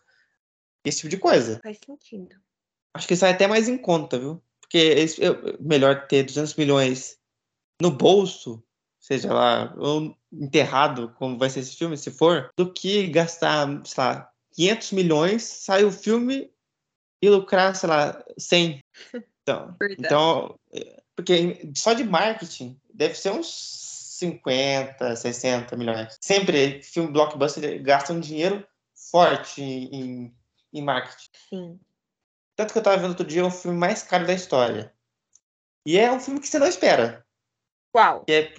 esse 0.85 0.99
tipo 0.99 1.11
de 1.11 1.19
coisa. 1.19 1.61
Faz 1.63 1.79
sentido. 1.85 2.37
Acho 2.95 3.07
que 3.07 3.15
sai 3.17 3.33
até 3.33 3.47
mais 3.47 3.69
em 3.69 3.77
conta, 3.79 4.19
viu? 4.19 4.43
Porque 4.61 4.79
eles- 4.79 5.19
eu- 5.19 5.57
melhor 5.61 6.07
ter 6.09 6.25
200 6.25 6.55
milhões 6.55 7.19
no 7.81 7.91
bolso, 7.91 8.63
seja 9.09 9.33
lá, 9.33 9.73
ou 9.79 10.15
enterrado, 10.31 11.15
como 11.17 11.39
vai 11.39 11.49
ser 11.49 11.61
esse 11.61 11.75
filme, 11.75 11.97
se 11.97 12.11
for, 12.11 12.51
do 12.55 12.71
que 12.71 13.07
gastar, 13.07 13.67
sei 13.87 14.05
lá, 14.05 14.31
500 14.53 14.93
milhões, 14.93 15.43
sai 15.43 15.83
o 15.83 15.91
filme 15.91 16.53
e 17.23 17.31
lucrar, 17.31 17.75
sei 17.75 17.89
lá, 17.89 18.23
100. 18.39 18.85
Então, 19.49 19.75
Verdade. 19.81 19.97
então 20.05 20.61
é, 20.71 21.03
porque 21.17 21.71
só 21.75 21.95
de 21.95 22.05
marketing 22.05 22.79
deve 22.93 23.15
ser 23.15 23.31
uns 23.31 23.47
50, 24.19 25.17
60 25.17 25.75
milhões. 25.75 26.19
Sempre 26.21 26.83
filme 26.83 27.11
blockbuster 27.11 27.83
gasta 27.83 28.13
um 28.13 28.21
dinheiro 28.21 28.63
forte 29.11 29.63
em, 29.63 30.37
em 30.71 30.83
marketing. 30.83 31.31
Sim. 31.49 31.81
Tanto 32.57 32.75
que 32.75 32.79
eu 32.79 32.83
tava 32.83 32.99
vendo 32.99 33.09
outro 33.09 33.27
dia 33.27 33.41
é 33.41 33.45
o 33.45 33.51
filme 33.51 33.79
mais 33.79 34.03
caro 34.03 34.27
da 34.27 34.35
história. 34.35 34.93
E 35.87 35.97
é 35.97 36.13
um 36.13 36.21
filme 36.21 36.41
que 36.41 36.47
você 36.47 36.59
não 36.59 36.67
espera. 36.67 37.25
Qual? 37.91 38.27
É 38.29 38.53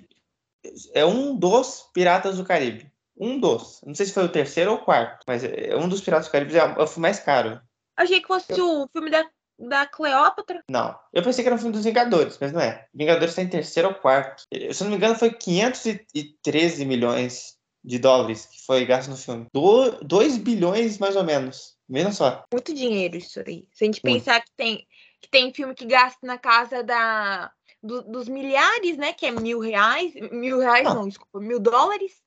um 1.06 1.36
dos 1.36 1.90
Piratas 1.94 2.38
do 2.38 2.44
Caribe. 2.44 2.92
Um 3.18 3.40
dos. 3.40 3.82
Não 3.86 3.94
sei 3.94 4.06
se 4.06 4.14
foi 4.14 4.24
o 4.24 4.32
terceiro 4.32 4.72
ou 4.72 4.78
o 4.78 4.82
quarto, 4.82 5.24
mas 5.28 5.44
é 5.44 5.76
um 5.76 5.90
dos 5.90 6.02
Piratas 6.02 6.28
do 6.28 6.32
Caribe 6.32 6.58
é 6.58 6.64
o 6.64 6.88
filme 6.88 7.02
mais 7.02 7.20
caro. 7.20 7.60
Achei 7.98 8.22
que 8.22 8.28
fosse 8.28 8.54
o 8.62 8.88
filme 8.94 9.10
da, 9.10 9.26
da 9.60 9.86
Cleópatra. 9.86 10.64
Não. 10.70 10.98
Eu 11.12 11.22
pensei 11.22 11.44
que 11.44 11.50
era 11.50 11.56
um 11.56 11.60
filme 11.60 11.74
dos 11.74 11.84
Vingadores, 11.84 12.38
mas 12.40 12.54
não 12.54 12.62
é. 12.62 12.88
Vingadores 12.94 13.32
está 13.32 13.42
em 13.42 13.50
terceiro 13.50 13.90
ou 13.90 13.96
quarto. 13.96 14.44
Se 14.50 14.82
eu 14.82 14.86
não 14.86 14.92
me 14.92 14.96
engano, 14.96 15.16
foi 15.16 15.34
513 15.34 16.86
milhões 16.86 17.58
de 17.84 18.00
dólares 18.00 18.46
que 18.46 18.62
foi 18.66 18.86
gasto 18.86 19.10
no 19.10 19.18
filme. 19.18 19.48
2 19.54 20.38
bilhões, 20.38 20.98
mais 20.98 21.16
ou 21.16 21.24
menos. 21.24 21.78
Menos 21.88 22.18
só. 22.18 22.44
Muito 22.54 22.74
dinheiro 22.74 23.18
isso 23.18 23.40
aí. 23.40 23.68
Se 23.74 23.84
a 23.84 23.88
gente 23.88 24.02
Muito. 24.04 24.20
pensar 24.20 24.40
que 24.42 24.52
tem, 24.56 24.88
que 25.22 25.30
tem 25.30 25.54
filme 25.54 25.74
que 25.74 25.86
gasta 25.86 26.20
na 26.26 26.38
casa 26.38 26.84
da, 26.84 27.52
do- 27.82 28.04
dos 28.04 28.28
milhares, 28.28 28.98
né? 28.98 29.14
Que 29.14 29.28
é 29.28 29.32
mil 29.32 29.60
reais. 29.60 30.14
Mil 30.32 30.60
reais, 30.60 30.86
Ah. 30.88 30.94
não, 30.94 31.08
desculpa, 31.08 31.40
mil 31.40 31.60
dólares. 31.60 32.22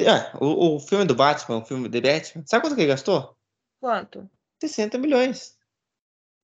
Ah, 0.00 0.36
o, 0.40 0.76
o 0.76 0.80
filme 0.80 1.04
do 1.04 1.14
Batman, 1.14 1.58
o 1.58 1.64
filme 1.64 1.88
The 1.88 2.00
Batman, 2.00 2.44
sabe 2.46 2.62
quanto 2.64 2.74
que 2.74 2.80
ele 2.80 2.88
gastou? 2.88 3.36
Quanto? 3.80 4.28
60 4.60 4.96
milhões. 4.98 5.56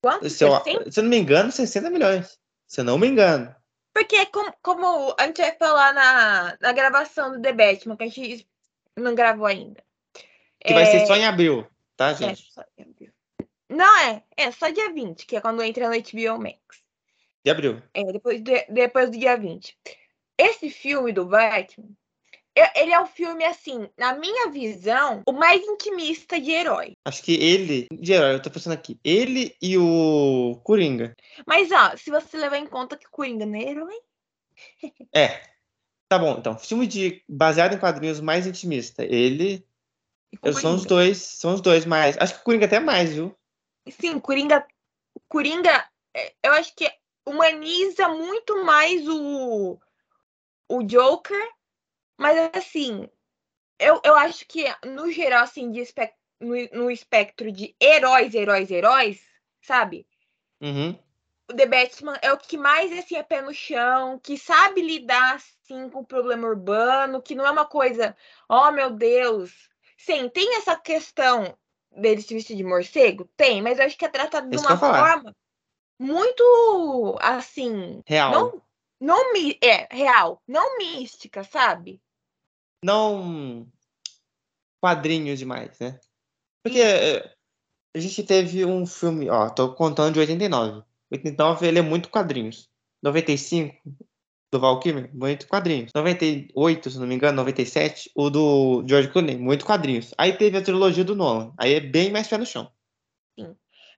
Quanto? 0.02 0.28
Se 0.30 0.44
eu, 0.44 0.54
60? 0.62 0.90
se 0.92 1.00
eu 1.00 1.04
não 1.04 1.10
me 1.10 1.18
engano, 1.18 1.50
60 1.50 1.90
milhões. 1.90 2.38
Se 2.66 2.80
eu 2.80 2.84
não 2.84 2.98
me 2.98 3.06
engano. 3.08 3.54
Porque 3.94 4.26
como, 4.26 4.52
como 4.62 5.14
a 5.18 5.26
gente 5.26 5.40
vai 5.40 5.56
falar 5.56 5.92
na, 5.92 6.56
na 6.60 6.72
gravação 6.72 7.32
do 7.32 7.40
The 7.42 7.52
Batman, 7.52 7.96
que 7.96 8.04
a 8.04 8.08
gente 8.08 8.48
não 8.96 9.14
gravou 9.14 9.46
ainda. 9.46 9.82
Que 10.60 10.74
vai 10.74 10.86
ser 10.86 10.98
É, 10.98 11.06
só 11.06 11.16
em 11.16 11.24
abril, 11.26 11.66
tá, 11.96 12.10
é, 12.10 12.14
gente? 12.14 12.52
só 12.52 12.62
em 12.76 12.82
abril. 12.84 13.12
Não, 13.68 13.98
é. 13.98 14.22
É 14.36 14.50
só 14.52 14.68
dia 14.68 14.92
20, 14.92 15.26
que 15.26 15.36
é 15.36 15.40
quando 15.40 15.62
entra 15.62 15.88
no 15.88 15.94
HBO 15.96 16.38
Max. 16.42 16.84
De 17.48 17.52
abril. 17.52 17.82
É, 17.94 18.04
depois, 18.12 18.42
de- 18.42 18.66
depois 18.68 19.10
do 19.10 19.16
dia 19.16 19.34
20. 19.34 19.74
Esse 20.36 20.68
filme 20.68 21.14
do 21.14 21.24
Batman, 21.24 21.88
ele 22.76 22.92
é 22.92 23.00
o 23.00 23.06
filme, 23.06 23.42
assim, 23.42 23.88
na 23.96 24.12
minha 24.16 24.50
visão, 24.50 25.22
o 25.26 25.32
mais 25.32 25.62
intimista 25.62 26.38
de 26.38 26.50
herói. 26.50 26.92
Acho 27.06 27.22
que 27.22 27.32
ele, 27.42 27.86
de 27.90 28.12
herói, 28.12 28.34
eu 28.34 28.42
tô 28.42 28.50
pensando 28.50 28.74
aqui, 28.74 29.00
ele 29.02 29.56
e 29.62 29.78
o 29.78 30.60
Coringa. 30.62 31.14
Mas, 31.46 31.72
ó, 31.72 31.96
se 31.96 32.10
você 32.10 32.36
levar 32.36 32.58
em 32.58 32.66
conta 32.66 32.98
que 32.98 33.06
o 33.06 33.10
Coringa 33.10 33.46
não 33.46 33.54
é 33.58 33.62
herói, 33.62 33.98
É. 35.14 35.42
Tá 36.06 36.18
bom, 36.18 36.36
então, 36.38 36.58
filme 36.58 36.86
de 36.86 37.24
baseado 37.26 37.74
em 37.74 37.78
quadrinhos 37.78 38.20
mais 38.20 38.46
intimista. 38.46 39.04
Ele, 39.04 39.66
eu 40.42 40.52
são 40.52 40.74
os 40.74 40.84
dois, 40.84 41.16
são 41.16 41.54
os 41.54 41.62
dois 41.62 41.86
mais. 41.86 42.14
Acho 42.18 42.34
que 42.34 42.40
o 42.40 42.44
Coringa 42.44 42.66
até 42.66 42.78
mais, 42.78 43.14
viu? 43.14 43.34
Sim, 43.88 44.20
Coringa, 44.20 44.66
Coringa, 45.28 45.88
é, 46.14 46.34
eu 46.42 46.52
acho 46.52 46.74
que 46.74 46.90
humaniza 47.28 48.08
muito 48.08 48.64
mais 48.64 49.06
o, 49.08 49.78
o 50.68 50.82
Joker, 50.82 51.48
mas 52.16 52.50
assim, 52.54 53.08
eu, 53.78 54.00
eu 54.04 54.16
acho 54.16 54.46
que 54.46 54.64
no 54.84 55.10
geral, 55.10 55.44
assim, 55.44 55.70
de 55.70 55.82
no, 56.40 56.54
no 56.72 56.90
espectro 56.90 57.52
de 57.52 57.74
heróis, 57.80 58.34
heróis, 58.34 58.70
heróis, 58.70 59.20
sabe? 59.60 60.06
Uhum. 60.60 60.98
O 61.50 61.54
The 61.54 61.66
Batman 61.66 62.18
é 62.20 62.32
o 62.32 62.38
que 62.38 62.58
mais 62.58 62.92
assim, 62.92 63.16
é 63.16 63.22
pé 63.22 63.40
no 63.40 63.54
chão, 63.54 64.18
que 64.18 64.36
sabe 64.36 64.82
lidar 64.82 65.36
assim 65.36 65.88
com 65.88 66.00
o 66.00 66.06
problema 66.06 66.46
urbano, 66.46 67.22
que 67.22 67.34
não 67.34 67.46
é 67.46 67.50
uma 67.50 67.64
coisa, 67.64 68.16
oh 68.48 68.70
meu 68.70 68.90
Deus. 68.90 69.68
Sim, 69.96 70.28
tem 70.28 70.56
essa 70.56 70.76
questão 70.76 71.56
dele 71.90 72.22
se 72.22 72.34
vestir 72.34 72.56
de 72.56 72.64
morcego? 72.64 73.28
Tem, 73.36 73.62
mas 73.62 73.78
eu 73.78 73.86
acho 73.86 73.96
que 73.96 74.04
é 74.04 74.08
tratado 74.08 74.48
de 74.48 74.56
Isso 74.56 74.66
uma 74.66 74.76
forma 74.76 75.34
muito 75.98 77.18
assim. 77.20 78.02
Real. 78.06 78.30
Não, 78.32 78.62
não 79.00 79.32
mi- 79.32 79.58
é 79.62 79.86
real, 79.94 80.42
não 80.46 80.78
mística, 80.78 81.42
sabe? 81.44 82.00
Não 82.84 83.66
quadrinhos 84.80 85.38
demais, 85.38 85.78
né? 85.78 85.98
Porque 86.62 86.80
é, 86.80 87.34
a 87.96 87.98
gente 87.98 88.22
teve 88.22 88.64
um 88.64 88.86
filme, 88.86 89.28
ó, 89.28 89.48
tô 89.50 89.74
contando 89.74 90.14
de 90.14 90.20
89. 90.20 90.82
89 91.10 91.66
ele 91.66 91.78
é 91.78 91.82
muito 91.82 92.10
quadrinhos. 92.10 92.68
95 93.02 93.74
do 94.52 94.60
Val 94.60 94.80
Kilmer, 94.80 95.10
muito 95.14 95.46
quadrinhos. 95.46 95.92
98, 95.94 96.90
se 96.90 96.98
não 96.98 97.06
me 97.06 97.14
engano, 97.14 97.36
97, 97.36 98.10
o 98.14 98.30
do 98.30 98.84
George 98.88 99.08
Clooney, 99.10 99.36
muito 99.36 99.64
quadrinhos. 99.64 100.12
Aí 100.16 100.32
teve 100.36 100.56
a 100.56 100.62
trilogia 100.62 101.04
do 101.04 101.14
Nolan, 101.16 101.52
aí 101.58 101.74
é 101.74 101.80
bem 101.80 102.10
mais 102.10 102.28
pé 102.28 102.38
no 102.38 102.46
chão. 102.46 102.70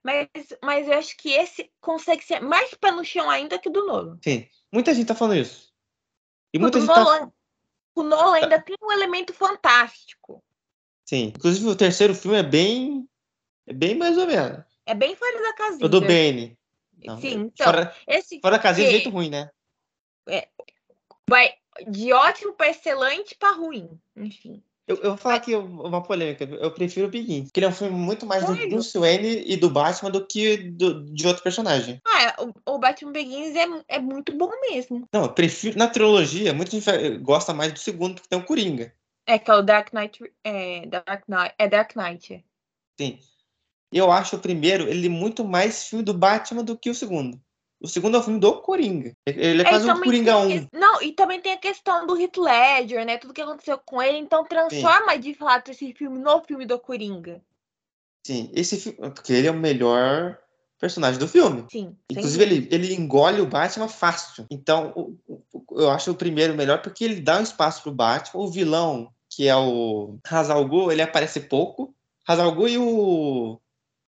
Mas, 0.03 0.27
mas 0.63 0.87
eu 0.87 0.93
acho 0.97 1.15
que 1.15 1.31
esse 1.31 1.71
consegue 1.79 2.23
ser 2.23 2.39
mais 2.39 2.73
pé 2.73 2.91
no 2.91 3.05
chão 3.05 3.29
ainda 3.29 3.59
que 3.59 3.69
o 3.69 3.71
do 3.71 3.85
Nolan. 3.85 4.17
Sim, 4.23 4.47
muita 4.71 4.93
gente 4.93 5.07
tá 5.07 5.15
falando 5.15 5.39
isso. 5.39 5.71
E 6.53 6.57
O 6.57 6.61
muita 6.61 6.79
gente 6.79 6.89
tá... 6.89 7.03
Nolan, 7.03 7.31
o 7.95 8.03
Nolan 8.03 8.35
ainda 8.35 8.61
tem 8.61 8.75
um 8.81 8.91
elemento 8.91 9.33
fantástico. 9.33 10.43
Sim, 11.05 11.33
inclusive 11.35 11.67
o 11.67 11.75
terceiro 11.75 12.15
filme 12.15 12.37
é 12.37 12.43
bem... 12.43 13.07
É 13.67 13.73
bem 13.73 13.95
mais 13.95 14.17
ou 14.17 14.25
menos. 14.25 14.65
É 14.85 14.95
bem 14.95 15.15
fora 15.15 15.41
da 15.41 15.53
casinha. 15.53 15.85
O 15.85 15.89
do 15.89 16.01
Bane. 16.01 16.57
Não, 17.05 17.19
Sim, 17.19 17.27
é 17.27 17.33
então, 17.33 17.65
Fora, 17.65 17.95
Esse 18.07 18.39
fora 18.39 18.57
da 18.57 18.63
casinha 18.63 18.87
de 18.87 18.93
que 18.93 19.01
jeito 19.03 19.13
ruim, 19.13 19.29
né? 19.29 19.49
vai 21.27 21.53
de 21.87 22.11
ótimo 22.11 22.53
para 22.53 22.69
excelente 22.69 23.35
para 23.35 23.55
ruim. 23.55 23.99
Enfim. 24.15 24.63
Eu, 24.91 24.97
eu 24.97 25.09
vou 25.11 25.17
falar 25.17 25.35
aqui 25.35 25.55
uma 25.55 26.01
polêmica. 26.03 26.43
Eu 26.43 26.71
prefiro 26.71 27.07
o 27.07 27.09
Begin. 27.09 27.43
Porque 27.43 27.59
ele 27.59 27.65
é 27.65 27.69
um 27.69 27.73
filme 27.73 27.95
muito 27.95 28.25
mais 28.25 28.45
do? 28.45 28.53
Bruce 28.69 28.97
Wayne 28.97 29.43
e 29.45 29.55
do 29.57 29.69
Batman 29.69 30.11
do 30.11 30.25
que 30.25 30.57
do- 30.57 31.05
de 31.05 31.27
outro 31.27 31.41
personagem. 31.43 31.99
Ah, 32.05 32.23
é, 32.23 32.35
o, 32.43 32.75
o 32.75 32.79
Batman 32.79 33.11
Begins 33.11 33.55
é, 33.55 33.67
é 33.87 33.99
muito 33.99 34.35
bom 34.37 34.51
mesmo. 34.69 35.07
Não, 35.13 35.23
eu 35.23 35.33
prefiro. 35.33 35.77
Na 35.77 35.87
trilogia, 35.87 36.53
muita 36.53 36.71
gente 36.71 37.17
gosta 37.19 37.53
mais 37.53 37.71
do 37.73 37.79
segundo, 37.79 38.15
porque 38.15 38.29
tem 38.29 38.39
o 38.39 38.43
Coringa. 38.45 38.93
É 39.27 39.37
que 39.39 39.49
é 39.49 39.53
o 39.55 39.61
Dark 39.61 39.93
Knight. 39.93 40.19
É 40.43 40.85
Dark 40.87 41.23
Knight. 41.27 41.55
É 41.57 41.67
Dark 41.67 41.95
Knight. 41.95 42.43
Sim. 42.99 43.19
Eu 43.93 44.11
acho 44.11 44.35
o 44.35 44.39
primeiro, 44.39 44.87
ele 44.87 45.09
muito 45.09 45.43
mais 45.43 45.85
filme 45.85 46.03
do 46.03 46.13
Batman 46.13 46.63
do 46.63 46.77
que 46.77 46.89
o 46.89 46.95
segundo. 46.95 47.39
O 47.81 47.87
segundo 47.87 48.15
é 48.15 48.19
o 48.19 48.23
filme 48.23 48.39
do 48.39 48.61
Coringa. 48.61 49.11
Ele 49.25 49.61
é 49.61 49.65
quase 49.65 49.89
um 49.89 49.99
Coringa 49.99 50.31
tem 50.33 50.33
a 50.33 50.37
1. 50.45 50.47
ques- 50.49 50.67
Não, 50.71 51.01
e 51.01 51.11
também 51.13 51.41
tem 51.41 51.53
a 51.53 51.57
questão 51.57 52.05
do 52.05 52.15
Heath 52.19 52.37
Ledger, 52.37 53.05
né? 53.05 53.17
Tudo 53.17 53.33
que 53.33 53.41
aconteceu 53.41 53.79
com 53.83 54.01
ele. 54.01 54.17
Então 54.19 54.43
transforma 54.45 55.17
de 55.17 55.33
fato 55.33 55.71
esse 55.71 55.91
filme 55.93 56.19
no 56.19 56.41
filme 56.43 56.65
do 56.65 56.77
Coringa. 56.79 57.41
Sim, 58.25 58.51
esse 58.53 58.77
filme. 58.77 58.99
Porque 58.99 59.33
ele 59.33 59.47
é 59.47 59.51
o 59.51 59.55
melhor 59.55 60.37
personagem 60.79 61.19
do 61.19 61.27
filme. 61.27 61.65
Sim. 61.71 61.95
Inclusive, 62.09 62.43
ele, 62.43 62.67
ele 62.71 62.93
engole 62.93 63.41
o 63.41 63.47
Batman 63.47 63.87
fácil. 63.87 64.45
Então, 64.49 64.93
o- 64.95 65.17
o- 65.51 65.81
eu 65.81 65.89
acho 65.89 66.11
o 66.11 66.15
primeiro 66.15 66.53
melhor 66.55 66.81
porque 66.83 67.03
ele 67.03 67.19
dá 67.19 67.39
um 67.39 67.43
espaço 67.43 67.81
pro 67.81 67.91
Batman. 67.91 68.41
O 68.43 68.47
vilão, 68.51 69.11
que 69.29 69.47
é 69.47 69.55
o 69.55 70.17
Hazal 70.29 70.63
Ghul, 70.67 70.91
ele 70.91 71.01
aparece 71.01 71.39
pouco. 71.41 71.95
Hazal 72.27 72.51
Ghul 72.53 72.67
e 72.67 72.77
o 72.77 73.59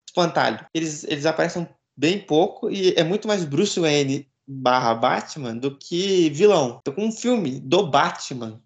Espantalho. 0.08 0.64
Eles, 0.74 1.04
eles 1.06 1.26
aparecem 1.26 1.68
bem 1.96 2.20
pouco 2.20 2.70
e 2.70 2.94
é 2.96 3.04
muito 3.04 3.28
mais 3.28 3.46
Bruce 3.46 3.80
Wayne 3.80 4.30
barra 4.48 4.94
Batman 4.94 5.56
do 5.56 5.78
que 5.78 6.30
vilão. 6.30 6.80
Então, 6.82 6.94
com 6.94 7.06
um 7.06 7.12
filme 7.12 7.60
do 7.60 7.88
Batman, 7.88 8.62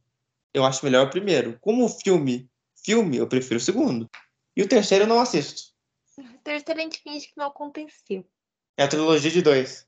eu 0.54 0.66
acho 0.66 0.84
melhor 0.84 1.08
o 1.08 1.10
primeiro. 1.10 1.58
Como 1.62 1.88
filme, 1.88 2.50
filme, 2.84 3.18
eu 3.18 3.28
prefiro 3.28 3.58
o 3.58 3.64
segundo. 3.64 4.10
E 4.56 4.64
o 4.64 4.68
terceiro 4.68 5.04
eu 5.04 5.08
não 5.08 5.20
assisto. 5.20 5.74
O 6.18 6.40
terceiro 6.44 6.80
a 6.80 6.84
gente 6.84 7.02
finge 7.02 7.28
que 7.28 7.38
não 7.38 7.48
aconteceu. 7.48 8.26
É 8.76 8.84
a 8.84 8.88
trilogia 8.88 9.30
de 9.30 9.42
dois. 9.42 9.88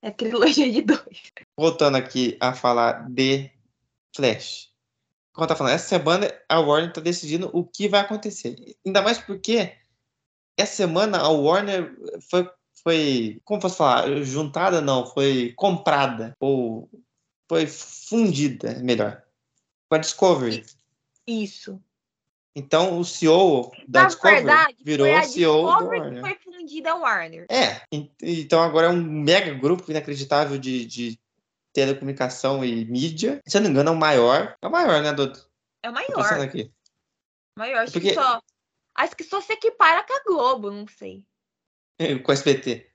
É 0.00 0.08
a 0.08 0.12
trilogia 0.12 0.70
de 0.70 0.82
dois. 0.82 1.32
voltando 1.56 1.96
aqui 1.96 2.36
a 2.40 2.52
falar 2.52 3.08
de 3.10 3.50
Flash. 4.14 4.70
Como 5.32 5.44
eu 5.44 5.48
tava 5.48 5.58
falando, 5.58 5.74
essa 5.74 5.88
semana 5.88 6.32
a 6.48 6.60
Warner 6.60 6.92
tá 6.92 7.00
decidindo 7.00 7.50
o 7.52 7.64
que 7.64 7.88
vai 7.88 8.00
acontecer. 8.00 8.56
Ainda 8.84 9.00
mais 9.00 9.18
porque 9.18 9.74
essa 10.56 10.74
semana 10.74 11.18
a 11.18 11.28
Warner 11.28 11.94
foi, 12.30 12.50
foi 12.82 13.40
como 13.44 13.60
posso 13.60 13.76
falar, 13.76 14.22
juntada 14.22 14.80
não, 14.80 15.06
foi 15.06 15.52
comprada 15.56 16.34
ou 16.40 16.88
foi 17.48 17.66
fundida, 17.66 18.74
melhor, 18.80 19.22
com 19.88 19.94
a 19.96 19.98
Discovery. 19.98 20.64
Isso. 21.26 21.80
Então 22.54 22.98
o 22.98 23.04
CEO 23.04 23.70
da 23.88 24.02
Na 24.02 24.06
Discovery 24.08 24.36
verdade, 24.44 24.76
virou 24.84 25.06
foi 25.06 25.16
a 25.16 25.22
CEO 25.22 25.66
da 25.66 25.72
Discovery 25.72 26.00
Warner. 26.00 26.22
que 26.22 26.28
foi 26.42 26.52
fundida 26.54 26.90
a 26.92 26.94
Warner. 26.96 27.46
É, 27.50 27.80
en- 27.90 28.10
então 28.22 28.62
agora 28.62 28.88
é 28.88 28.90
um 28.90 29.02
mega 29.02 29.54
grupo 29.54 29.90
inacreditável 29.90 30.58
de, 30.58 30.84
de 30.84 31.18
telecomunicação 31.72 32.62
e 32.64 32.84
mídia. 32.84 33.40
Se 33.46 33.56
eu 33.56 33.62
não 33.62 33.68
me 33.68 33.72
engano, 33.72 33.90
é 33.90 33.92
o 33.92 33.98
maior. 33.98 34.54
É 34.60 34.66
o 34.66 34.70
maior, 34.70 35.02
né, 35.02 35.12
Dudu? 35.14 35.40
É 35.82 35.88
o 35.90 35.94
Tô 35.94 35.98
pensando 36.00 36.18
maior. 36.30 36.40
aqui. 36.44 36.70
maior. 37.58 37.78
Acho 37.84 37.92
Porque- 37.92 38.08
que 38.10 38.14
só. 38.14 38.40
Acho 38.94 39.16
que 39.16 39.24
só 39.24 39.40
se 39.40 39.52
equipara 39.52 40.04
com 40.04 40.12
a 40.12 40.22
Globo, 40.24 40.70
não 40.70 40.86
sei. 40.86 41.24
Com 42.24 42.30
a 42.30 42.34
SBT. 42.34 42.90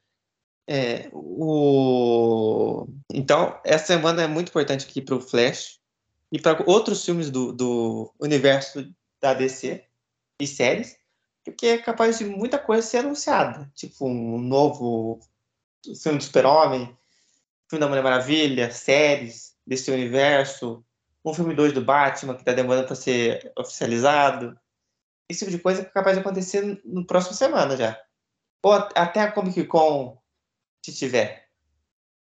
É, 0.68 1.10
o... 1.14 2.88
Então, 3.14 3.60
essa 3.64 3.86
semana 3.86 4.24
é 4.24 4.28
muito 4.28 4.50
importante 4.50 4.86
aqui 4.86 5.02
para 5.02 5.16
o 5.16 5.22
Flash 5.22 5.80
e 6.32 6.40
para 6.40 6.64
outros 6.70 7.06
filmes 7.06 7.30
do, 7.30 7.54
do 7.54 8.14
universo 8.20 8.94
da 9.22 9.34
DC 9.34 9.84
e 10.40 10.46
séries, 10.46 10.98
porque 11.44 11.68
é 11.68 11.78
capaz 11.78 12.18
de 12.18 12.26
muita 12.26 12.60
coisa 12.60 12.86
ser 12.86 12.98
anunciada. 12.98 13.72
Tipo, 13.74 14.08
um 14.08 14.38
novo 14.38 15.20
filme 16.02 16.18
do 16.18 16.24
Super-Homem, 16.24 16.98
filme 17.70 17.80
da 17.80 17.88
Mulher 17.88 18.04
Maravilha, 18.04 18.70
séries 18.72 19.56
desse 19.66 19.90
universo, 19.90 20.84
um 21.24 21.34
filme 21.34 21.54
2 21.54 21.74
do 21.74 21.82
Batman 21.82 22.34
que 22.34 22.42
está 22.42 22.54
demorando 22.54 22.88
para 22.88 22.96
ser 22.96 23.52
oficializado. 23.58 24.58
Esse 25.30 25.40
tipo 25.40 25.52
de 25.52 25.60
coisa 25.60 25.82
é 25.82 25.86
capaz 25.86 26.16
de 26.16 26.22
acontecer 26.22 26.82
no 26.86 27.06
próximo 27.06 27.34
semana 27.36 27.76
já. 27.76 28.00
Ou 28.64 28.74
at- 28.74 28.94
até 28.98 29.20
a 29.22 29.32
Comic 29.32 29.64
Con, 29.66 30.18
se 30.84 30.94
tiver. 30.94 31.48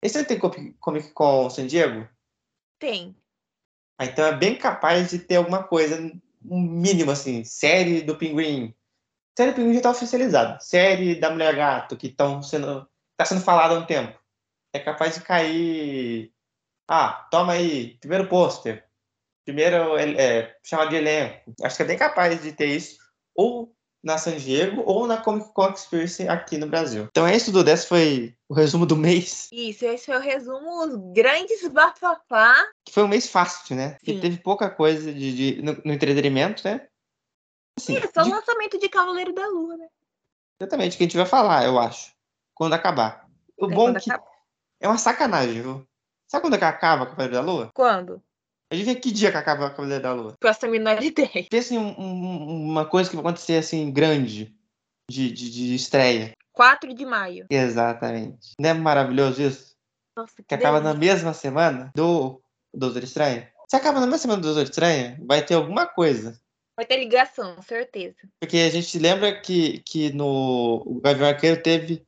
Esse 0.02 0.18
ano 0.18 0.26
tem 0.26 0.38
Comic 0.38 1.12
Con 1.12 1.48
San 1.50 1.66
Diego? 1.66 2.08
Tem. 2.78 3.16
Ah, 3.98 4.04
então 4.04 4.26
é 4.26 4.36
bem 4.36 4.56
capaz 4.58 5.10
de 5.10 5.18
ter 5.18 5.36
alguma 5.36 5.62
coisa, 5.64 5.98
um 6.44 6.60
mínimo 6.60 7.10
assim, 7.10 7.42
série 7.44 8.02
do 8.02 8.16
Pinguim. 8.16 8.74
Série 9.36 9.52
do 9.52 9.56
Pinguim 9.56 9.72
já 9.72 9.78
está 9.78 9.90
oficializado. 9.90 10.62
Série 10.62 11.14
da 11.18 11.30
Mulher 11.30 11.54
Gato, 11.56 11.96
que 11.96 12.08
estão 12.08 12.42
sendo. 12.42 12.86
tá 13.16 13.24
sendo 13.24 13.40
falado 13.40 13.74
há 13.74 13.78
um 13.78 13.86
tempo. 13.86 14.18
É 14.72 14.78
capaz 14.78 15.14
de 15.14 15.22
cair. 15.22 16.32
Ah, 16.88 17.26
toma 17.30 17.54
aí, 17.54 17.96
primeiro 17.98 18.28
pôster. 18.28 18.85
Primeiro 19.46 19.96
é, 19.96 20.54
chamado 20.62 20.90
de 20.90 20.96
elenco. 20.96 21.54
Acho 21.62 21.76
que 21.76 21.82
é 21.82 21.86
bem 21.86 21.96
capaz 21.96 22.42
de 22.42 22.52
ter 22.52 22.66
isso. 22.66 22.98
Ou 23.34 23.72
na 24.02 24.18
San 24.18 24.36
Diego, 24.36 24.82
ou 24.84 25.06
na 25.06 25.16
Comic 25.16 25.52
Con 25.54 25.70
Experience 25.70 26.28
aqui 26.28 26.58
no 26.58 26.66
Brasil. 26.66 27.06
Então 27.10 27.26
é 27.26 27.34
isso, 27.36 27.50
Dudu. 27.50 27.70
Esse 27.70 27.86
foi 27.86 28.36
o 28.48 28.54
resumo 28.54 28.84
do 28.86 28.96
mês. 28.96 29.48
Isso, 29.52 29.84
esse 29.86 30.06
foi 30.06 30.16
o 30.16 30.20
resumo, 30.20 30.84
os 30.84 31.12
grandes 31.12 31.66
bafafá. 31.68 32.54
Que 32.84 32.92
foi 32.92 33.02
um 33.04 33.08
mês 33.08 33.28
fácil, 33.28 33.74
né? 33.76 33.96
Que 34.02 34.14
Sim. 34.14 34.20
teve 34.20 34.38
pouca 34.38 34.68
coisa 34.68 35.12
de, 35.12 35.54
de- 35.56 35.62
no, 35.62 35.72
no 35.84 35.92
entretenimento, 35.92 36.62
né? 36.64 36.86
Assim, 37.78 37.94
Isso, 37.96 38.10
é 38.14 38.20
o 38.20 38.24
de- 38.24 38.30
lançamento 38.30 38.78
de 38.78 38.88
Cavaleiro 38.88 39.32
da 39.32 39.46
Lua, 39.48 39.76
né? 39.76 39.86
Exatamente, 40.60 40.96
que 40.96 41.02
a 41.02 41.06
gente 41.06 41.16
vai 41.16 41.26
falar, 41.26 41.64
eu 41.64 41.78
acho. 41.78 42.12
Quando 42.54 42.72
acabar. 42.74 43.26
O 43.58 43.70
É, 43.70 43.74
bom 43.74 43.90
é 43.90 44.00
que 44.00 44.10
acaba- 44.10 44.28
é 44.80 44.88
uma 44.88 44.98
sacanagem, 44.98 45.62
viu? 45.62 45.86
Sabe 46.28 46.42
quando 46.42 46.58
que 46.58 46.64
acaba 46.64 47.06
Cavaleiro 47.06 47.34
da 47.34 47.40
Lua? 47.40 47.70
Quando? 47.74 48.22
Adivinha 48.72 48.96
que 48.96 49.12
dia 49.12 49.30
que 49.30 49.36
acaba 49.36 49.66
a 49.66 49.70
Cavaleiro 49.70 50.02
da 50.02 50.12
Lua? 50.12 50.34
Próxima 50.40 50.72
menor 50.72 51.00
ideia. 51.02 51.46
Pensa 51.48 51.74
em 51.74 51.78
um- 51.78 51.94
um- 52.00 52.64
uma 52.70 52.84
coisa 52.84 53.08
que 53.08 53.16
vai 53.16 53.24
acontecer 53.24 53.56
assim, 53.56 53.90
grande, 53.92 54.54
de, 55.10 55.30
de, 55.30 55.50
de 55.50 55.74
estreia. 55.74 56.32
4 56.52 56.92
de 56.94 57.04
maio. 57.04 57.46
Exatamente. 57.50 58.52
Não 58.58 58.70
é 58.70 58.74
maravilhoso 58.74 59.40
isso? 59.42 59.76
Nossa, 60.16 60.34
que 60.36 60.42
Que 60.44 60.54
acaba 60.54 60.80
na 60.80 60.94
mesma 60.94 61.32
semana 61.34 61.90
do 61.94 62.40
Doutor 62.74 63.04
Estranho? 63.04 63.46
Se 63.68 63.76
acaba 63.76 64.00
na 64.00 64.06
mesma 64.06 64.18
semana 64.18 64.40
do 64.40 64.46
Doutor 64.48 64.64
Estranho, 64.64 65.16
vai 65.26 65.44
ter 65.44 65.54
alguma 65.54 65.86
coisa. 65.86 66.40
Vai 66.76 66.84
ter 66.86 66.98
ligação, 66.98 67.60
certeza. 67.62 68.16
Porque 68.40 68.56
a 68.58 68.70
gente 68.70 68.98
lembra 68.98 69.38
que, 69.40 69.78
que 69.80 70.12
no 70.12 70.82
o 70.86 71.00
Gavião 71.00 71.28
Arqueiro 71.28 71.62
teve 71.62 72.02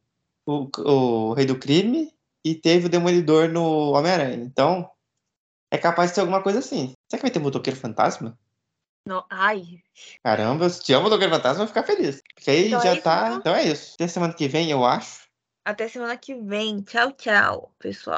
o, 0.46 0.68
o 0.78 1.32
Rei 1.34 1.46
do 1.46 1.58
Crime 1.58 2.10
e 2.44 2.54
teve 2.54 2.86
o 2.86 2.88
Demolidor 2.90 3.48
no 3.48 3.92
Homem-Aranha. 3.92 4.36
Então, 4.44 4.90
é 5.70 5.78
capaz 5.78 6.10
de 6.10 6.14
ser 6.14 6.20
alguma 6.20 6.42
coisa 6.42 6.58
assim. 6.60 6.92
Será 7.10 7.18
que 7.18 7.22
vai 7.22 7.30
ter 7.30 7.38
Motoqueiro 7.40 7.78
Fantasma? 7.78 8.38
Não, 9.06 9.24
ai, 9.30 9.62
Caramba, 10.22 10.68
se 10.68 10.82
tiver 10.82 11.00
Motoqueiro 11.00 11.32
Fantasma, 11.32 11.62
eu 11.64 11.66
vou 11.66 11.68
ficar 11.68 11.82
feliz. 11.82 12.20
Porque 12.34 12.50
aí 12.50 12.66
Então 12.66 12.80
é 12.80 12.82
já 12.84 12.92
isso, 12.94 13.02
tá. 13.02 13.26
então? 13.26 13.38
Então 13.38 13.54
é 13.54 13.64
isso. 13.64 13.94
Até 13.94 14.08
semana 14.08 14.34
que 14.34 14.48
vem, 14.48 14.70
eu 14.70 14.84
acho. 14.84 15.26
até 15.64 15.88
semana 15.88 16.16
que 16.16 16.34
vem. 16.34 16.82
Tchau, 16.82 17.12
tchau, 17.12 17.74
pessoal. 17.78 18.16